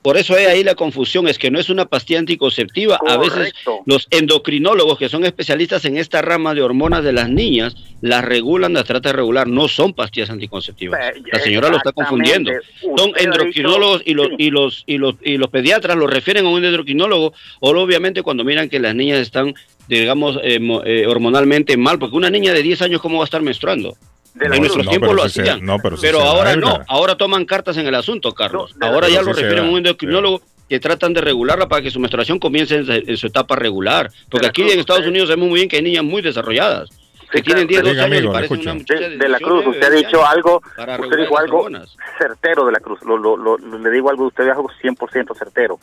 [0.06, 3.00] por eso hay ahí la confusión, es que no es una pastilla anticonceptiva.
[3.08, 3.56] A veces
[3.88, 8.74] los endocrinólogos, que son especialistas en esta rama de hormonas de las niñas, las regulan,
[8.74, 11.00] las trata de regular, no son pastillas anticonceptivas.
[11.34, 12.52] La señora lo está confundiendo.
[12.96, 14.36] Son endocrinólogos dicho- y los, sí.
[14.38, 18.44] y los y los y los pediatras lo refieren a un endocrinólogo, o obviamente cuando
[18.44, 19.56] miran que las niñas están
[19.88, 23.42] digamos eh, eh, hormonalmente mal, porque una niña de 10 años cómo va a estar
[23.42, 23.98] menstruando.
[24.36, 25.66] De en nuestros No, tiempos pero lo se- hacían.
[25.66, 28.76] no, pero ahora no, ahora toman cartas en el asunto, Carlos.
[28.78, 32.00] No, ahora ya lo refieren a un endocrinólogo que tratan de regularla para que su
[32.00, 34.12] menstruación comience en, en su etapa regular.
[34.30, 36.90] Porque aquí en Estados Unidos sabemos muy bien que hay niñas muy desarrolladas,
[37.32, 38.70] que tienen 10, 12 Diga, años y amigo, le parecen escucho.
[38.72, 40.62] una muchacha de, de la Cruz, usted ha dicho algo,
[41.00, 41.70] usted dijo algo
[42.18, 45.80] certero de la Cruz, lo, lo, lo- le digo algo, usted dijo algo 100% certero.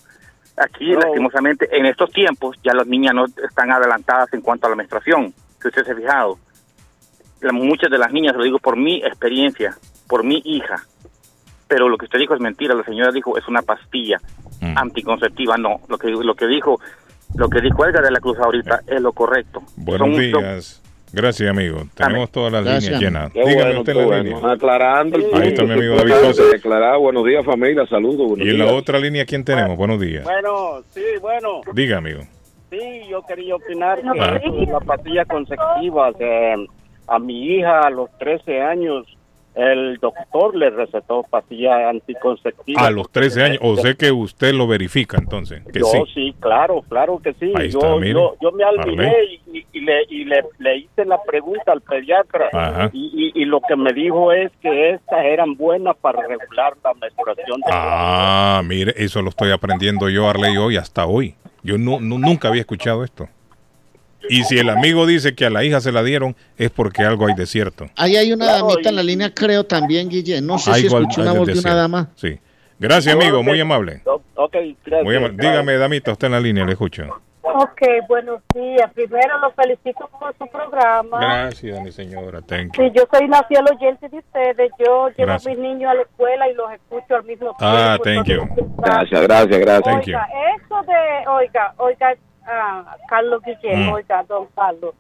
[0.59, 4.77] Aquí, lastimosamente, en estos tiempos, ya las niñas no están adelantadas en cuanto a la
[4.77, 6.39] menstruación, que usted se ha fijado.
[7.43, 9.77] La- muchas de las niñas, lo digo por mi experiencia,
[10.09, 10.77] por mi hija,
[11.69, 14.19] pero lo que usted dijo es mentira, la señora dijo es una pastilla
[14.61, 14.79] Mm.
[14.79, 16.79] anticonceptiva, no, lo que, lo que dijo,
[17.35, 19.63] lo que dijo Edgar de la Cruz ahorita es lo correcto.
[19.77, 20.79] Buenos Son- días.
[21.15, 21.83] Gracias, amigo.
[21.95, 22.85] Tenemos todas las Gracias.
[22.85, 23.33] líneas llenas.
[23.35, 24.23] Qué Dígame bueno, usted la bueno.
[24.23, 24.53] línea.
[24.53, 26.43] Aclarando el Ahí punto, está mi que amigo David Sosa.
[26.45, 28.39] Declarar, buenos días familia, saludos.
[28.39, 29.77] Y en la otra línea, ¿quién tenemos?
[29.77, 30.25] Buenos días.
[30.25, 31.61] Bueno, sí, bueno.
[31.75, 32.23] Diga, amigo.
[32.71, 32.79] Sí,
[33.11, 34.41] yo quería opinar que Ah.
[34.43, 36.55] eso de las pastillas conceptivas, eh,
[37.07, 39.07] a mi hija a los 13 años,
[39.55, 42.83] el doctor le recetó pastillas anticonceptivas.
[42.87, 45.99] A los 13 años, o sé que usted lo verifica entonces, que yo sí.
[46.15, 46.35] sí.
[46.41, 47.53] claro, claro que sí.
[47.55, 48.13] Ahí yo, está, mire.
[48.15, 49.41] yo, yo me Arley.
[49.53, 52.49] y, y le, y le, le hice la pregunta al pediatra
[52.95, 57.61] y, y, lo que me dijo es que estas eran buenas para regular la menstruación.
[57.61, 61.35] de- Ah, mire, eso lo estoy aprendiendo yo, Arley, hoy, hasta hoy.
[61.63, 63.29] Yo nu- nu- nunca había escuchado esto.
[64.29, 67.27] Y si el amigo dice que a la hija se la dieron, es porque algo
[67.27, 67.87] hay de cierto.
[67.97, 70.41] Ahí hay una damita en la línea, creo también, Guille.
[70.41, 72.09] No sé si escuché una de voz de una dama.
[72.17, 72.39] Sí.
[72.79, 74.03] Gracias, amigo, muy amable.
[74.35, 75.05] Ok, gracias.
[75.05, 75.37] Muy amable.
[75.39, 77.05] Dígame, damita, usted en la línea, le escucho.
[77.45, 78.91] Ok, buenos días.
[78.95, 81.19] Primero los felicito por su programa.
[81.21, 82.41] Gracias, mi señora.
[82.41, 82.85] Thank you.
[82.85, 84.71] Sí, yo soy una fiel oyente de ustedes.
[84.79, 85.47] Yo llevo Gracias.
[85.47, 87.57] a mis niños a la escuela y los escucho al mismo tiempo.
[87.61, 88.43] Ah, thank you.
[88.79, 89.85] Gracias, gracias, gracias.
[89.85, 90.15] Thank you.
[90.15, 92.17] Oiga, eso de, oiga, oiga,
[93.09, 94.27] Carlos Guillén, Mm.
[94.29, 94.95] don Carlos.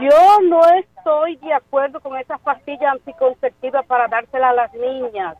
[0.00, 5.36] Yo no estoy de acuerdo con esas pastillas anticonceptivas para dárselas a las niñas.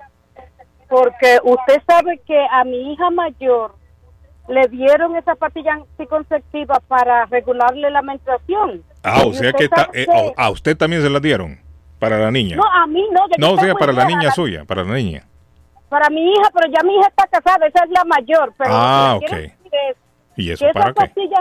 [0.89, 3.75] Porque usted sabe que a mi hija mayor
[4.49, 8.83] le dieron esa pastilla anticonceptiva para regularle la menstruación.
[9.03, 9.71] Ah, o sea que eh,
[10.07, 11.59] que- a usted también se la dieron.
[11.99, 12.57] Para la niña.
[12.57, 13.27] No, a mí no.
[13.39, 15.23] No, o sea, para la niña suya, para la niña.
[15.89, 18.53] Para mi hija, pero ya mi hija está casada, esa es la mayor.
[18.59, 19.33] Pero Ah, ok.
[20.37, 21.41] ¿Y eso esas para pastillas,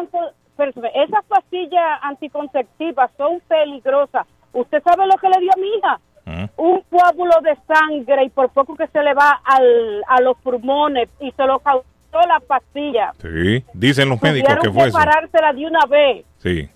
[0.96, 4.28] esas pastillas anticonceptivas son peligrosas.
[4.54, 6.00] ¿Usted sabe lo que le dio a mi hija?
[6.26, 6.46] ¿Mm?
[6.62, 11.10] Un coágulo de sangre y por poco que se le va al, a los pulmones
[11.20, 11.86] y se lo causó
[12.28, 13.14] la pastilla.
[13.22, 14.98] Sí, dicen los médicos que fue eso.
[14.98, 16.26] parársela de una vez.
[16.38, 16.70] Sí.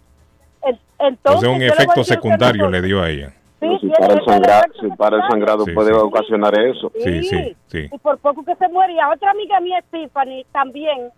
[0.62, 0.70] O
[1.00, 3.34] Entonces, sea, un efecto secundario le dio a ella.
[3.60, 6.00] Sí, si para el, ese sangra- efecto si para el sangrado Sí, puede sí.
[6.00, 6.92] ocasionar eso.
[7.04, 7.90] Sí, sí, sí.
[7.92, 8.94] Y por poco que se muere.
[8.94, 11.10] Y a otra amiga mía, Stephanie, también.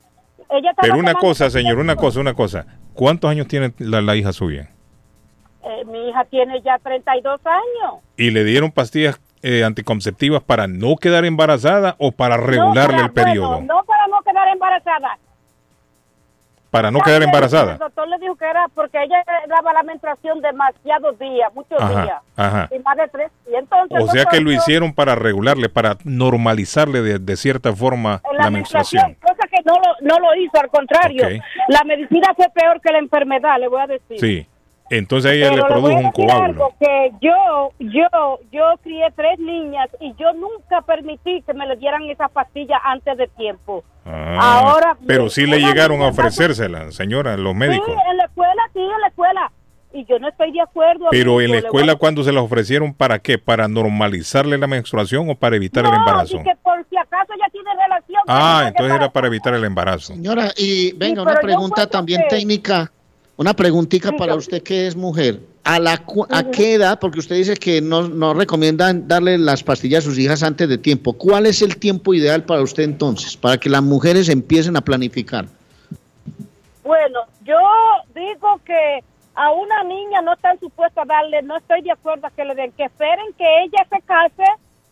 [0.49, 2.65] Ella Pero una cosa, señor, una cosa, una cosa.
[2.93, 4.69] ¿Cuántos años tiene la, la hija suya?
[5.63, 8.01] Eh, mi hija tiene ya 32 años.
[8.15, 13.11] ¿Y le dieron pastillas eh, anticonceptivas para no quedar embarazada o para regularle No el
[13.11, 13.49] para- periodo?
[13.57, 15.17] bueno, no para no quedar embarazada.
[16.69, 17.77] para no quedar El embarazada.
[17.77, 22.17] doctor le dijo que era porque ella daba la menstruación demasiados días, muchos Ajá, días.
[22.35, 22.69] ajá.
[22.75, 23.31] Y más de tres.
[23.51, 28.21] Y entonces, O sea que lo hicieron para regularle, para normalizarle de, de cierta forma
[28.31, 29.15] en la menstruación.
[29.21, 31.27] cosa que no lo, no lo hizo, al contrario.
[31.67, 34.19] La medicina fue peor que la enfermedad, le voy a decir.
[34.19, 34.47] Sí.
[34.89, 36.43] Entonces ella le Pero produjo voy a un coágulo.
[36.45, 41.75] algo, que yo, yo, yo crié tres niñas y yo nunca permití que me le
[41.75, 43.83] dieran esa pastilla antes de tiempo.
[44.05, 47.85] Ah, Ahora, pero sí le llegaron a ofrecérsela, señora, los médicos.
[47.85, 49.51] Sí, en la escuela, sí, en la escuela.
[49.93, 51.07] Y yo no estoy de acuerdo.
[51.11, 52.93] Pero en la le escuela, cuando se las ofrecieron?
[52.93, 53.37] ¿Para qué?
[53.37, 56.37] ¿Para normalizarle la menstruación o para evitar el embarazo?
[56.37, 56.96] y que por si acaso
[57.37, 58.21] ya tiene relación.
[58.27, 60.13] Ah, entonces era para evitar el embarazo.
[60.13, 62.91] Señora, y venga, una pregunta también que- técnica,
[63.37, 65.39] una preguntita para usted que es mujer.
[65.63, 66.97] ¿A, la, cu- ¿A qué edad?
[66.97, 70.77] Porque usted dice que no, no recomiendan darle las pastillas a sus hijas antes de
[70.77, 71.11] tiempo.
[71.13, 73.35] ¿Cuál es el tiempo ideal para usted entonces?
[73.35, 75.45] Para que las mujeres empiecen a planificar.
[76.83, 77.57] Bueno, yo
[78.15, 78.99] digo que
[79.35, 82.55] a una niña no están supuestos a darle, no estoy de acuerdo a que le
[82.55, 84.43] den, que esperen que ella se case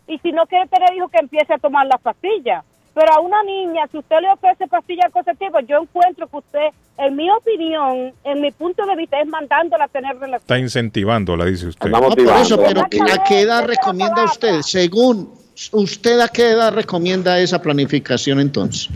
[0.08, 2.64] y si no quiere tener hijos que empiece a tomar las pastillas.
[2.94, 6.68] Pero a una niña, si usted le ofrece pastillas conceptivas, yo encuentro que usted,
[6.98, 10.42] en mi opinión, en mi punto de vista, es mandándola a tener relaciones.
[10.42, 11.90] Está incentivándola, dice usted.
[11.90, 14.62] No, por eso, pero ¿a qué edad recomienda usted?
[14.62, 15.30] Según
[15.74, 18.90] usted, ¿a qué edad recomienda esa planificación entonces?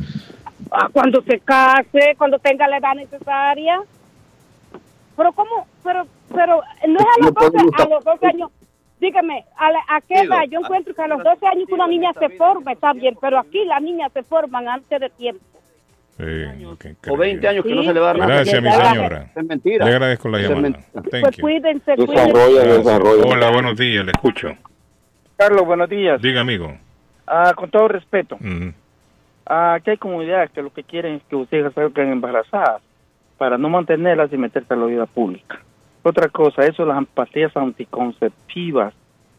[0.71, 3.81] Ah, cuando se case, cuando tenga la edad necesaria.
[5.17, 5.67] Pero ¿cómo?
[5.83, 8.51] Pero, pero no es a los 12, a los 12 años.
[8.99, 10.43] Dígame, ¿a, la- a qué Digo, edad?
[10.49, 13.39] Yo encuentro que a los 12 años que una niña se forma, está bien, pero
[13.39, 15.43] aquí las niñas se forman antes de tiempo.
[16.17, 18.33] Sí, ok, O 20 años que no se le va a dar nada.
[18.35, 19.31] Gracias, mi señora.
[19.33, 19.85] Es mentira.
[19.85, 20.79] Le agradezco la llamada.
[21.09, 21.41] Pues you.
[21.41, 23.25] cuídense, Desarrolla.
[23.25, 24.49] Hola, buenos días, le escucho.
[25.37, 26.21] Carlos, buenos días.
[26.21, 26.77] Diga, amigo.
[27.25, 28.37] Ah, con todo respeto,
[29.45, 32.81] ah, aquí hay comunidades que lo que quieren es que ustedes salgan embarazadas
[33.37, 35.61] para no mantenerlas y meterse a la vida pública.
[36.03, 38.93] Otra cosa, eso las pastillas anticonceptivas,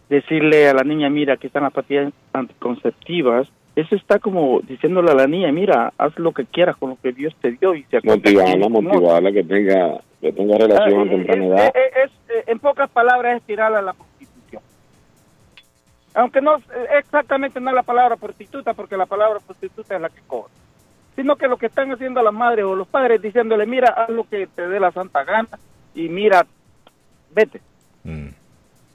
[0.08, 5.14] decirle a la niña, mira, aquí están las pastillas anticonceptivas, eso está como diciéndole a
[5.14, 8.00] la niña, mira, haz lo que quieras con lo que Dios te dio y se
[8.02, 11.72] Motivarla, motivarla que tenga, que tenga relación Ah, eh, edad.
[12.04, 12.10] es,
[12.46, 14.62] en pocas palabras es tirarla a la prostitución.
[16.14, 16.56] Aunque no
[16.98, 20.52] exactamente no es la palabra prostituta, porque la palabra prostituta es la que cobra.
[21.16, 24.24] Sino que lo que están haciendo las madres o los padres diciéndole, mira, haz lo
[24.24, 25.48] que te dé la santa gana
[25.94, 26.46] y mira,
[27.34, 27.60] vete.
[28.04, 28.28] Mm.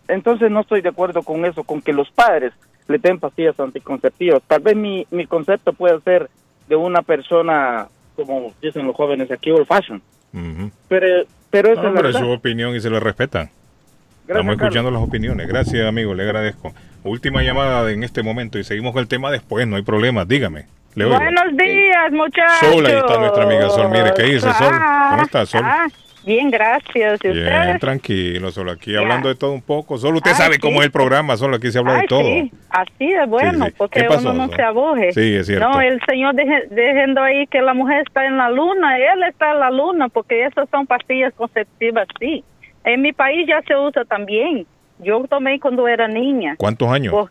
[0.07, 2.53] Entonces no estoy de acuerdo con eso, con que los padres
[2.88, 4.41] le den pastillas anticonceptivas.
[4.47, 6.30] Tal vez mi, mi concepto puede ser
[6.67, 10.01] de una persona como dicen los jóvenes aquí, old fashion.
[10.34, 10.72] Ujú.
[10.88, 12.22] Pero, pero eso No, es pero verdad.
[12.22, 13.39] es su opinión y se le respeta.
[13.39, 15.01] Gracias, Estamos escuchando Carlos.
[15.01, 15.47] las opiniones.
[15.47, 16.73] Gracias, amigo, le agradezco.
[17.03, 20.26] Última llamada en este momento y seguimos con el tema después, no hay problema.
[20.26, 20.65] Dígame.
[20.95, 21.05] Le.
[21.05, 22.72] Buenos días, muchachos.
[22.73, 23.89] Sol, ahí está nuestra amiga Sol.
[23.91, 24.72] Mire, ¿qué dice Sol?
[24.72, 25.61] Ah, ¿Cómo está Sol?
[25.63, 25.88] ah,
[26.26, 27.19] bien, gracias.
[27.23, 27.80] ¿Y Bien, ustedes?
[27.80, 29.97] tranquilo, solo aquí hablando de todo un poco.
[29.97, 30.60] Solo usted Ay, sabe sí.
[30.61, 32.22] cómo es el programa, solo aquí se habla de todo.
[32.23, 35.14] sí, así de bueno, Sí, porque ¿Qué pasó, uno no se aburre.
[35.14, 35.69] Sí, es cierto.
[35.69, 39.52] No, el señor deje- dejando ahí que la mujer está en la luna, él está
[39.53, 42.43] en la luna, porque esas son pastillas conceptivas, sí.
[42.84, 44.65] En mi país ya se usa también.
[44.99, 46.56] Yo tomé cuando era niña.
[46.57, 47.14] ¿Cuántos años?
[47.14, 47.27] Pues,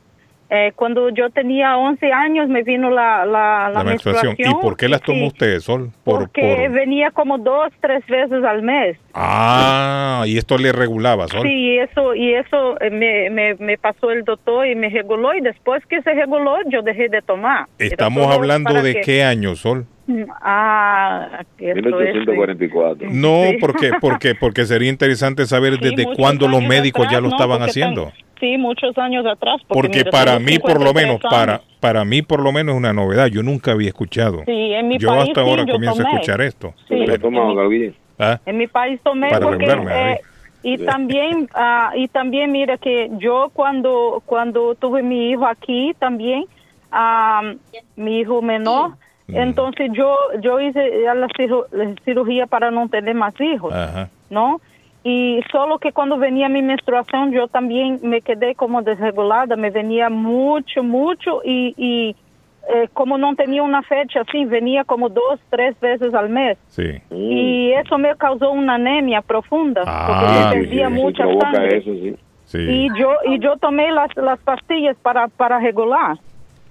[0.51, 4.35] eh, cuando yo tenía 11 años me vino la, la, la, la menstruación.
[4.39, 5.91] ¿Y por qué las tomó sí, usted, Sol?
[6.05, 8.97] Por, Porque por- venía como dos, tres veces al mes.
[9.15, 11.43] Ah, y esto le regulaba, Sol.
[11.43, 15.35] Sí, y eso, y eso eh, me, me, me pasó el doctor y me reguló
[15.35, 17.67] y después que se reguló yo dejé de tomar.
[17.79, 19.87] Estamos hablando de que- qué año, Sol.
[20.43, 23.09] Ah, esto es- 1844.
[23.11, 23.57] No, Sí.
[23.61, 27.35] porque, porque, porque sería interesante saber Sí, desde cuándo los médicos ya lo ¿no?
[27.35, 28.05] estaban haciendo.
[28.07, 29.63] tan- sí, muchos años atrás.
[29.69, 31.35] Porque mira, para mí, por lo 53 menos, años.
[31.35, 33.27] para, para mí, por lo menos, es una novedad.
[33.29, 34.43] Yo nunca había escuchado.
[34.45, 36.75] Sí, en mi yo país hasta sí, ahora yo comienzo a escuchar esto.
[36.89, 37.05] Sí.
[37.07, 38.39] Pero- ¿Ah?
[38.47, 40.21] En mi país tomé Para porque eh,
[40.63, 46.45] y también ah, y también mira que yo cuando cuando tuve mi hijo aquí también
[46.93, 47.55] ah,
[47.97, 48.93] mi hijo menor.
[49.29, 54.09] Entonces yo yo hice ya la, ciru- la cirugía para no tener más hijos Ajá.
[54.31, 54.61] ¿no?
[55.03, 60.09] Y solo que cuando venía mi menstruación yo también me quedé como desregulada, me venía
[60.11, 62.17] mucho, mucho y, y
[62.73, 66.57] eh, como no tenía una fecha así, venía como dos, tres veces al mes.
[66.69, 67.03] Sí.
[67.11, 71.77] Y eso me causó una anemia profunda, porque Ah, me perdía sí, sí, mucha sangre.
[71.77, 72.17] eso, sí.
[72.47, 72.59] Sí.
[72.61, 76.17] Y yo y yo tomé las, las pastillas para, para regular.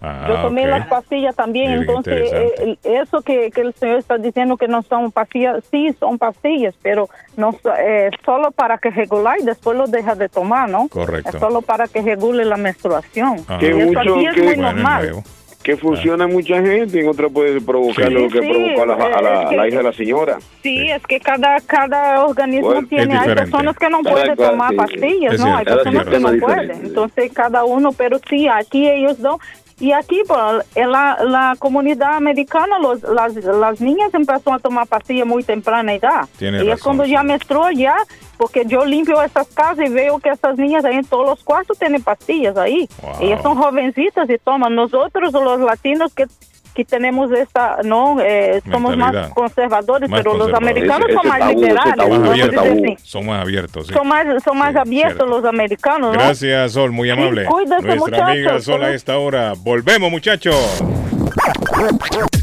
[0.06, 4.18] Ah, Yo tomé las pastillas también, Bien entonces eh, eso que, que el señor está
[4.18, 7.08] diciendo que no son pastillas, sí son pastillas, pero
[7.38, 10.90] no so- eh, solo para que regular y después lo deja de tomar, ¿no?
[10.90, 11.30] Correcto.
[11.30, 13.38] Es solo para que regule la menstruación.
[13.62, 15.24] Que Y eso mucho, aquí es que- muy Bueno, normal.
[15.64, 18.86] Que funciona en mucha gente, en otra puede provocar Sí, lo que sí, provocó a
[18.86, 20.38] la, a la- es que- a la hija de la señora.
[20.62, 24.76] Sí, es que cada cada organismo Bueno, tiene, hay personas que no pueden tomar sí,
[24.76, 25.56] pastillas, ¿no?
[25.56, 26.72] Hay personas que no pueden.
[26.72, 29.40] Entonces cada uno, pero sí, aquí ellos no.
[29.84, 30.40] Y aquí, pues,
[30.78, 36.30] la, la comunidad americana, los, las, las niñas empezaron a tomar pastillas muy temprana edad.
[36.38, 37.98] Tiene y es cuando ya menstruó ya,
[38.38, 41.78] porque yo limpio estas casas y veo que estas niñas ahí en todos los cuartos
[41.78, 42.88] tienen pastillas ahí.
[43.20, 44.74] Ellas son jovencitas y toman.
[44.74, 46.28] Nosotros, los latinos que
[46.74, 51.40] que tenemos esta, no, eh, somos más conservadores, Más pero los americanos Ese- son más
[51.40, 51.98] tabú, liberales.
[52.20, 52.66] más abiertos.
[53.04, 53.94] Son más abiertos, sí.
[53.94, 55.26] Son más, son más abiertos cierto.
[55.28, 56.20] los americanos, ¿no?
[56.20, 57.46] Gracias, Sol, muy amable.
[57.46, 58.60] cuídese, Nuestra amiga.
[58.60, 59.54] Sol a esta hora.
[59.58, 60.84] Volvemos, muchachos.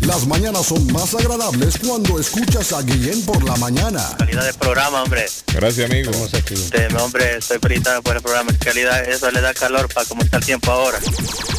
[0.00, 4.02] Las mañanas son más agradables cuando escuchas a Guillén por la mañana.
[4.18, 5.26] calidad del programa, hombre.
[5.54, 6.10] Gracias, amigo.
[6.10, 8.52] Este, hombre, estoy felicitado por el programa.
[8.58, 10.98] Calidad, eso le da calor para cómo está el tiempo ahora.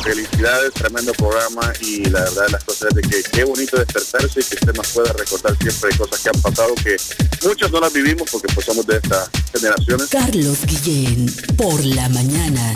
[0.03, 4.39] Felicidades, tremendo programa y la verdad de las cosas es de que qué bonito despertarse
[4.39, 6.97] y que usted nos pueda recordar siempre cosas que han pasado que
[7.47, 10.07] muchas no las vivimos porque pues somos de estas generaciones.
[10.09, 12.75] Carlos Guillén, por la mañana.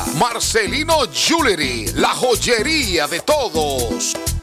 [0.15, 1.91] Marcelino Jewelry.
[1.95, 4.15] La joyería de todos.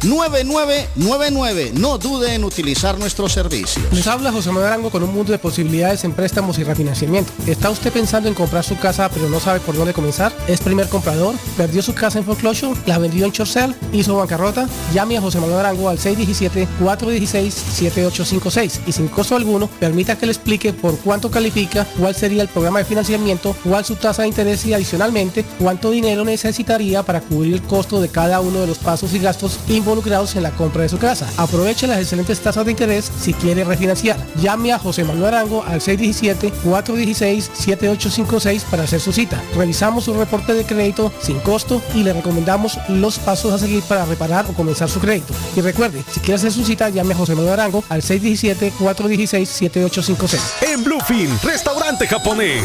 [0.00, 1.72] 617-569-9999.
[1.72, 3.82] No dude en utilizar nuestro servicio.
[3.92, 7.30] Les habla José Manuel Arango con un mundo de posibilidades en préstamos y refinanciamiento.
[7.46, 10.32] ¿Está usted pensando en comprar su casa pero no sabe por dónde comenzar?
[10.48, 11.34] ¿Es primer comprador?
[11.58, 12.80] ¿Perdió su casa en foreclosure?
[12.86, 13.74] ¿La vendió en Chorcel?
[13.92, 14.66] ¿Hizo bancarrota?
[14.94, 20.72] Llame a José Manuel Arango al 617-416-7856 y sin costo alguno permita que le explique
[20.72, 24.74] por cuánto califica, cuál sería el programa de financiamiento, cuál su tasa de interés y
[24.74, 29.18] adicionalmente cuánto dinero necesitaría para cubrir el costo de cada uno de los pasos y
[29.18, 31.28] gastos involucrados en la compra de su casa.
[31.36, 34.16] Aproveche las excelentes tasas de interés si quiere refinanciar.
[34.40, 39.42] Llame a José Manuel Arango al 617-416-7856 para hacer su cita.
[39.56, 44.04] Revisamos su reporte de crédito sin costo y le recomendamos los pasos a seguir para
[44.04, 45.34] reparar o comenzar su crédito.
[45.56, 50.38] Y recuerde, si quiere hacer su cita, llame a José Manuel Arango al 617-416-7856.
[50.72, 52.57] En Bluefin, restaurante japonés.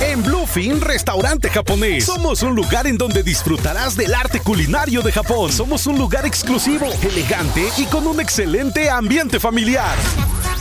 [0.00, 2.04] En Bluefin Restaurante Japonés.
[2.04, 5.50] Somos un lugar en donde disfrutarás del arte culinario de Japón.
[5.50, 9.96] Somos un lugar exclusivo, elegante y con un excelente ambiente familiar.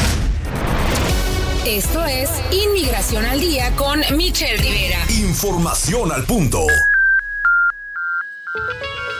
[1.64, 4.98] Esto es Inmigración al Día con Michelle Rivera.
[5.08, 6.66] Información al punto.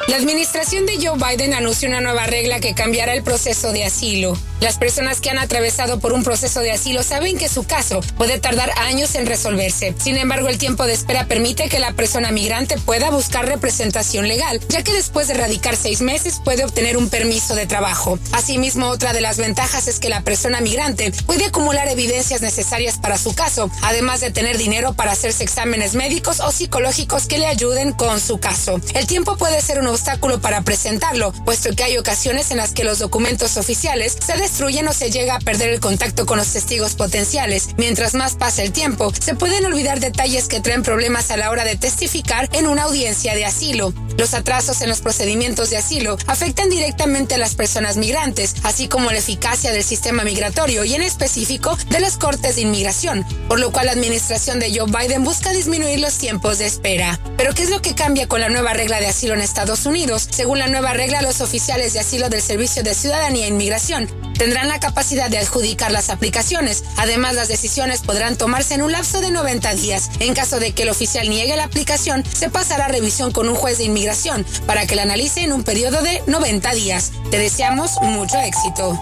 [0.09, 4.39] La administración de Joe Biden anunció una nueva regla que cambiará el proceso de asilo.
[4.61, 8.39] Las personas que han atravesado por un proceso de asilo saben que su caso puede
[8.39, 9.95] tardar años en resolverse.
[9.99, 14.61] Sin embargo, el tiempo de espera permite que la persona migrante pueda buscar representación legal,
[14.69, 18.19] ya que después de radicar seis meses puede obtener un permiso de trabajo.
[18.33, 23.19] Asimismo, otra de las ventajas es que la persona migrante puede acumular evidencias necesarias para
[23.19, 27.93] su caso, además de tener dinero para hacerse exámenes médicos o psicológicos que le ayuden
[27.93, 28.81] con su caso.
[28.95, 32.85] El tiempo puede ser un obstáculo para presentarlo, puesto que hay ocasiones en las que
[32.85, 36.95] los documentos oficiales se destruyen o se llega a perder el contacto con los testigos
[36.95, 37.71] potenciales.
[37.79, 41.65] Mientras más pasa el tiempo, se pueden olvidar detalles que traen problemas a la hora
[41.65, 43.95] de testificar en una audiencia de asilo.
[44.19, 49.11] Los atrasos en los procedimientos de asilo afectan directamente a las personas migrantes, así como
[49.11, 53.73] la eficacia del sistema migratorio y en específico de las cortes de inmigración, por lo
[53.73, 57.19] cual la administración de Joe Biden busca disminuir los tiempos de espera.
[57.37, 59.41] Pero ¿qué es lo que cambia con la nueva regla de asilo en
[59.87, 60.29] Unidos?
[60.31, 64.69] Según la nueva regla, los oficiales de asilo del Servicio de Ciudadanía e Inmigración tendrán
[64.69, 66.85] la capacidad de adjudicar las aplicaciones.
[66.97, 70.11] Además, las decisiones podrán tomarse en un lapso de 90 días.
[70.21, 73.55] En caso de que el oficial niegue la aplicación, se pasará a revisión con un
[73.55, 77.13] juez de inmigración para que la analice en un periodo de 90 días.
[77.31, 78.99] Te deseamos mucho éxito.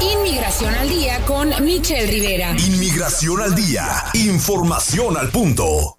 [0.00, 2.54] Inmigración al día con Michelle Rivera.
[2.58, 4.04] Inmigración al día.
[4.14, 5.98] Información al punto.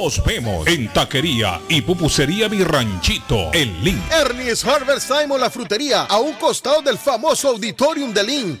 [0.00, 3.98] Nos vemos en Taquería y Pupusería Mi Ranchito en Link.
[4.12, 8.60] Ernie's Harvest Time la frutería, a un costado del famoso auditorium de Lynn.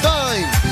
[0.00, 0.71] Time.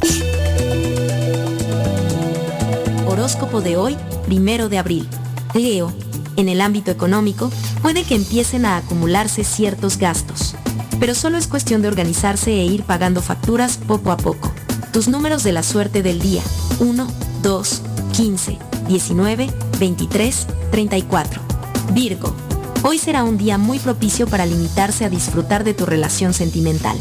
[3.07, 3.97] Horóscopo de hoy,
[4.27, 5.09] primero de abril.
[5.55, 5.91] Leo,
[6.36, 7.51] en el ámbito económico,
[7.81, 10.57] puede que empiecen a acumularse ciertos gastos,
[11.01, 14.53] pero solo es cuestión de organizarse e ir pagando facturas poco a poco.
[14.93, 16.43] Tus números de la suerte del día,
[16.81, 17.07] 1,
[17.43, 17.82] 2,
[18.12, 18.59] 15,
[18.89, 21.43] 19, 23, 34.
[21.93, 22.35] Virgo,
[22.82, 26.97] hoy será un día muy propicio para limitarse a disfrutar de tu relación sentimental.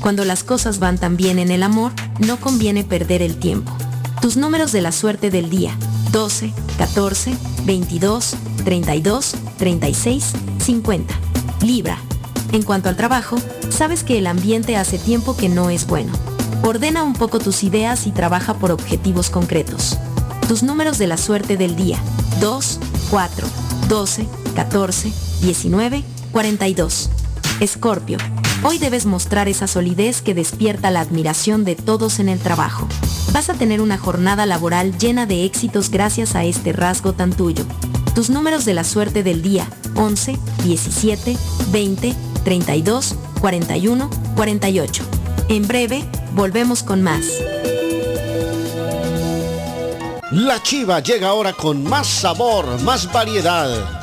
[0.00, 3.72] Cuando las cosas van tan bien en el amor, no conviene perder el tiempo.
[4.20, 5.76] Tus números de la suerte del día,
[6.12, 7.34] 12, 14,
[7.64, 11.14] 22, 32, 36, 50.
[11.62, 11.98] Libra.
[12.52, 13.36] En cuanto al trabajo,
[13.68, 16.12] sabes que el ambiente hace tiempo que no es bueno.
[16.62, 19.98] Ordena un poco tus ideas y trabaja por objetivos concretos.
[20.48, 21.98] Tus números de la suerte del día,
[22.40, 22.80] 2,
[23.10, 23.46] 4,
[23.90, 25.12] 12, 14,
[25.42, 27.10] 19, 42.
[27.58, 28.18] Escorpio.
[28.62, 32.86] Hoy debes mostrar esa solidez que despierta la admiración de todos en el trabajo.
[33.32, 37.64] Vas a tener una jornada laboral llena de éxitos gracias a este rasgo tan tuyo.
[38.14, 41.36] Tus números de la suerte del día, 11, 17,
[41.72, 42.14] 20,
[42.44, 45.04] 32, 41, 48.
[45.48, 46.04] En breve,
[46.36, 47.24] volvemos con más.
[50.32, 53.99] La chiva llega ahora con más sabor, más variedad.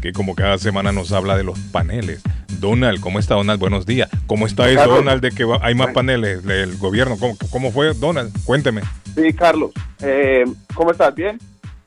[0.00, 2.22] que como cada semana nos habla de los paneles.
[2.58, 3.60] Donald, ¿cómo está Donald?
[3.60, 4.08] Buenos días.
[4.26, 4.98] ¿Cómo está eso, Carlos.
[4.98, 7.16] Donald, de que hay más paneles del gobierno?
[7.18, 8.32] ¿Cómo, cómo fue, Donald?
[8.44, 8.82] Cuénteme.
[9.14, 9.72] Sí, Carlos.
[10.00, 10.44] Eh,
[10.74, 11.14] ¿Cómo estás?
[11.14, 11.38] ¿Bien?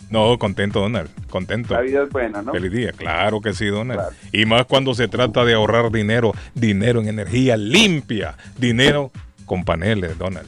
[0.10, 1.10] No, contento, Donald.
[1.30, 1.74] Contento.
[1.74, 2.52] La vida es buena, ¿no?
[2.52, 2.92] Feliz día.
[2.92, 4.02] Claro que sí, Donald.
[4.32, 9.12] Y más cuando se trata de ahorrar dinero, dinero en energía limpia, dinero
[9.46, 10.48] con paneles, Donald.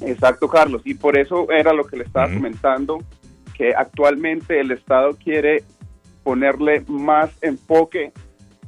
[0.00, 0.82] Exacto, Carlos.
[0.84, 2.98] Y por eso era lo que le estaba comentando,
[3.54, 5.62] que actualmente el Estado quiere
[6.22, 8.12] ponerle más enfoque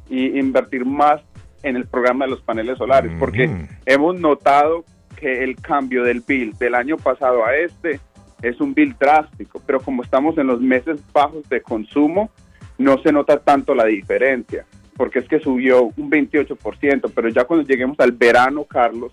[0.09, 1.23] y invertir más
[1.63, 4.85] en el programa de los paneles solares, porque hemos notado
[5.17, 8.01] que el cambio del bill del año pasado a este
[8.43, 12.31] es un bill drástico, pero como estamos en los meses bajos de consumo,
[12.77, 14.67] no se nota tanto la diferencia,
[14.97, 19.13] porque es que subió un 28%, pero ya cuando lleguemos al verano, Carlos,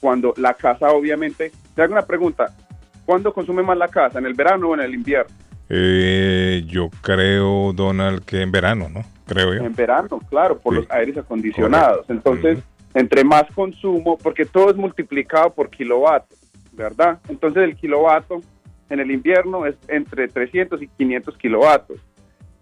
[0.00, 2.54] cuando la casa obviamente, te hago una pregunta,
[3.06, 5.34] ¿cuándo consume más la casa, en el verano o en el invierno?
[5.70, 9.02] Eh, yo creo, Donald, que en verano, ¿no?
[9.26, 9.64] Creo yo.
[9.64, 12.08] En verano, claro, por los aires acondicionados.
[12.08, 12.60] Entonces,
[12.94, 16.36] entre más consumo, porque todo es multiplicado por kilovatio,
[16.72, 17.18] ¿verdad?
[17.28, 18.40] Entonces, el kilovatio
[18.88, 22.00] en el invierno es entre 300 y 500 kilovatios.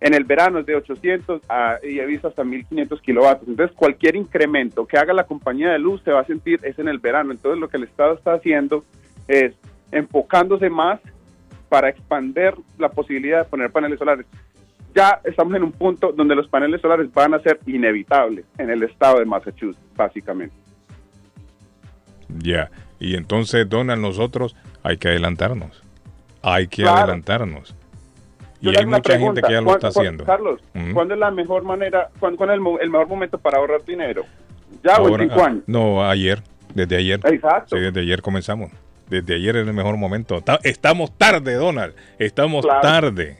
[0.00, 3.48] En el verano es de 800 a, y he visto hasta 1500 kilovatios.
[3.48, 6.88] Entonces, cualquier incremento que haga la compañía de luz se va a sentir es en
[6.88, 7.30] el verano.
[7.30, 8.84] Entonces, lo que el Estado está haciendo
[9.28, 9.54] es
[9.92, 11.00] enfocándose más
[11.68, 14.26] para expander la posibilidad de poner paneles solares.
[14.94, 18.82] Ya estamos en un punto donde los paneles solares van a ser inevitables en el
[18.82, 20.54] estado de Massachusetts, básicamente.
[22.38, 25.82] Ya, y entonces, Donald, nosotros hay que adelantarnos.
[26.42, 26.98] Hay que Claro.
[26.98, 27.74] adelantarnos.
[28.60, 30.24] Yo Y hay mucha gente que ya lo ¿Cuán- está haciendo.
[30.24, 30.60] Carlos.
[30.94, 34.24] ¿cuándo es la mejor manera, cuándo, cuándo es el, el mejor momento para ahorrar dinero?
[34.82, 35.62] ¿Ya o Ahora- en cinco años?
[35.66, 36.42] No, ayer,
[36.74, 37.20] desde ayer.
[37.24, 37.76] Exacto.
[37.76, 38.70] Sí, desde ayer comenzamos.
[39.08, 40.40] Desde ayer es el mejor momento.
[40.40, 41.94] Ta- Estamos tarde, Donald.
[42.18, 42.80] Estamos Claro.
[42.80, 43.38] tarde.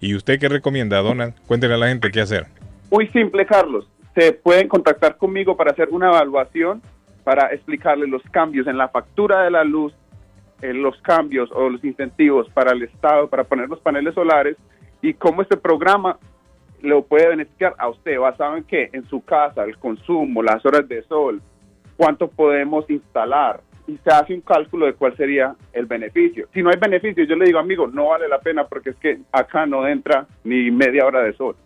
[0.00, 1.34] ¿Y usted qué recomienda, Donald?
[1.46, 2.46] Cuéntele a la gente qué hacer.
[2.90, 3.88] Muy simple, Carlos.
[4.14, 6.82] Se pueden contactar conmigo para hacer una evaluación,
[7.24, 9.92] para explicarles los cambios en la factura de la luz,
[10.62, 14.56] eh, los cambios o los incentivos para el Estado, para poner los paneles solares
[15.02, 16.18] y cómo este programa
[16.82, 20.88] lo puede beneficiar a usted, basado en qué, en su casa, el consumo, las horas
[20.88, 21.40] de sol,
[21.96, 26.46] cuánto podemos instalar y se hace un cálculo de cuál sería el beneficio.
[26.54, 29.18] Si no hay beneficio, yo le digo, amigo, no vale la pena porque es que
[29.32, 31.56] acá no entra ni media hora de sol.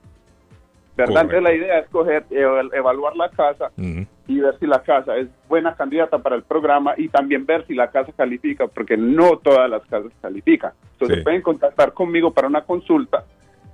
[0.97, 1.23] ¿Verdad?
[1.25, 1.37] Correcto.
[1.39, 4.07] Entonces la idea es coger, eval- evaluar la casa Ujú.
[4.29, 7.75] y ver si la casa es buena candidata para el programa y también ver si
[7.75, 10.73] la casa califica, porque no todas las casas califican.
[10.93, 11.25] Entonces Sí.
[11.25, 13.25] pueden contactar conmigo para una consulta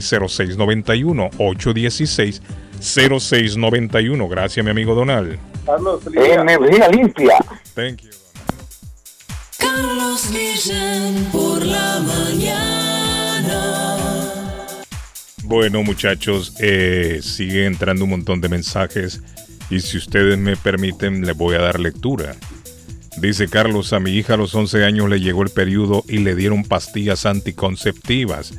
[0.00, 2.40] 781-816-0691,
[2.80, 4.28] 816-0691.
[4.28, 5.38] Gracias, mi amigo Donald.
[5.66, 6.34] Carlos, día.
[6.40, 7.36] Energía limpia.
[7.74, 8.10] Thank you.
[9.58, 13.96] Carlos Guillén por la mañana.
[15.44, 19.20] Bueno, muchachos, eh, sigue entrando un montón de mensajes
[19.70, 22.34] y si ustedes me permiten, les voy a dar lectura.
[23.18, 26.34] Dice Carlos, a mi hija a los 11 años le llegó el periodo y le
[26.34, 28.52] dieron pastillas anticonceptivas.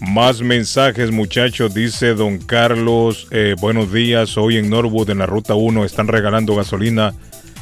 [0.00, 1.74] Más mensajes, muchachos.
[1.74, 4.36] Dice don Carlos, eh, buenos días.
[4.36, 7.14] Hoy en Norwood, en la ruta 1, están regalando gasolina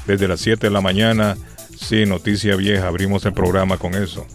[0.07, 1.37] desde las 7 de la mañana.
[1.79, 4.27] Sí, noticia vieja, abrimos el programa con eso.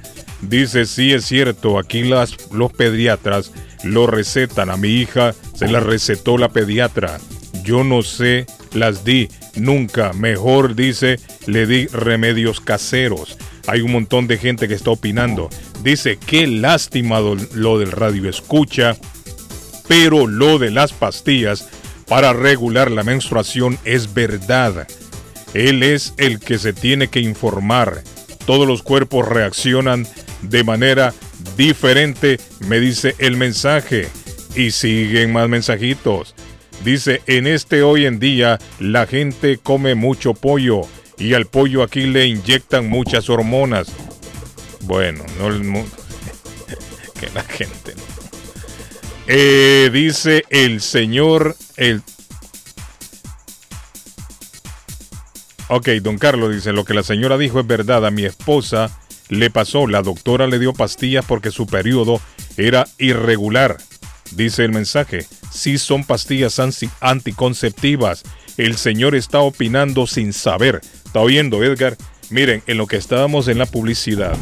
[0.41, 3.51] Dice, sí es cierto, aquí los pediatras
[3.83, 4.69] lo recetan.
[4.69, 7.19] A mi hija se la recetó la pediatra.
[7.67, 10.13] Yo no sé, las di nunca.
[10.13, 13.37] Mejor, dice, le di remedios caseros.
[13.67, 15.49] Hay un montón de gente que está opinando.
[15.83, 18.95] Dice, qué lástima lo del radio escucha,
[19.89, 21.67] pero lo de las pastillas
[22.07, 24.87] para regular la menstruación es verdad.
[25.53, 28.01] Él es el que se tiene que informar.
[28.45, 30.07] Todos los cuerpos reaccionan
[30.41, 31.13] de manera
[31.57, 34.07] diferente, me dice el mensaje.
[34.55, 36.33] Y siguen más mensajitos.
[36.83, 40.81] Dice, en este hoy en día la gente come mucho pollo
[41.17, 43.87] y al pollo aquí le inyectan muchas hormonas.
[44.81, 45.83] Bueno, no el mu-
[47.19, 47.93] que la gente.
[49.27, 52.01] Eh, dice el señor, el
[55.69, 58.97] Ok, don Carlos dice, lo que la señora dijo es verdad, a mi esposa
[59.27, 62.21] le pasó, la doctora le dio pastillas porque su periodo
[62.55, 63.75] era irregular.
[64.31, 65.25] Dice el mensaje,
[65.57, 66.59] sí son pastillas
[67.01, 68.23] anticonceptivas.
[68.57, 70.81] El señor está opinando sin saber.
[71.05, 71.97] ¿Está oyendo, Edgar?
[72.29, 74.35] Miren, en lo que estábamos en la publicidad,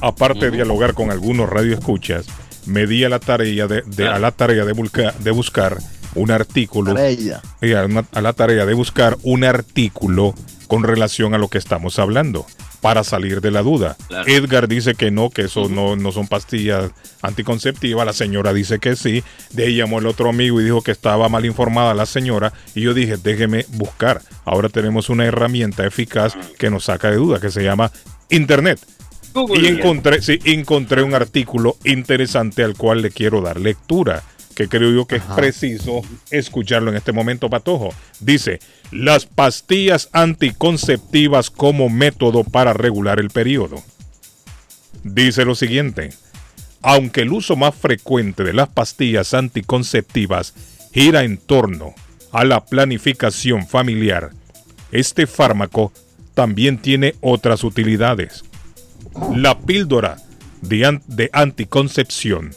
[0.00, 2.26] aparte de dialogar con algunos radioescuchas,
[2.66, 5.78] me di a la tarea de, de- a la tarea de, busca- de buscar
[6.14, 7.40] un artículo Tarea.
[7.62, 10.34] y a, una- a la tarea de buscar un artículo
[10.66, 12.46] con relación a lo que estamos hablando
[12.86, 13.96] para salir de la duda.
[14.06, 14.28] Claro.
[14.28, 18.94] Edgar dice que no, que eso no, no son pastillas anticonceptivas, la señora dice que
[18.94, 22.52] sí, de ahí llamó el otro amigo y dijo que estaba mal informada la señora
[22.76, 24.22] y yo dije, déjeme buscar.
[24.44, 27.90] Ahora tenemos una herramienta eficaz que nos saca de duda, que se llama
[28.30, 28.78] Internet.
[29.56, 34.22] Y encontré, sí, encontré un artículo interesante al cual le quiero dar lectura,
[34.54, 37.92] que creo yo que es preciso escucharlo en este momento, Patojo.
[38.20, 38.60] Dice,
[38.90, 43.82] las pastillas anticonceptivas como método para regular el periodo.
[45.02, 46.10] dice lo siguiente.
[46.82, 50.54] Aunque el uso más frecuente de las pastillas anticonceptivas
[50.92, 51.94] gira en torno
[52.32, 54.30] a la planificación familiar,
[54.92, 55.92] este fármaco
[56.34, 58.44] también tiene otras utilidades.
[59.34, 60.16] La píldora
[60.60, 62.54] de, de anticoncepción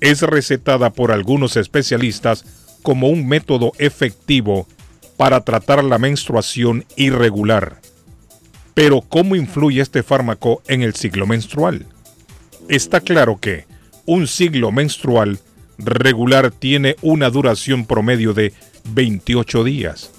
[0.00, 2.44] es recetada por algunos especialistas
[2.82, 4.68] como un método efectivo
[5.16, 7.80] para tratar la menstruación irregular.
[8.74, 11.86] Pero ¿cómo influye este fármaco en el ciclo menstrual?
[12.68, 13.66] Está claro que
[14.06, 15.38] un ciclo menstrual
[15.78, 18.52] regular tiene una duración promedio de
[18.90, 20.10] 28 días.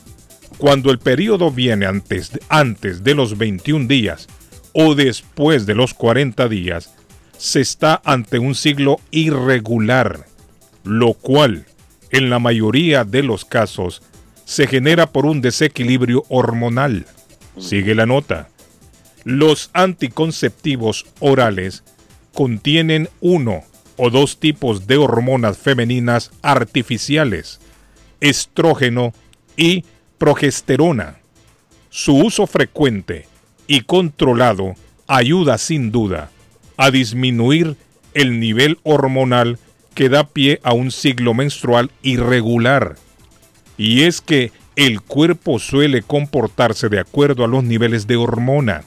[0.58, 4.28] Cuando el periodo viene antes, antes de los 21 días
[4.74, 6.94] o después de los 40 días,
[7.38, 10.26] se está ante un ciclo irregular,
[10.84, 11.66] lo cual,
[12.12, 14.02] en la mayoría de los casos,
[14.46, 17.06] se genera por un desequilibrio hormonal.
[17.60, 18.50] Sigue la nota.
[19.24, 21.84] Los anticonceptivos orales
[22.34, 23.64] contienen uno
[23.98, 27.60] o dos tipos de hormonas femeninas artificiales,
[28.20, 29.14] estrógeno
[29.58, 29.86] y
[30.18, 31.18] progesterona.
[31.90, 33.28] Su uso frecuente
[33.68, 34.76] y controlado
[35.08, 36.30] ayuda sin duda
[36.78, 37.78] a disminuir
[38.14, 39.60] el nivel hormonal
[39.94, 42.96] que da pie a un ciclo menstrual irregular.
[43.77, 48.84] Y es que el cuerpo suele comportarse de acuerdo a los niveles de hormona.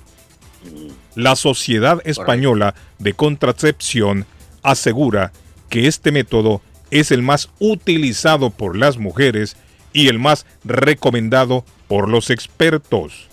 [1.14, 4.26] La Sociedad Española de Contracepción
[4.62, 5.32] asegura
[5.68, 9.56] que este método es el más utilizado por las mujeres
[9.92, 13.28] y el más recomendado por los expertos.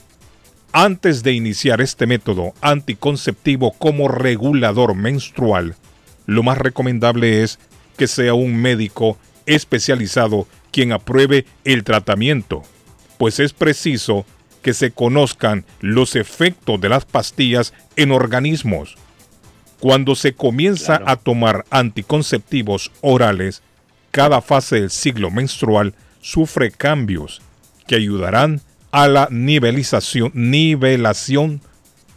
[0.71, 5.75] Antes de iniciar este método anticonceptivo como regulador menstrual,
[6.25, 7.59] lo más recomendable es
[7.97, 12.61] que sea un médico especializado quien apruebe el tratamiento,
[13.17, 14.25] pues es preciso
[14.61, 18.97] que se conozcan los efectos de las pastillas en organismos.
[19.79, 23.61] Cuando se comienza a tomar anticonceptivos orales,
[24.11, 27.41] cada fase del ciclo menstrual sufre cambios
[27.87, 28.59] que ayudarán
[28.91, 31.61] a la nivelización, nivelación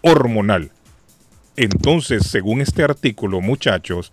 [0.01, 0.73] hormonal.
[1.55, 4.11] Entonces, según este artículo, muchachos,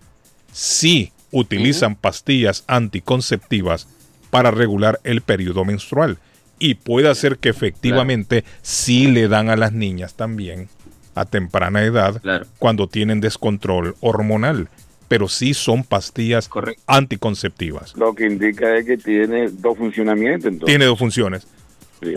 [0.52, 3.88] sí utilizan pastillas anticonceptivas
[4.36, 6.18] para regular el periodo menstrual.
[6.58, 10.68] Y puede ser que efectivamente sí le dan a las niñas también
[11.14, 12.20] a temprana edad
[12.58, 14.68] cuando tienen descontrol hormonal.
[15.08, 16.50] Pero sí son pastillas
[16.86, 17.96] anticonceptivas.
[17.96, 20.52] Lo que indica es que tiene dos funcionamientos.
[20.52, 20.66] Entonces.
[20.66, 21.46] Tiene dos funciones.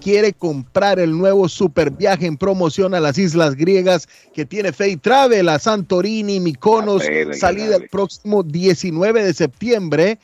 [0.01, 4.95] quiere comprar el nuevo super viaje en promoción a las islas griegas que tiene Fay
[4.95, 10.17] Travel a Santorini, Mykonos, Dale, salida el próximo 19 de septiembre.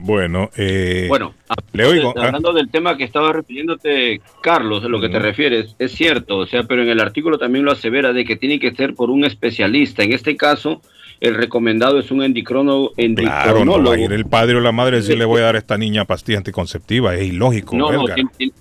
[0.02, 1.34] Bueno, eh, Bueno,
[1.72, 2.14] le oigo.
[2.16, 6.38] ah, hablando del tema que estaba refiriéndote, Carlos, a lo que te refieres, es cierto,
[6.38, 9.10] o sea, pero en el artículo también lo asevera de que tiene que ser por
[9.10, 10.02] un especialista.
[10.02, 10.80] En este caso,
[11.20, 13.94] el recomendado es un endicrono, Claro, no va a endicronólogo.
[13.96, 16.06] ir el padre o la madre a decir le voy a dar a esta niña
[16.06, 17.14] pastilla anticonceptiva.
[17.14, 17.76] Es ilógico.
[17.76, 18.04] No, no,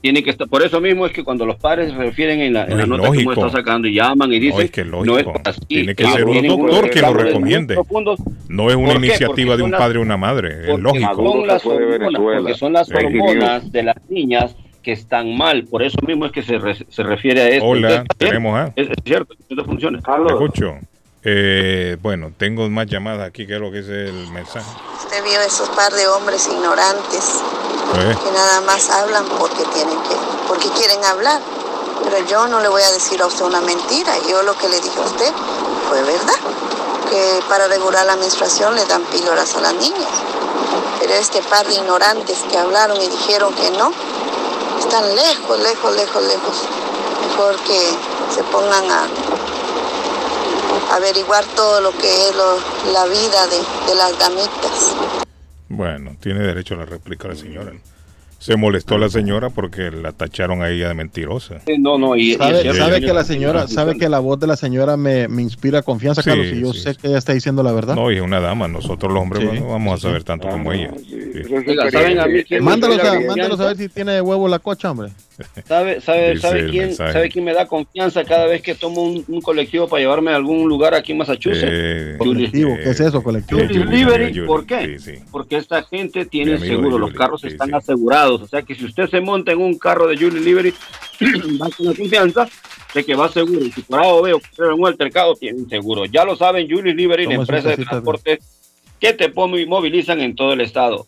[0.02, 0.48] tiene, que estar.
[0.49, 2.86] Por eso mismo es que cuando los padres se refieren en la, en No la
[2.86, 3.31] nota que lógico.
[3.31, 5.34] uno está sacando y llaman y dicen, No, es que es no lógico.
[5.36, 5.65] es así.
[5.68, 7.77] Tiene que ser un doctor que lo recomiende.
[8.49, 10.73] No es una iniciativa de un las- padre o una madre.
[10.73, 11.15] Es lógico.
[11.15, 12.94] son las hormonas, porque son las Sí.
[12.94, 15.65] hormonas de las niñas que están mal.
[15.65, 17.65] Por eso mismo es que se, re- se refiere a esto.
[17.65, 18.73] Hola, Entonces, tenemos a.
[18.76, 19.99] Es, es cierto, esto funciona.
[20.02, 20.76] Te escucho.
[21.24, 24.70] Eh, bueno, tengo más llamadas aquí que es lo que es el mensaje.
[24.98, 27.41] Usted vio esos par de hombres ignorantes
[27.96, 30.16] Eh, que nada más hablan porque tienen que,
[30.48, 31.41] porque quieren hablar.
[32.04, 34.14] Pero yo no le voy a decir a usted una mentira.
[34.30, 35.34] Yo lo que le dije a usted
[35.90, 36.40] fue verdad.
[37.10, 40.14] Que para regular la menstruación le dan píldoras a las niñas.
[41.00, 43.91] Pero este par de ignorantes que hablaron y dijeron que no,
[44.78, 46.58] están lejos, lejos, lejos, lejos.
[47.28, 47.80] Mejor que
[48.36, 49.08] se pongan a
[50.91, 54.96] averiguar todo lo que es lo- la vida de, de las damitas.
[55.70, 57.72] bueno, tiene derecho a la réplica la señora.
[58.40, 61.56] Se molestó la señora porque la tacharon a ella de mentirosa.
[61.78, 64.56] No, no, y, sabe, y- sabe que la señora, sabe que la voz de la
[64.56, 67.64] señora me, me inspira confianza, Sí, Carlos, y yo sí, sé que ella está diciendo
[67.64, 67.96] la verdad.
[67.96, 68.70] No, y es una dama.
[68.70, 69.60] Nosotros los hombres Sí.
[69.60, 70.90] no vamos a saber tanto como ella.
[71.68, 74.48] Oiga, ¿saben a mí quién me Mándalos a, mándalos a ver si tiene de huevo
[74.48, 75.12] la cocha, hombre.
[75.66, 77.14] ¿Sabe, sabe, sabe quién, mensaje.
[77.14, 80.36] sabe quién me da confianza cada vez que tomo un, un colectivo para llevarme a
[80.36, 81.72] algún lugar aquí en Massachusetts?
[81.72, 83.61] Eh, Colectivo, ¿qué es eso, colectivo?
[83.61, 84.98] Julie Liberty, ¿por qué?
[85.32, 87.76] Porque esta gente tiene seguro, de los Julie, carros sí, están sí.
[87.76, 88.41] asegurados.
[88.41, 90.74] O sea que si usted se monta en un carro de Julie Liberty,
[91.61, 92.49] va con la confianza
[92.94, 93.64] de que va seguro.
[93.66, 96.06] Y si por ahí veo que en un altercado, tiene un seguro.
[96.06, 98.40] Ya lo saben, Julie Liberty, la empresa de casita, transporte
[98.99, 101.07] que te movilizan en todo el estado.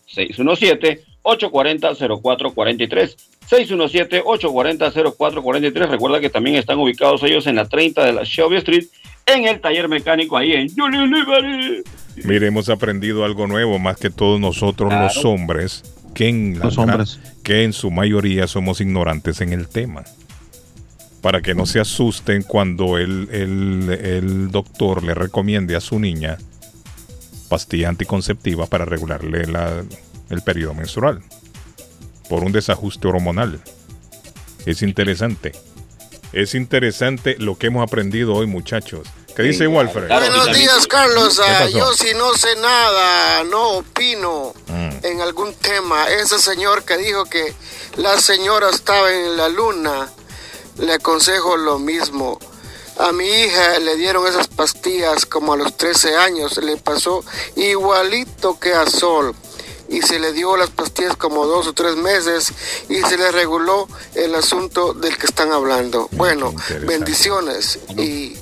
[1.24, 3.16] 617-840-0443.
[3.50, 5.88] 617-840-0443.
[5.88, 8.84] Recuerda que también están ubicados ellos en la 30 de la Shelby Street,
[9.26, 11.82] en el taller mecánico ahí en Julie Liberty.
[12.24, 15.04] Mire, hemos aprendido algo nuevo, más que todos nosotros Claro.
[15.04, 15.82] los hombres,
[16.14, 17.18] que en, la Los hombres.
[17.42, 20.04] que en su mayoría somos ignorantes en el tema.
[21.22, 26.36] Para que no se asusten cuando el, el- el doctor le recomiende a su niña
[27.48, 29.84] pastilla anticonceptiva para regularle la-
[30.32, 31.22] el periodo menstrual
[32.28, 33.62] por un desajuste hormonal.
[34.66, 35.52] Es interesante.
[36.32, 39.06] Es interesante lo que hemos aprendido hoy, muchachos.
[39.36, 40.08] ¿Qué dice Walfred?
[40.08, 41.40] Buenos días, Carlos.
[41.72, 44.90] Yo si no sé nada, no opino Mm.
[45.06, 46.06] en algún tema.
[46.08, 47.52] Ese señor que dijo que
[47.96, 50.08] la señora estaba en la luna,
[50.78, 52.38] le aconsejo lo mismo.
[52.98, 56.56] A mi hija le dieron esas pastillas como a los 13 años.
[56.58, 57.24] Le pasó
[57.56, 59.34] igualito que a Sol.
[59.92, 62.52] Y se le dio las pastillas como dos o tres meses
[62.88, 66.08] y se le reguló el asunto del que están hablando.
[66.12, 66.52] Bueno,
[66.86, 68.34] bendiciones y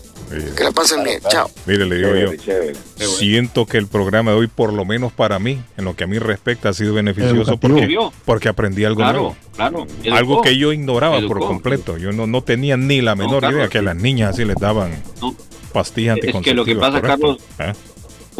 [0.57, 1.21] que la pasen bien.
[1.29, 1.51] Chao.
[1.67, 2.75] Mire, le digo yo, Chévere,
[3.19, 6.07] siento que el programa de hoy, por lo menos para mí, en lo que a
[6.07, 9.37] mí respecta, ha sido beneficioso porque, porque aprendí algo Claro, nuevo.
[9.57, 9.87] claro.
[10.05, 10.17] Educó.
[10.17, 11.49] Algo que yo ignoraba por Educó.
[11.49, 11.97] completo.
[11.99, 14.57] Yo no, no tenía ni la menor Carlos, idea que a las niñas así les
[14.57, 15.35] daban No.
[15.73, 16.57] pastillas Es que anticonceptivas.
[16.57, 17.39] lo que pasa, correcto.
[17.57, 17.90] Carlos, ¿Eh?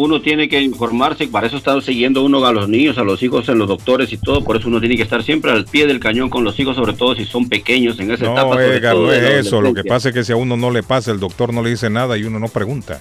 [0.01, 3.49] Uno tiene que informarse, para eso está siguiendo uno a los niños, a los hijos,
[3.49, 6.01] en los doctores y todo, por eso uno tiene que estar siempre al pie del
[6.01, 8.43] cañón con los hijos, sobre todo si son pequeños en esa etapa.
[8.43, 9.61] No, sobre Edgar, no es eso.
[9.61, 11.71] Lo que pasa es que si a uno no le pasa, el doctor no le
[11.71, 13.01] dice nada y uno no pregunta.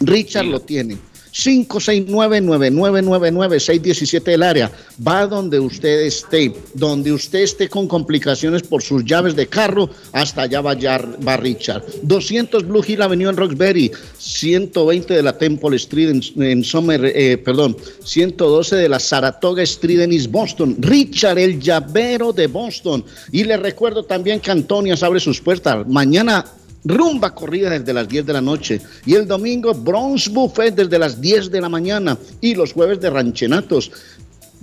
[0.00, 0.98] Richard lo tiene.
[1.32, 4.70] 569-9999-617 del área.
[5.06, 6.54] Va donde usted esté.
[6.74, 11.84] Donde usted esté con complicaciones por sus llaves de carro, hasta allá va, va Richard.
[12.02, 13.92] 200 Blue Hill Avenue en Roxbury.
[14.18, 20.00] 120 de la Temple Street en, en Summer, eh, perdón, 112 de la Saratoga Street
[20.00, 20.76] en East Boston.
[20.78, 23.04] Richard, el llavero de Boston.
[23.32, 25.86] Y le recuerdo también que Antonias abre sus puertas.
[25.86, 26.44] Mañana
[26.84, 28.80] Rumba corrida desde las 10 de la noche.
[29.04, 32.16] Y el domingo, Bronze Buffet desde las 10 de la mañana.
[32.40, 33.90] Y los jueves de ranchenatos.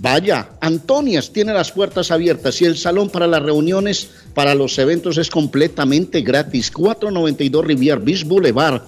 [0.00, 5.18] Vaya, Antonias tiene las puertas abiertas y el salón para las reuniones, para los eventos
[5.18, 6.70] es completamente gratis.
[6.70, 8.82] 492 Rivier Beach Boulevard.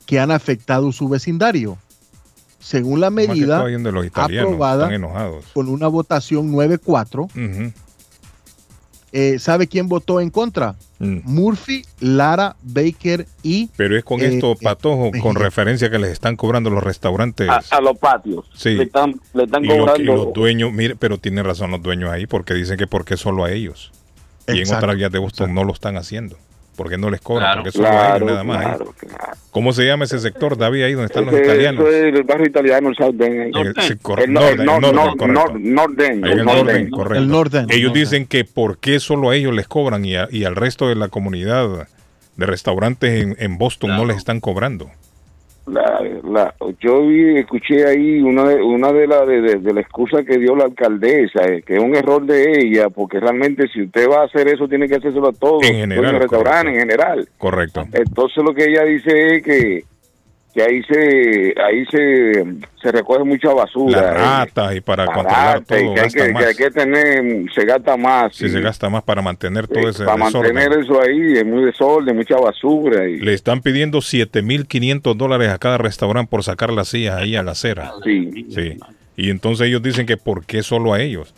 [0.06, 1.78] que han afectado su vecindario.
[2.60, 4.06] Según la medida los
[4.48, 4.90] aprobada
[5.54, 7.72] con una votación 9-4, Ujú.
[9.12, 10.76] eh, ¿sabe quién votó en contra?
[11.04, 11.22] Mm.
[11.26, 13.70] Murphy, Lara, Baker y...
[13.76, 17.50] Pero es con eh, esto, eh, Patojo, con referencia que les están cobrando los restaurantes.
[17.50, 18.46] A, a los patios.
[18.56, 18.76] Sí.
[18.76, 20.16] Le están, le están y, los, y cobrando.
[20.16, 23.52] los dueños, mire, pero tienen razón los dueños ahí porque dicen que porque solo a
[23.52, 23.92] ellos.
[24.48, 26.38] Y en otras áreas de Boston no lo están haciendo.
[26.76, 28.60] Porque no les cobran, Claro, porque solo a claro, ellos nada más.
[28.78, 28.94] claro,
[29.52, 31.86] ¿Cómo se llama ese sector, David, ahí donde están los italianos?
[31.88, 33.56] eso es el barrio italiano, el South End.
[33.56, 34.32] El correcto.
[34.32, 36.66] no- Norden, Ahí en el el Norden.
[36.66, 37.20] Norden, correcto.
[37.24, 40.46] El Norden, Ellos dicen que por qué solo a ellos les cobran y, a- y
[40.46, 41.88] al resto de la comunidad
[42.36, 44.90] de restaurantes en, en Boston no les están cobrando.
[45.66, 49.80] La, la, yo vi, escuché ahí una de, una de las de, de- de la
[49.80, 53.84] excusa que dio la alcaldesa, eh, que es un error de ella, porque realmente si
[53.84, 56.74] usted va a hacer eso tiene que hacérselo a todos, En general, todos los restaurantes
[56.74, 57.30] en general.
[57.38, 57.86] Correcto.
[57.94, 59.84] Entonces lo que ella dice es que,
[60.54, 62.46] que ahí se ahí se,
[62.82, 64.02] se recoge mucha basura.
[64.02, 67.66] Las eh, ratas y para controlar y todo que hay que, hay que tener, se
[67.66, 68.40] gasta más.
[68.40, 70.54] Y- se gasta más para mantener todo ese para desorden.
[70.54, 73.08] mantener eso ahí es muy desorden, mucha basura.
[73.10, 77.42] Y, Le están pidiendo 7.500 dólares a cada restaurante por sacar las sillas ahí a
[77.44, 77.92] la acera.
[78.04, 78.46] Sí.
[78.50, 78.78] Sí.
[79.18, 81.34] Y entonces ellos dicen que ¿por qué solo a ellos?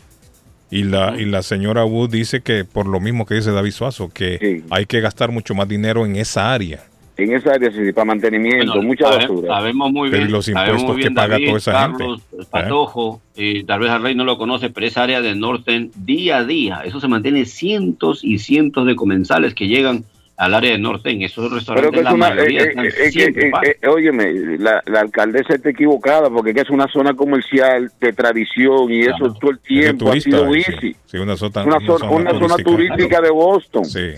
[0.70, 4.10] Y la, y la señora Wood dice que por lo mismo que dice David Suazo,
[4.12, 6.80] que hay que gastar mucho más dinero en esa área.
[7.16, 9.48] En esa área sí, para mantenimiento, Bueno, mucha sabe- basura.
[9.48, 10.28] Sabemos muy Pero bien.
[10.28, 12.42] ¿y los impuestos muy bien, que paga David, toda esa Carlos, gente?
[12.42, 12.46] ¿Eh?
[12.50, 16.38] Patojo, y tal vez al rey no lo conoce, pero esa área de Norten, día
[16.38, 20.04] a día, eso se mantiene cientos y cientos de comensales que llegan
[20.38, 21.22] al área de Norten.
[21.22, 24.82] Esos Pero restaurantes, que es la una, eh, eh, eh, siempre eh, eh, óyeme, la,
[24.84, 29.32] la alcaldesa está equivocada porque es que es una zona comercial de tradición y eso
[29.40, 30.72] todo el tiempo ha turista, sido dice.
[30.72, 30.96] bici.
[31.06, 33.86] Sí, una zona, Una, zona, una zona turística de Boston.
[33.86, 34.10] Sí.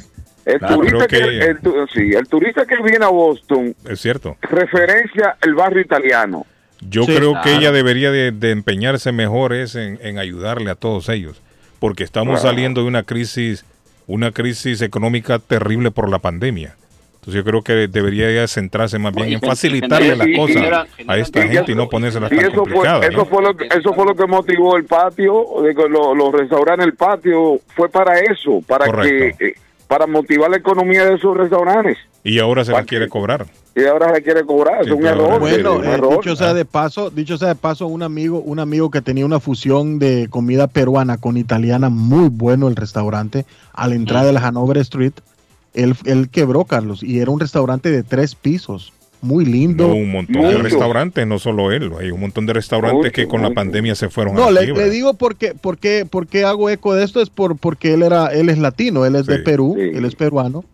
[0.49, 4.01] El, Claro, turista que, que- el, tu- sí, el turista que viene a Boston Es
[4.01, 4.37] cierto.
[4.41, 6.47] referencia el barrio italiano.
[6.81, 7.45] Yo Sí, creo claro.
[7.45, 11.43] que ella debería de, de empeñarse mejor es en, en ayudarle a todos ellos,
[11.81, 12.49] porque estamos Claro.
[12.55, 13.65] saliendo de una crisis,
[14.07, 16.77] una crisis económica terrible por la pandemia.
[17.17, 21.43] Entonces yo creo que debería ella centrarse más bien en facilitarle las cosas a esta
[21.47, 23.09] gente y no ponérselas Y tan eso fue, complicadas.
[23.09, 23.25] eso ¿no?
[23.27, 26.87] fue lo que, eso fue lo que motivó el patio, de que lo- los restaurantes,
[26.87, 29.37] el patio fue para eso, para Correcto.
[29.39, 29.55] que, eh,
[29.89, 31.97] para motivar la economía de esos restaurantes.
[32.23, 33.47] Y ahora se la quiere cobrar.
[33.75, 35.41] Y ahora se quiere cobrar, es un error.
[35.41, 36.17] Bueno, un eh, error.
[36.17, 39.41] dicho sea de paso, dicho sea de paso, un amigo, un amigo que tenía una
[39.41, 44.47] fusión de comida peruana con italiana, muy bueno el restaurante, a la entrada de la
[44.47, 45.15] Hanover Street,
[45.75, 49.89] él, él quebró, Carlos, y era un restaurante de tres pisos, muy lindo.
[49.89, 53.43] No, un montón de restaurantes, no solo él, hay un montón de restaurantes que con
[53.43, 56.95] la pandemia se fueron a No, la le, le digo porque, porque, porque hago eco
[56.95, 60.05] de esto, es por, porque él era, él es latino, él es de Perú, él
[60.05, 60.65] es peruano,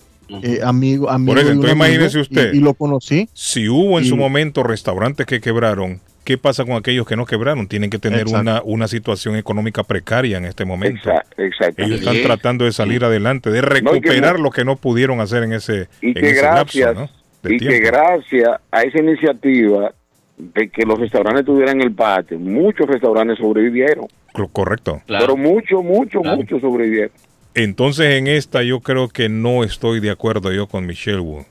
[0.43, 1.33] eh, amigo, amigo.
[1.35, 2.53] Por eso, entonces amigo, imagínese usted.
[2.55, 3.29] Y, y lo conocí.
[3.35, 7.27] Si hubo en Y- su momento restaurantes que quebraron, ¿qué pasa con aquellos que no
[7.27, 7.69] quebraron?
[7.69, 8.41] Tienen que tener Exacto.
[8.41, 11.11] una, una situación económica precaria en este momento.
[11.37, 11.83] Exacto.
[11.83, 14.77] Ellos están tratando de salir adelante, de No, y que recuperar no- lo que no
[14.77, 17.24] pudieron hacer en ese, y en que ese gracias, lapso ¿no?
[17.49, 19.93] De y que gracias a esa iniciativa
[20.37, 24.07] de que los restaurantes tuvieran el patio, muchos restaurantes sobrevivieron.
[24.33, 25.01] Co- Correcto.
[25.07, 27.13] Pero muchos, muchos, muchos sobrevivieron.
[27.55, 31.45] Entonces en esta yo creo que no estoy de acuerdo yo con Michelle Wu.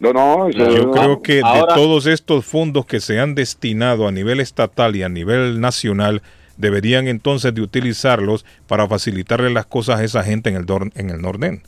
[0.00, 0.90] No, no, eso Yo no.
[0.92, 5.02] creo que Ahora- de todos estos fondos que se han destinado a nivel estatal y
[5.02, 6.22] a nivel nacional,
[6.56, 11.10] deberían entonces de utilizarlos para facilitarle las cosas a esa gente en el, dor- en
[11.10, 11.60] el Norden.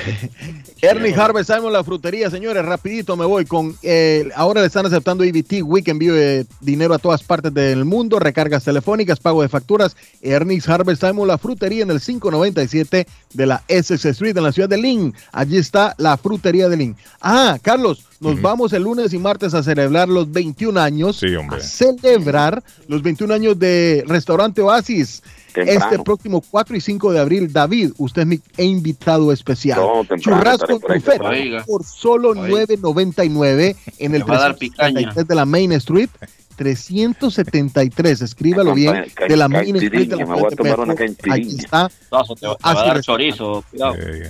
[0.80, 5.24] Ernie Harvey, sabemos la frutería, señores, rapidito me voy con, eh, ahora le están aceptando
[5.24, 9.96] EBT Week, envío de dinero a todas partes del mundo, recargas telefónicas, pago de facturas.
[10.22, 14.68] Ernie Harvey, sabemos la frutería en el 597 de la SS Street en la ciudad
[14.68, 15.12] de Lynn.
[15.32, 16.96] Allí está la frutería de Lynn.
[17.20, 21.18] Ah, Carlos, nos vamos el lunes y martes a celebrar los 21 años.
[21.18, 21.58] Sí, hombre.
[21.58, 25.22] A celebrar los 21 años de Restaurante Oasis.
[25.54, 29.80] Este próximo 4 y 5 de abril, David, usted es mi invitado especial.
[30.18, 36.10] Churrasco buffet por solo 9.99 en el 373 de la Main Street.
[36.56, 41.90] 373, escríbalo bien, de la Main Street de la Aquí está.
[42.12, 43.64] No, te va a dar chorizo,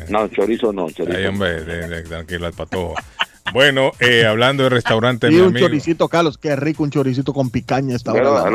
[0.09, 1.19] No, chorizo no, chorizo.
[1.19, 2.95] Ahí, hombre, tranquilo, al patojo.
[3.53, 7.97] Bueno, eh, hablando de restaurante, y un choricito, Carlos, qué rico un choricito con picaña
[7.97, 8.51] esta hora.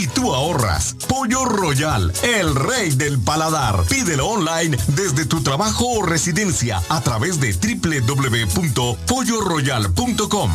[0.13, 0.95] tú ahorras.
[1.07, 3.83] Pollo Royal, el rey del paladar.
[3.89, 10.51] Pídelo online desde tu trabajo o residencia a través de www.polloroyal.com.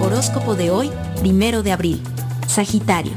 [0.00, 2.02] Horóscopo de hoy, primero de abril.
[2.46, 3.12] Sagitario.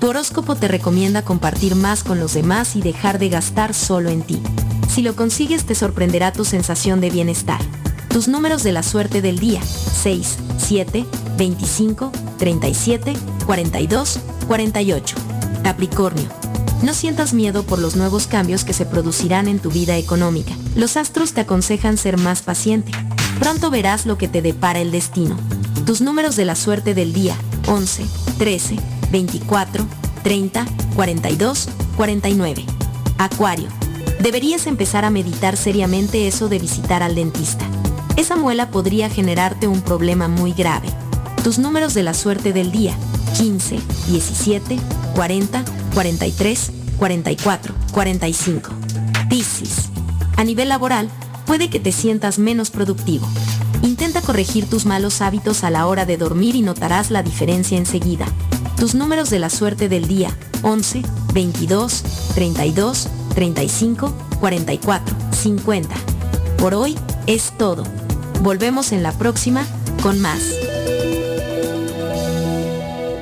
[0.00, 4.20] Tu horóscopo te recomienda compartir más con los demás y dejar de gastar solo en
[4.22, 4.42] ti.
[4.94, 7.60] Si lo consigues te sorprenderá tu sensación de bienestar.
[8.08, 9.62] Tus números de la suerte del día.
[9.62, 11.06] 6, 7,
[11.36, 13.14] 25, 37,
[13.46, 15.16] 42, 48.
[15.62, 16.28] Capricornio.
[16.82, 20.52] No sientas miedo por los nuevos cambios que se producirán en tu vida económica.
[20.76, 22.92] Los astros te aconsejan ser más paciente.
[23.38, 25.36] Pronto verás lo que te depara el destino.
[25.86, 27.36] Tus números de la suerte del día.
[27.68, 28.04] 11,
[28.38, 28.76] 13,
[29.10, 29.86] 24,
[30.22, 32.64] 30, 42, 49.
[33.18, 33.68] Acuario.
[34.20, 37.64] Deberías empezar a meditar seriamente eso de visitar al dentista.
[38.16, 40.88] Esa muela podría generarte un problema muy grave.
[41.44, 42.96] Tus números de la suerte del día.
[43.36, 44.78] 15, 17,
[45.14, 48.70] 40, 43, 44, 45.
[49.28, 49.90] Piscis.
[50.38, 51.10] A nivel laboral,
[51.44, 53.28] puede que te sientas menos productivo.
[53.82, 58.24] Intenta corregir tus malos hábitos a la hora de dormir y notarás la diferencia enseguida.
[58.78, 60.30] Tus números de la suerte del día
[60.62, 61.02] 11,
[61.34, 65.94] 22, 32, 35, 44, 50.
[66.56, 67.84] Por hoy es todo.
[68.40, 69.66] Volvemos en la próxima
[70.02, 70.40] con más.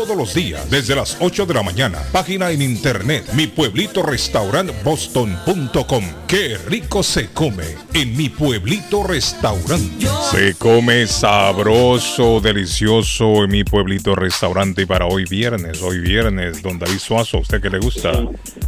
[0.01, 1.99] todos los días desde las 8 de la mañana.
[2.11, 6.03] Página en internet mi pueblito restaurant boston.com.
[6.27, 10.07] Qué rico se come en mi pueblito restaurante.
[10.31, 16.79] Se come sabroso, delicioso en mi pueblito restaurante y para hoy viernes, hoy viernes, don
[16.79, 18.11] David Suazo, ¿a usted que le gusta?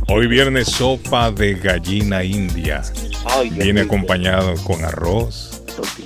[0.09, 2.83] Hoy viernes sopa de gallina india.
[3.53, 5.52] Viene acompañado con arroz.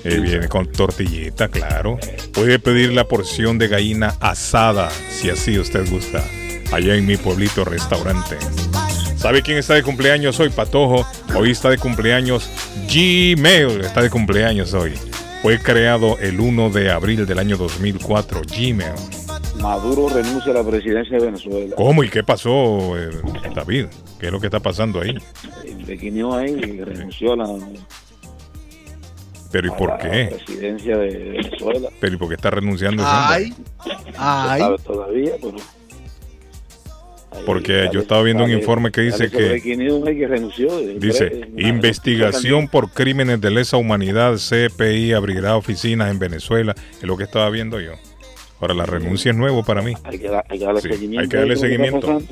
[0.03, 1.99] Eh, viene con tortillita, claro.
[2.33, 6.23] Puede pedir la porción de gallina asada, si así usted gusta,
[6.71, 8.37] allá en mi pueblito restaurante.
[9.17, 11.05] ¿Sabe quién está de cumpleaños hoy, Patojo?
[11.35, 12.49] Hoy está de cumpleaños
[12.87, 14.93] Gmail, está de cumpleaños hoy.
[15.41, 18.93] Fue creado el 1 de abril del año 2004, Gmail.
[19.61, 21.75] Maduro renuncia a la presidencia de Venezuela.
[21.75, 23.09] ¿Cómo y qué pasó, eh,
[23.55, 23.87] David?
[24.19, 25.15] ¿Qué es lo que está pasando ahí?
[25.85, 27.47] Definió ahí y renunció a la,
[29.51, 30.35] ¿Pero y por la qué?
[30.35, 31.89] presidencia de Venezuela.
[31.99, 33.53] ¿Pero y por qué está renunciando Ay,
[34.15, 35.57] sabe todavía, pero
[37.45, 39.61] Porque yo estaba viendo un informe que dice que
[40.99, 47.23] dice investigación por crímenes de lesa humanidad, CPI abrirá oficinas en Venezuela, es lo que
[47.23, 47.93] estaba viendo yo.
[48.59, 49.93] Ahora la renuncia es nuevo para mí.
[50.03, 51.27] Hay que, darle seguimiento.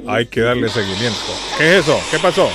[0.08, 1.19] Hay que darle seguimiento.
[1.58, 2.00] ¿Qué es eso?
[2.10, 2.50] ¿Qué pasó?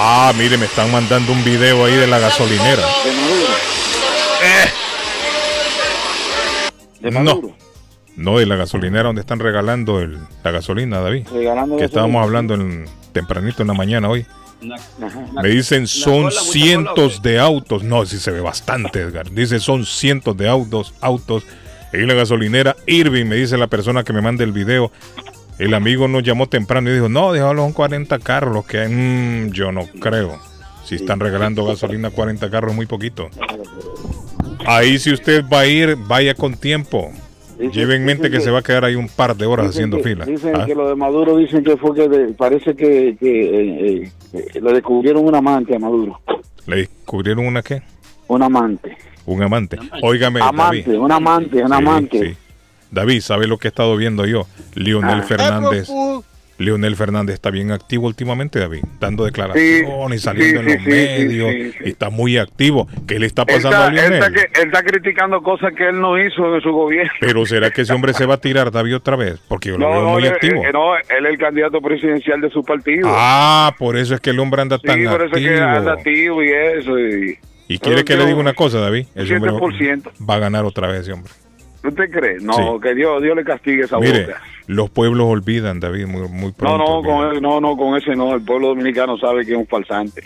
[0.00, 2.84] Ah, mire, me están mandando un video ahí de la gasolinera.
[7.00, 7.56] De No, Maduro.
[8.16, 11.26] no de la gasolinera donde están regalando el- la gasolina, David.
[11.32, 11.86] Regalando Que gasolina.
[11.86, 14.24] estábamos hablando en, tempranito en la mañana hoy.
[15.40, 17.82] Me dicen son cientos de autos.
[17.84, 19.30] No, sí se ve bastante, Edgar.
[19.30, 21.44] Dice son cientos de autos, autos
[21.90, 24.92] En la gasolinera Irving, me dice la persona que me manda el video.
[25.58, 28.88] El amigo nos llamó temprano y dijo, no, déjalo son 40 carros los que hay.
[28.92, 30.38] Mm, yo no creo.
[30.84, 33.28] Si están regalando gasolina 40 carros, muy poquito.
[34.66, 37.10] Ahí si usted va a ir, vaya con tiempo.
[37.72, 40.04] Lleve en mente que se va a quedar ahí un par de horas haciendo que-
[40.04, 40.24] fila.
[40.24, 40.64] Dicen ¿Ah?
[40.64, 44.72] que lo de Maduro dicen que fue que de- parece que, que, eh, eh, le
[44.74, 46.20] descubrieron un amante a Maduro.
[46.66, 47.82] ¿Le descubrieron una qué?
[48.28, 48.96] Un amante.
[49.26, 49.76] Un amante.
[50.02, 50.98] Óigame, Amante, David.
[51.00, 52.18] un amante, un Sí, amante.
[52.30, 52.36] sí.
[52.90, 54.46] David, ¿sabe lo que he estado viendo yo?
[54.74, 55.22] Leonel Ah.
[55.22, 55.88] Fernández.
[56.60, 60.90] Leonel Fernández está bien activo últimamente, David, dando declaraciones, Sí, saliendo sí, en los sí,
[60.90, 61.90] sí, medios, sí, sí.
[61.90, 62.88] está muy activo.
[63.06, 64.12] ¿Qué le está pasando está, a él, Leonel?
[64.14, 67.12] está, que- él está criticando cosas que él no hizo en su gobierno.
[67.20, 69.38] Pero ¿será que ese hombre se va a tirar, David, otra vez?
[69.46, 70.64] Porque yo lo No, veo no, muy él, activo.
[70.64, 73.06] él- no, él es el candidato presidencial de su partido.
[73.08, 75.64] Ah, por eso es que el hombre anda sí, tan por eso es que activo.
[75.78, 76.98] anda activo y eso.
[76.98, 79.06] Y, ¿Y quiere que le diga una cosa, David?
[79.14, 80.10] Un Ese hombre 7%.
[80.28, 81.32] va a ganar otra vez ese hombre.
[81.84, 82.36] ¿Usted cree?
[82.40, 82.62] No, Sí.
[82.82, 84.42] que Dios, Dios le castigue esa Mire, boca.
[84.66, 86.78] los pueblos olvidan, David, muy, muy No, pronto.
[86.78, 87.16] no, olvidan.
[87.18, 88.34] con él- no, no, con ese no.
[88.34, 90.22] El pueblo dominicano sabe que es un falsante.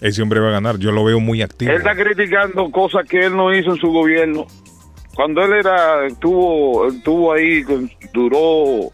[0.00, 0.78] Ese hombre va a ganar.
[0.78, 1.70] Yo lo veo muy activo.
[1.70, 4.46] Él está criticando cosas que él no hizo en su gobierno.
[5.14, 7.62] Cuando él era, estuvo, estuvo ahí,
[8.12, 8.90] duró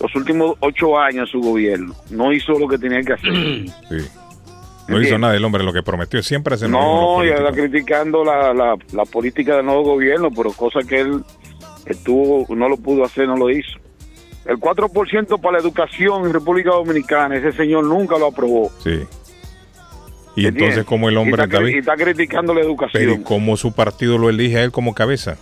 [0.00, 1.94] los últimos ocho años su gobierno.
[2.10, 3.32] No hizo lo que tenía que hacer.
[3.88, 4.06] Sí.
[4.88, 6.22] No hizo nada el hombre lo que prometió.
[6.22, 10.86] Siempre hace No, y está criticando la, la, la política del nuevo gobierno, pero cosas
[10.86, 11.22] que él
[11.88, 13.78] estuvo, no lo pudo hacer, no lo hizo.
[14.46, 18.70] El 4% para la educación en República Dominicana, ese señor nunca lo aprobó.
[18.82, 19.00] Sí.
[20.36, 23.22] Y entonces, como el Y hombre, está, cri- y está criticando la pero ¿y educación,
[23.24, 25.36] cómo su partido lo elige a él como cabeza?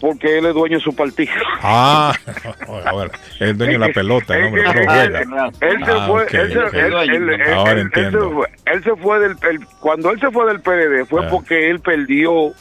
[0.00, 1.32] porque él es dueño de su partido.
[1.62, 2.12] Ah,
[2.84, 5.06] a ver, es el dueño de la pelota, el hombre, no Él- juega.
[5.60, 9.18] Él se fue, él se- él- él- él- Ahora él- él fue- él se fue
[9.20, 11.28] del, el- cuando él se fue del PLD fue Ah.
[11.30, 12.52] porque él perdió,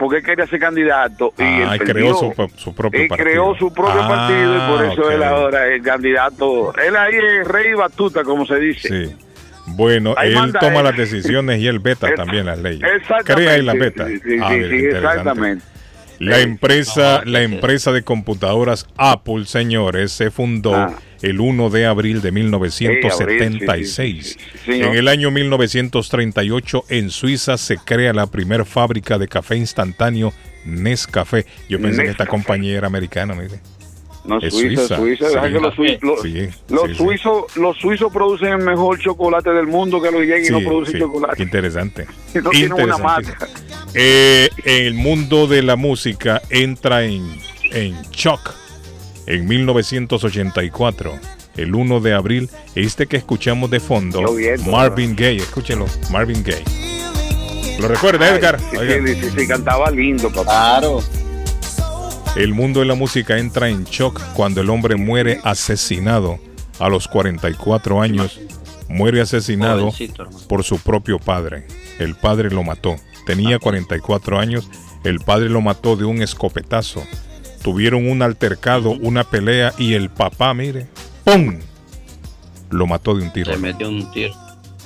[0.00, 3.28] porque él quería ser candidato y Ah, él creó su, su propio Él partido.
[3.30, 5.12] creó su propio Ah, partido y por eso ok.
[5.12, 6.72] él ahora es candidato.
[6.76, 8.88] Él ahí es rey batuta, como se dice.
[9.06, 9.16] Sí.
[9.66, 10.84] Bueno, Ahí él manda toma él.
[10.84, 12.82] las decisiones y él veta también las leyes.
[12.96, 13.34] Exactamente.
[13.34, 14.06] Crea y las beta.
[14.08, 15.64] Sí, sí, Ah, sí, exactamente.
[16.18, 20.92] La empresa, la empresa de computadoras Apple, señores, se fundó Ah.
[21.22, 24.38] El 1 de abril de 1976.
[24.64, 24.84] Sí, abril.
[24.84, 30.32] En el año 1938 en Suiza se crea la primera fábrica de café instantáneo
[30.64, 31.46] Nescafé.
[31.68, 33.60] Yo pensé que esta compañía era americana, mire.
[34.22, 35.28] No, Es Suiza, Suiza, Suiza.
[35.28, 35.34] sí.
[35.34, 35.74] deja que los,
[36.22, 36.48] Sí,
[36.88, 40.64] sí, suizos, los suizos producen el mejor chocolate del mundo que los yankees no Sí,
[40.66, 41.36] producen chocolate.
[41.38, 42.06] qué interesante.
[42.42, 43.46] No tienen una Interesantísimo.
[43.94, 47.26] Eh, el mundo de la música entra en,
[47.72, 48.54] en shock
[49.30, 51.12] en 1984.
[51.56, 54.22] El 1 de abril, este que escuchamos de fondo,
[54.70, 56.64] Marvin Gaye, escúchelo, Marvin Gaye.
[57.80, 58.58] ¿Lo recuerda, Edgar?
[58.70, 58.94] Sí, Oiga.
[59.06, 60.78] sí, sí, sí, cantaba lindo, papá.
[60.78, 61.02] Claro.
[62.36, 66.38] El mundo de la música entra en shock cuando el hombre muere asesinado
[66.78, 68.40] a los 44 años.
[68.88, 69.92] Muere asesinado
[70.48, 71.66] por su propio padre.
[71.98, 72.96] El padre lo mató.
[73.26, 74.68] Tenía 44 años.
[75.04, 77.04] El padre lo mató de un escopetazo.
[77.62, 80.86] Tuvieron un altercado, una pelea y el papá, mire,
[81.24, 81.58] ¡pum!
[82.70, 83.52] Lo mató de un tiro.
[83.52, 84.32] Se metió un tiro.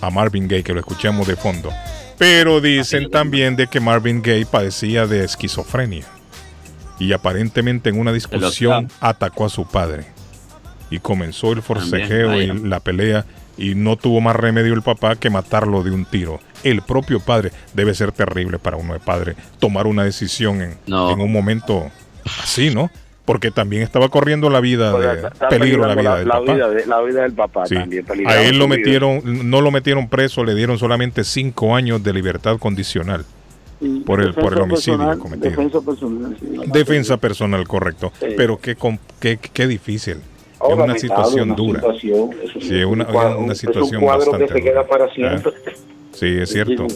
[0.00, 1.70] A Marvin Gaye, que lo escuchamos de fondo.
[2.18, 6.04] Pero dicen también de que Marvin Gaye padecía de esquizofrenia.
[6.98, 10.06] Y aparentemente en una discusión atacó a su padre.
[10.90, 13.24] Y comenzó el forcejeo y la pelea.
[13.56, 16.40] Y no tuvo más remedio el papá que matarlo de un tiro.
[16.64, 21.10] El propio padre debe ser terrible para uno de padre tomar una decisión en, No.
[21.12, 21.90] en un momento
[22.42, 22.90] así, ¿no?
[23.24, 26.52] Porque también estaba corriendo la vida, O sea, de, está peligro la vida del papá.
[26.54, 27.74] vida de- la vida del papá Sí.
[27.74, 28.04] también.
[28.26, 28.76] A él lo vida.
[28.76, 33.24] metieron, no lo metieron preso, le dieron solamente cinco años de libertad condicional
[34.04, 35.50] por el, por el homicidio personal, cometido.
[35.50, 36.36] Defensa personal.
[36.38, 36.46] sí.
[36.70, 38.12] Defensa personal, correcto.
[38.20, 38.26] Sí.
[38.36, 38.76] Pero qué,
[39.20, 40.18] qué, qué difícil.
[40.66, 41.80] Es una situación una dura.
[41.80, 42.30] situación,
[42.60, 44.72] Sí, es una, un cuadro- una es situación un cuadro bastante que se dura.
[44.72, 45.42] queda para Ah.
[46.14, 46.86] Sí, es cierto.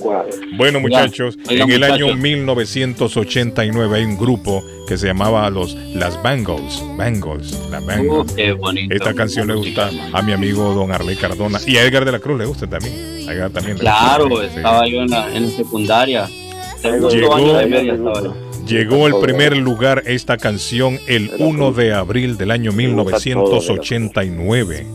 [0.56, 2.18] Bueno, muchachos, en el año muchachos.
[2.22, 6.82] 1989 hay un grupo que se llamaba los Las Bangles.
[6.97, 8.32] Bangles, la Bangles.
[8.32, 8.94] Uh, qué bonito.
[8.94, 12.20] Esta canción le gusta a mi amigo Don Arley Cardona y a Edgar de la
[12.20, 13.28] Cruz le gusta también.
[13.28, 14.48] A Edgar también le Claro, gusta.
[14.50, 14.56] Sí.
[14.56, 16.28] estaba yo en la, en secundaria.
[17.10, 18.34] Llegó- año de media estaba yo.
[18.66, 24.86] Llegó al primer lugar esta canción el 1 de abril del año 1989.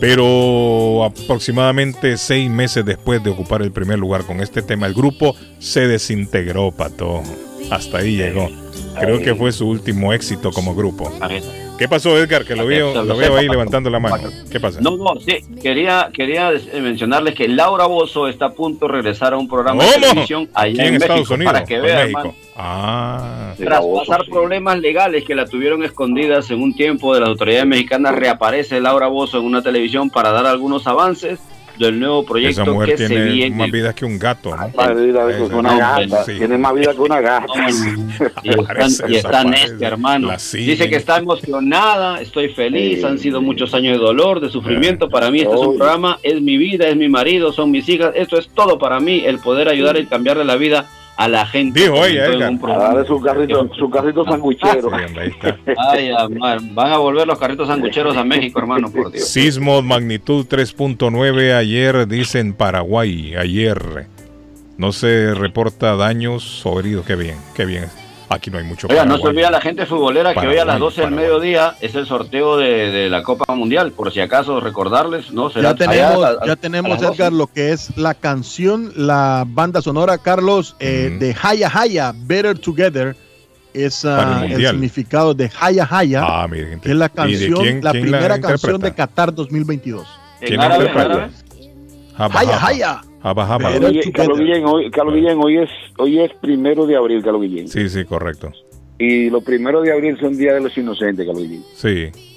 [0.00, 5.36] Pero aproximadamente seis meses después de ocupar el primer lugar con este tema, el grupo
[5.58, 7.22] se desintegró, Pato.
[7.70, 8.48] Hasta ahí llegó.
[8.98, 11.12] Creo que fue su último éxito como grupo.
[11.80, 12.44] ¿Qué pasó, Edgar?
[12.44, 14.28] Que lo veo, lo veo ahí levantando la mano.
[14.50, 14.82] ¿Qué pasa?
[14.82, 15.38] No, no, sí.
[15.62, 19.92] Quería, quería mencionarles que Laura Bozo está a punto de regresar a un programa de
[19.92, 22.34] televisión allá en, México para que vea, hermano.
[22.54, 23.54] Ah.
[23.56, 28.14] Tras pasar problemas legales que la tuvieron escondidas en un tiempo de las autoridades mexicanas,
[28.14, 31.38] reaparece Laura Bozo en una televisión para dar algunos avances
[31.80, 33.56] del nuevo proyecto Esa mujer que se tiene viene.
[33.56, 34.70] más vida que un gato, ¿no?
[34.76, 36.24] Más vida que Esa una mujer, gata.
[36.24, 36.32] sí.
[36.36, 37.52] Tiene más vida que una gata.
[38.42, 40.28] Y está, y está Neste, hermano.
[40.28, 40.66] La siguen.
[40.66, 45.08] Dice que está emocionada, estoy feliz, han sido muchos años de dolor, de sufrimiento.
[45.08, 48.12] Para mí este es un programa, es mi vida, es mi marido, son mis hijas.
[48.14, 50.86] Esto es todo para mí, el poder ayudar y cambiarle la vida
[51.20, 51.80] a la gente.
[51.80, 52.50] Dijo ella, Comentó en Edgar.
[52.50, 52.84] un A programa.
[52.84, 54.90] darle su carrito, su carrito sanguichero.
[55.92, 59.28] Ay, amar, van a volver los carritos sangucheros a México, hermano, por Dios.
[59.28, 64.06] Sismo magnitud 3.9 ayer, dice en Paraguay, ayer.
[64.78, 67.04] No se reporta daños o heridos.
[67.04, 67.84] Qué bien, qué bien.
[68.32, 70.76] Aquí no hay mucho Oiga, no se olvida la gente futbolera que hoy a las
[70.76, 73.90] Paraguay, 12 del mediodía es el sorteo de, de la Copa Mundial.
[73.90, 75.50] Por si acaso recordarles, ¿no?
[75.50, 77.14] Será Ya tenemos, allá a- a- ya tenemos las 12.
[77.14, 82.56] Edgar, lo que es la canción, la banda sonora, Carlos, eh, de Haya Haya, Better
[82.56, 83.16] Together.
[83.74, 86.80] Es Para el significado de Haya Haya, Ah, miren.
[86.80, 90.06] que es la ¿Y de canción, quién- la quién primera canción de Qatar 2022.
[90.40, 91.14] ¿Quién ¿En árabe, interpreta?
[91.14, 91.32] árabe?
[92.16, 92.66] Jaba, Haya.
[92.66, 93.00] Haya.
[93.22, 94.38] Better Oye, Carlos.
[94.38, 97.68] Guillén, hoy, Carlos Guillén, hoy es, hoy es primero de abril, Carlos Guillén.
[97.68, 98.52] Sí, sí, correcto.
[98.98, 101.64] Y los primeros de abril son Día de los Inocentes, Carlos Guillén.
[101.74, 102.29] Sí.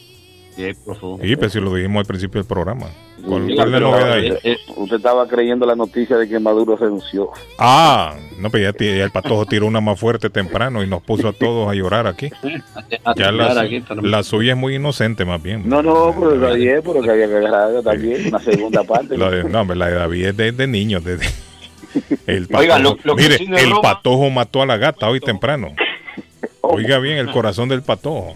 [0.55, 1.25] Sí, profundo.
[1.25, 2.87] Y pues si lo dijimos al principio del programa.
[3.25, 4.27] ¿Cuál, Sí, cuál es la pero, novedad ahí?
[4.27, 7.29] eh, eh, Usted estaba creyendo la noticia de que Maduro renunció.
[7.57, 11.33] Ah, no, pues ya, el patojo tiró una más fuerte temprano y nos puso a
[11.33, 12.29] todos a llorar aquí.
[13.05, 15.67] A Ya la, aquí la suya es muy inocente más bien.
[15.67, 19.17] No, no, pero está bien, pero que había que agarrar también una segunda parte.
[19.17, 21.03] La de, no, hombre, la de David es de, de niños.
[21.03, 21.27] de- de-
[22.27, 25.19] el patojo, Oiga, lo- lo mire, sí el Roma- patojo mató a la gata hoy
[25.19, 25.69] temprano.
[26.61, 28.35] Oiga bien, el corazón del patojo.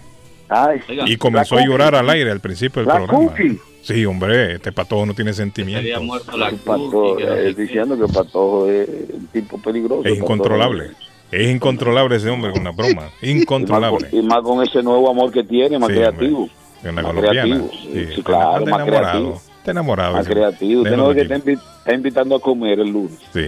[0.49, 3.27] Ay, Y comenzó a llorar al aire al principio del La programa.
[3.29, 3.59] cookie.
[3.81, 6.03] Sí, hombre, este patojo no tiene Había sentimientos.
[6.03, 10.01] muerto la Cookie, eh, diciendo que Patojo es un tipo peligroso.
[10.03, 10.23] Es Patojo.
[10.33, 10.91] incontrolable.
[11.31, 13.09] Es incontrolable ese hombre con una broma.
[13.21, 14.09] Y más, Incontrolable.
[14.09, 16.49] con, y más con ese nuevo amor que tiene, más Sí, creativo.
[16.83, 17.41] En la más colombiana.
[17.43, 17.69] creativo.
[17.71, 19.01] Sí, Sí, está- claro, está más enamorado.
[19.11, 19.41] creativo.
[19.59, 20.13] Está enamorado.
[20.13, 20.81] Más ese- creativo.
[20.81, 21.53] Usted déjalo no ve que tranquilo.
[21.57, 23.17] está, invi- está invitando a comer el lunes.
[23.33, 23.47] Sí.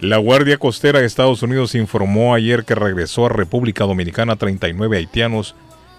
[0.00, 5.54] La Guardia Costera de Estados Unidos informó ayer que regresó a República Dominicana 39 haitianos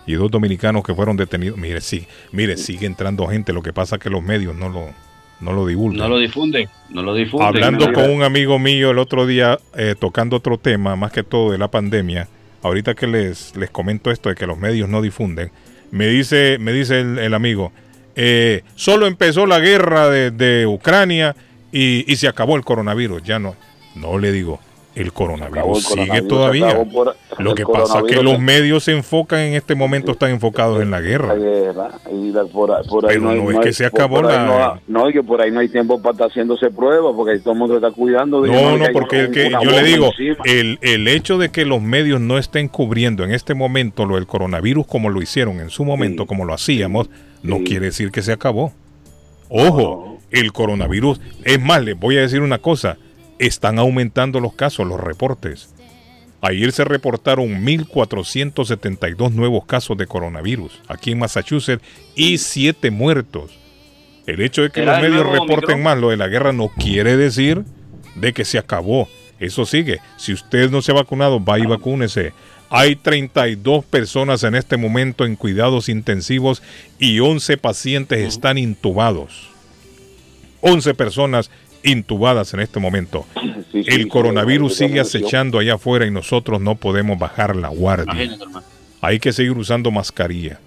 [0.09, 1.55] y dos dominicanos que fueron detenidos.
[1.59, 3.53] Mire, sí, mire, sigue entrando gente.
[3.53, 4.87] Lo que pasa es que los medios no lo,
[5.39, 5.99] no lo divulgan.
[5.99, 7.47] No lo difunden, no lo difunden.
[7.47, 11.21] Hablando No, con un amigo mío el otro día, eh, tocando otro tema, más que
[11.21, 12.27] todo de la pandemia,
[12.63, 15.51] ahorita que les, les comento esto de que los medios no difunden,
[15.91, 17.71] me dice, me dice el, el amigo,
[18.15, 21.35] eh, solo empezó la guerra de, de Ucrania
[21.71, 23.55] y, y se acabó el coronavirus, ya no.
[23.93, 24.59] No le digo,
[25.01, 26.83] el coronavirus sigue todavía.
[26.91, 30.81] por- Lo que pasa es que los medios se enfocan en este momento, están enfocados
[30.81, 31.27] en la guerra.
[31.27, 34.21] La guerra, y la- por, ahí- por ahí Pero hay- no es que se acabó
[34.21, 37.53] la- No, que por ahí no hay tiempo para estar haciéndose pruebas, porque ahí todo
[37.53, 38.41] el mundo está cuidando.
[38.41, 40.11] de No, no, porque que, yo le digo,
[40.45, 44.27] el, el hecho de que los medios no estén cubriendo en este momento lo del
[44.27, 47.09] coronavirus como lo hicieron en su momento, como lo hacíamos,
[47.41, 48.73] no quiere decir que se acabó.
[49.49, 52.97] Ojo, el coronavirus, es más, les voy a decir una cosa,
[53.39, 55.73] están aumentando los casos, los reportes.
[56.41, 61.83] Ayer se reportaron 1.472 nuevos casos de coronavirus aquí en Massachusetts
[62.15, 63.51] y 7 muertos.
[64.25, 67.17] El hecho de que ¿Será los medios reporten más lo de la guerra no quiere
[67.17, 67.63] decir
[68.15, 69.09] de que se acabó.
[69.39, 69.99] Eso sigue.
[70.17, 72.33] Si usted no se ha vacunado, va y vacúnese.
[72.69, 76.61] Hay 32 personas en este momento en cuidados intensivos
[76.99, 79.49] y 11 pacientes están intubados.
[80.61, 81.49] 11 personas
[81.83, 83.25] intubadas en este momento.
[83.41, 87.55] Sí, sí, El sí, coronavirus sí, sigue acechando allá afuera y nosotros no podemos bajar
[87.55, 88.29] la guardia.
[89.01, 90.59] Hay que seguir usando mascarilla.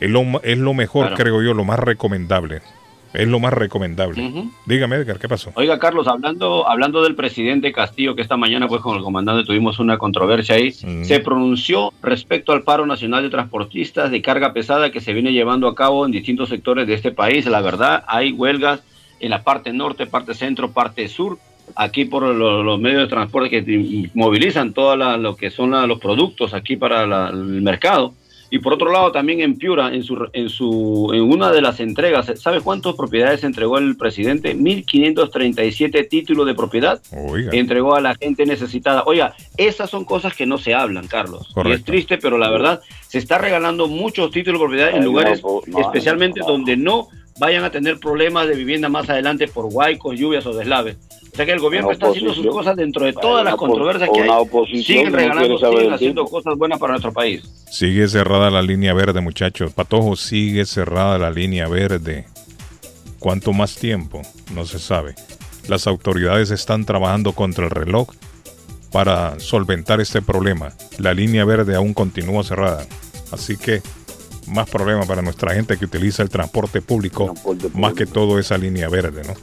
[0.00, 1.16] Es lo, es lo mejor, Claro.
[1.22, 2.60] creo yo, lo más recomendable.
[3.14, 4.30] Es lo más recomendable.
[4.66, 5.50] Dígame, Edgar, ¿qué pasó?
[5.54, 9.78] Oiga, Carlos, hablando, hablando del presidente Castillo, que esta mañana pues con el comandante tuvimos
[9.78, 11.04] una controversia ahí, Mm.
[11.04, 15.66] se pronunció respecto al paro nacional de transportistas de carga pesada que se viene llevando
[15.66, 17.46] a cabo en distintos sectores de este país.
[17.46, 18.82] La verdad, hay huelgas
[19.20, 21.38] en la parte norte, parte centro, parte sur,
[21.74, 25.98] aquí por lo- los medios de transporte que movilizan todo lo que son la- los
[25.98, 28.14] productos aquí para la- el mercado.
[28.48, 31.80] Y por otro lado, también en Piura, en, su, en, su, en una de las
[31.80, 34.54] entregas, ¿sabe cuántas propiedades entregó el presidente?
[34.54, 37.50] 1.537 títulos de propiedad Oiga.
[37.52, 39.02] entregó a la gente necesitada.
[39.06, 41.48] Oiga, esas son cosas que no se hablan, Carlos.
[41.64, 45.02] Y es triste, pero la verdad, se está regalando muchos títulos de propiedad en Ay,
[45.04, 46.46] lugares, no, no, especialmente no.
[46.46, 47.08] donde no
[47.38, 50.96] vayan a tener problemas de vivienda más adelante por huaicos, lluvias o deslaves.
[51.32, 54.08] O sea que el gobierno está haciendo sus cosas dentro de todas las opo- controversias
[54.12, 54.82] que hay.
[54.82, 57.42] Siguen no regalando, saber siguen haciendo cosas buenas para nuestro país.
[57.70, 59.72] Sigue cerrada la línea verde, muchachos.
[59.74, 62.24] Patojo, sigue cerrada la línea verde.
[63.18, 64.22] ¿Cuánto más tiempo?
[64.54, 65.14] No se sabe.
[65.68, 68.08] Las autoridades están trabajando contra el reloj
[68.92, 70.72] para solventar este problema.
[70.98, 72.86] La línea verde aún continúa cerrada.
[73.30, 73.82] Así que
[74.48, 77.34] más problema para nuestra gente que utiliza el transporte público,
[77.74, 79.34] más que todo esa línea verde, ¿no?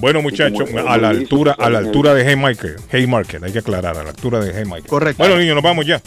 [0.00, 4.04] Bueno, muchachos, a la altura, a la altura de Haymarket, Haymarket, hay que aclarar, a
[4.04, 4.88] la altura de Haymarket.
[4.88, 5.22] Correcto.
[5.22, 6.00] Bueno, niños, nos vamos ya.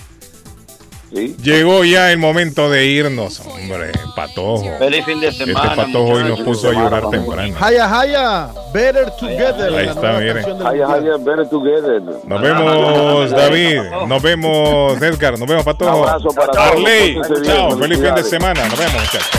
[1.12, 4.64] Llegó ya el momento de irnos, hombre, patojo.
[4.80, 5.72] Feliz fin de semana.
[5.72, 7.54] Este patojo hoy nos puso a llorar temprano.
[7.60, 9.74] Haya, haya, better together.
[9.74, 10.58] Ahí está, miren.
[10.58, 10.86] mundial.
[10.88, 12.02] ay, better together.
[12.26, 13.82] Nos vemos, David.
[14.08, 15.38] Nos vemos, Edgar.
[15.38, 15.98] Nos vemos, Patojo.
[15.98, 16.68] Un abrazo para todos.
[16.72, 17.20] Arley.
[17.44, 17.78] Chao.
[17.78, 18.68] Feliz fin de semana.
[18.70, 19.30] Nos vemos, muchachos.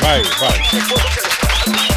[0.00, 1.91] Bye, bye.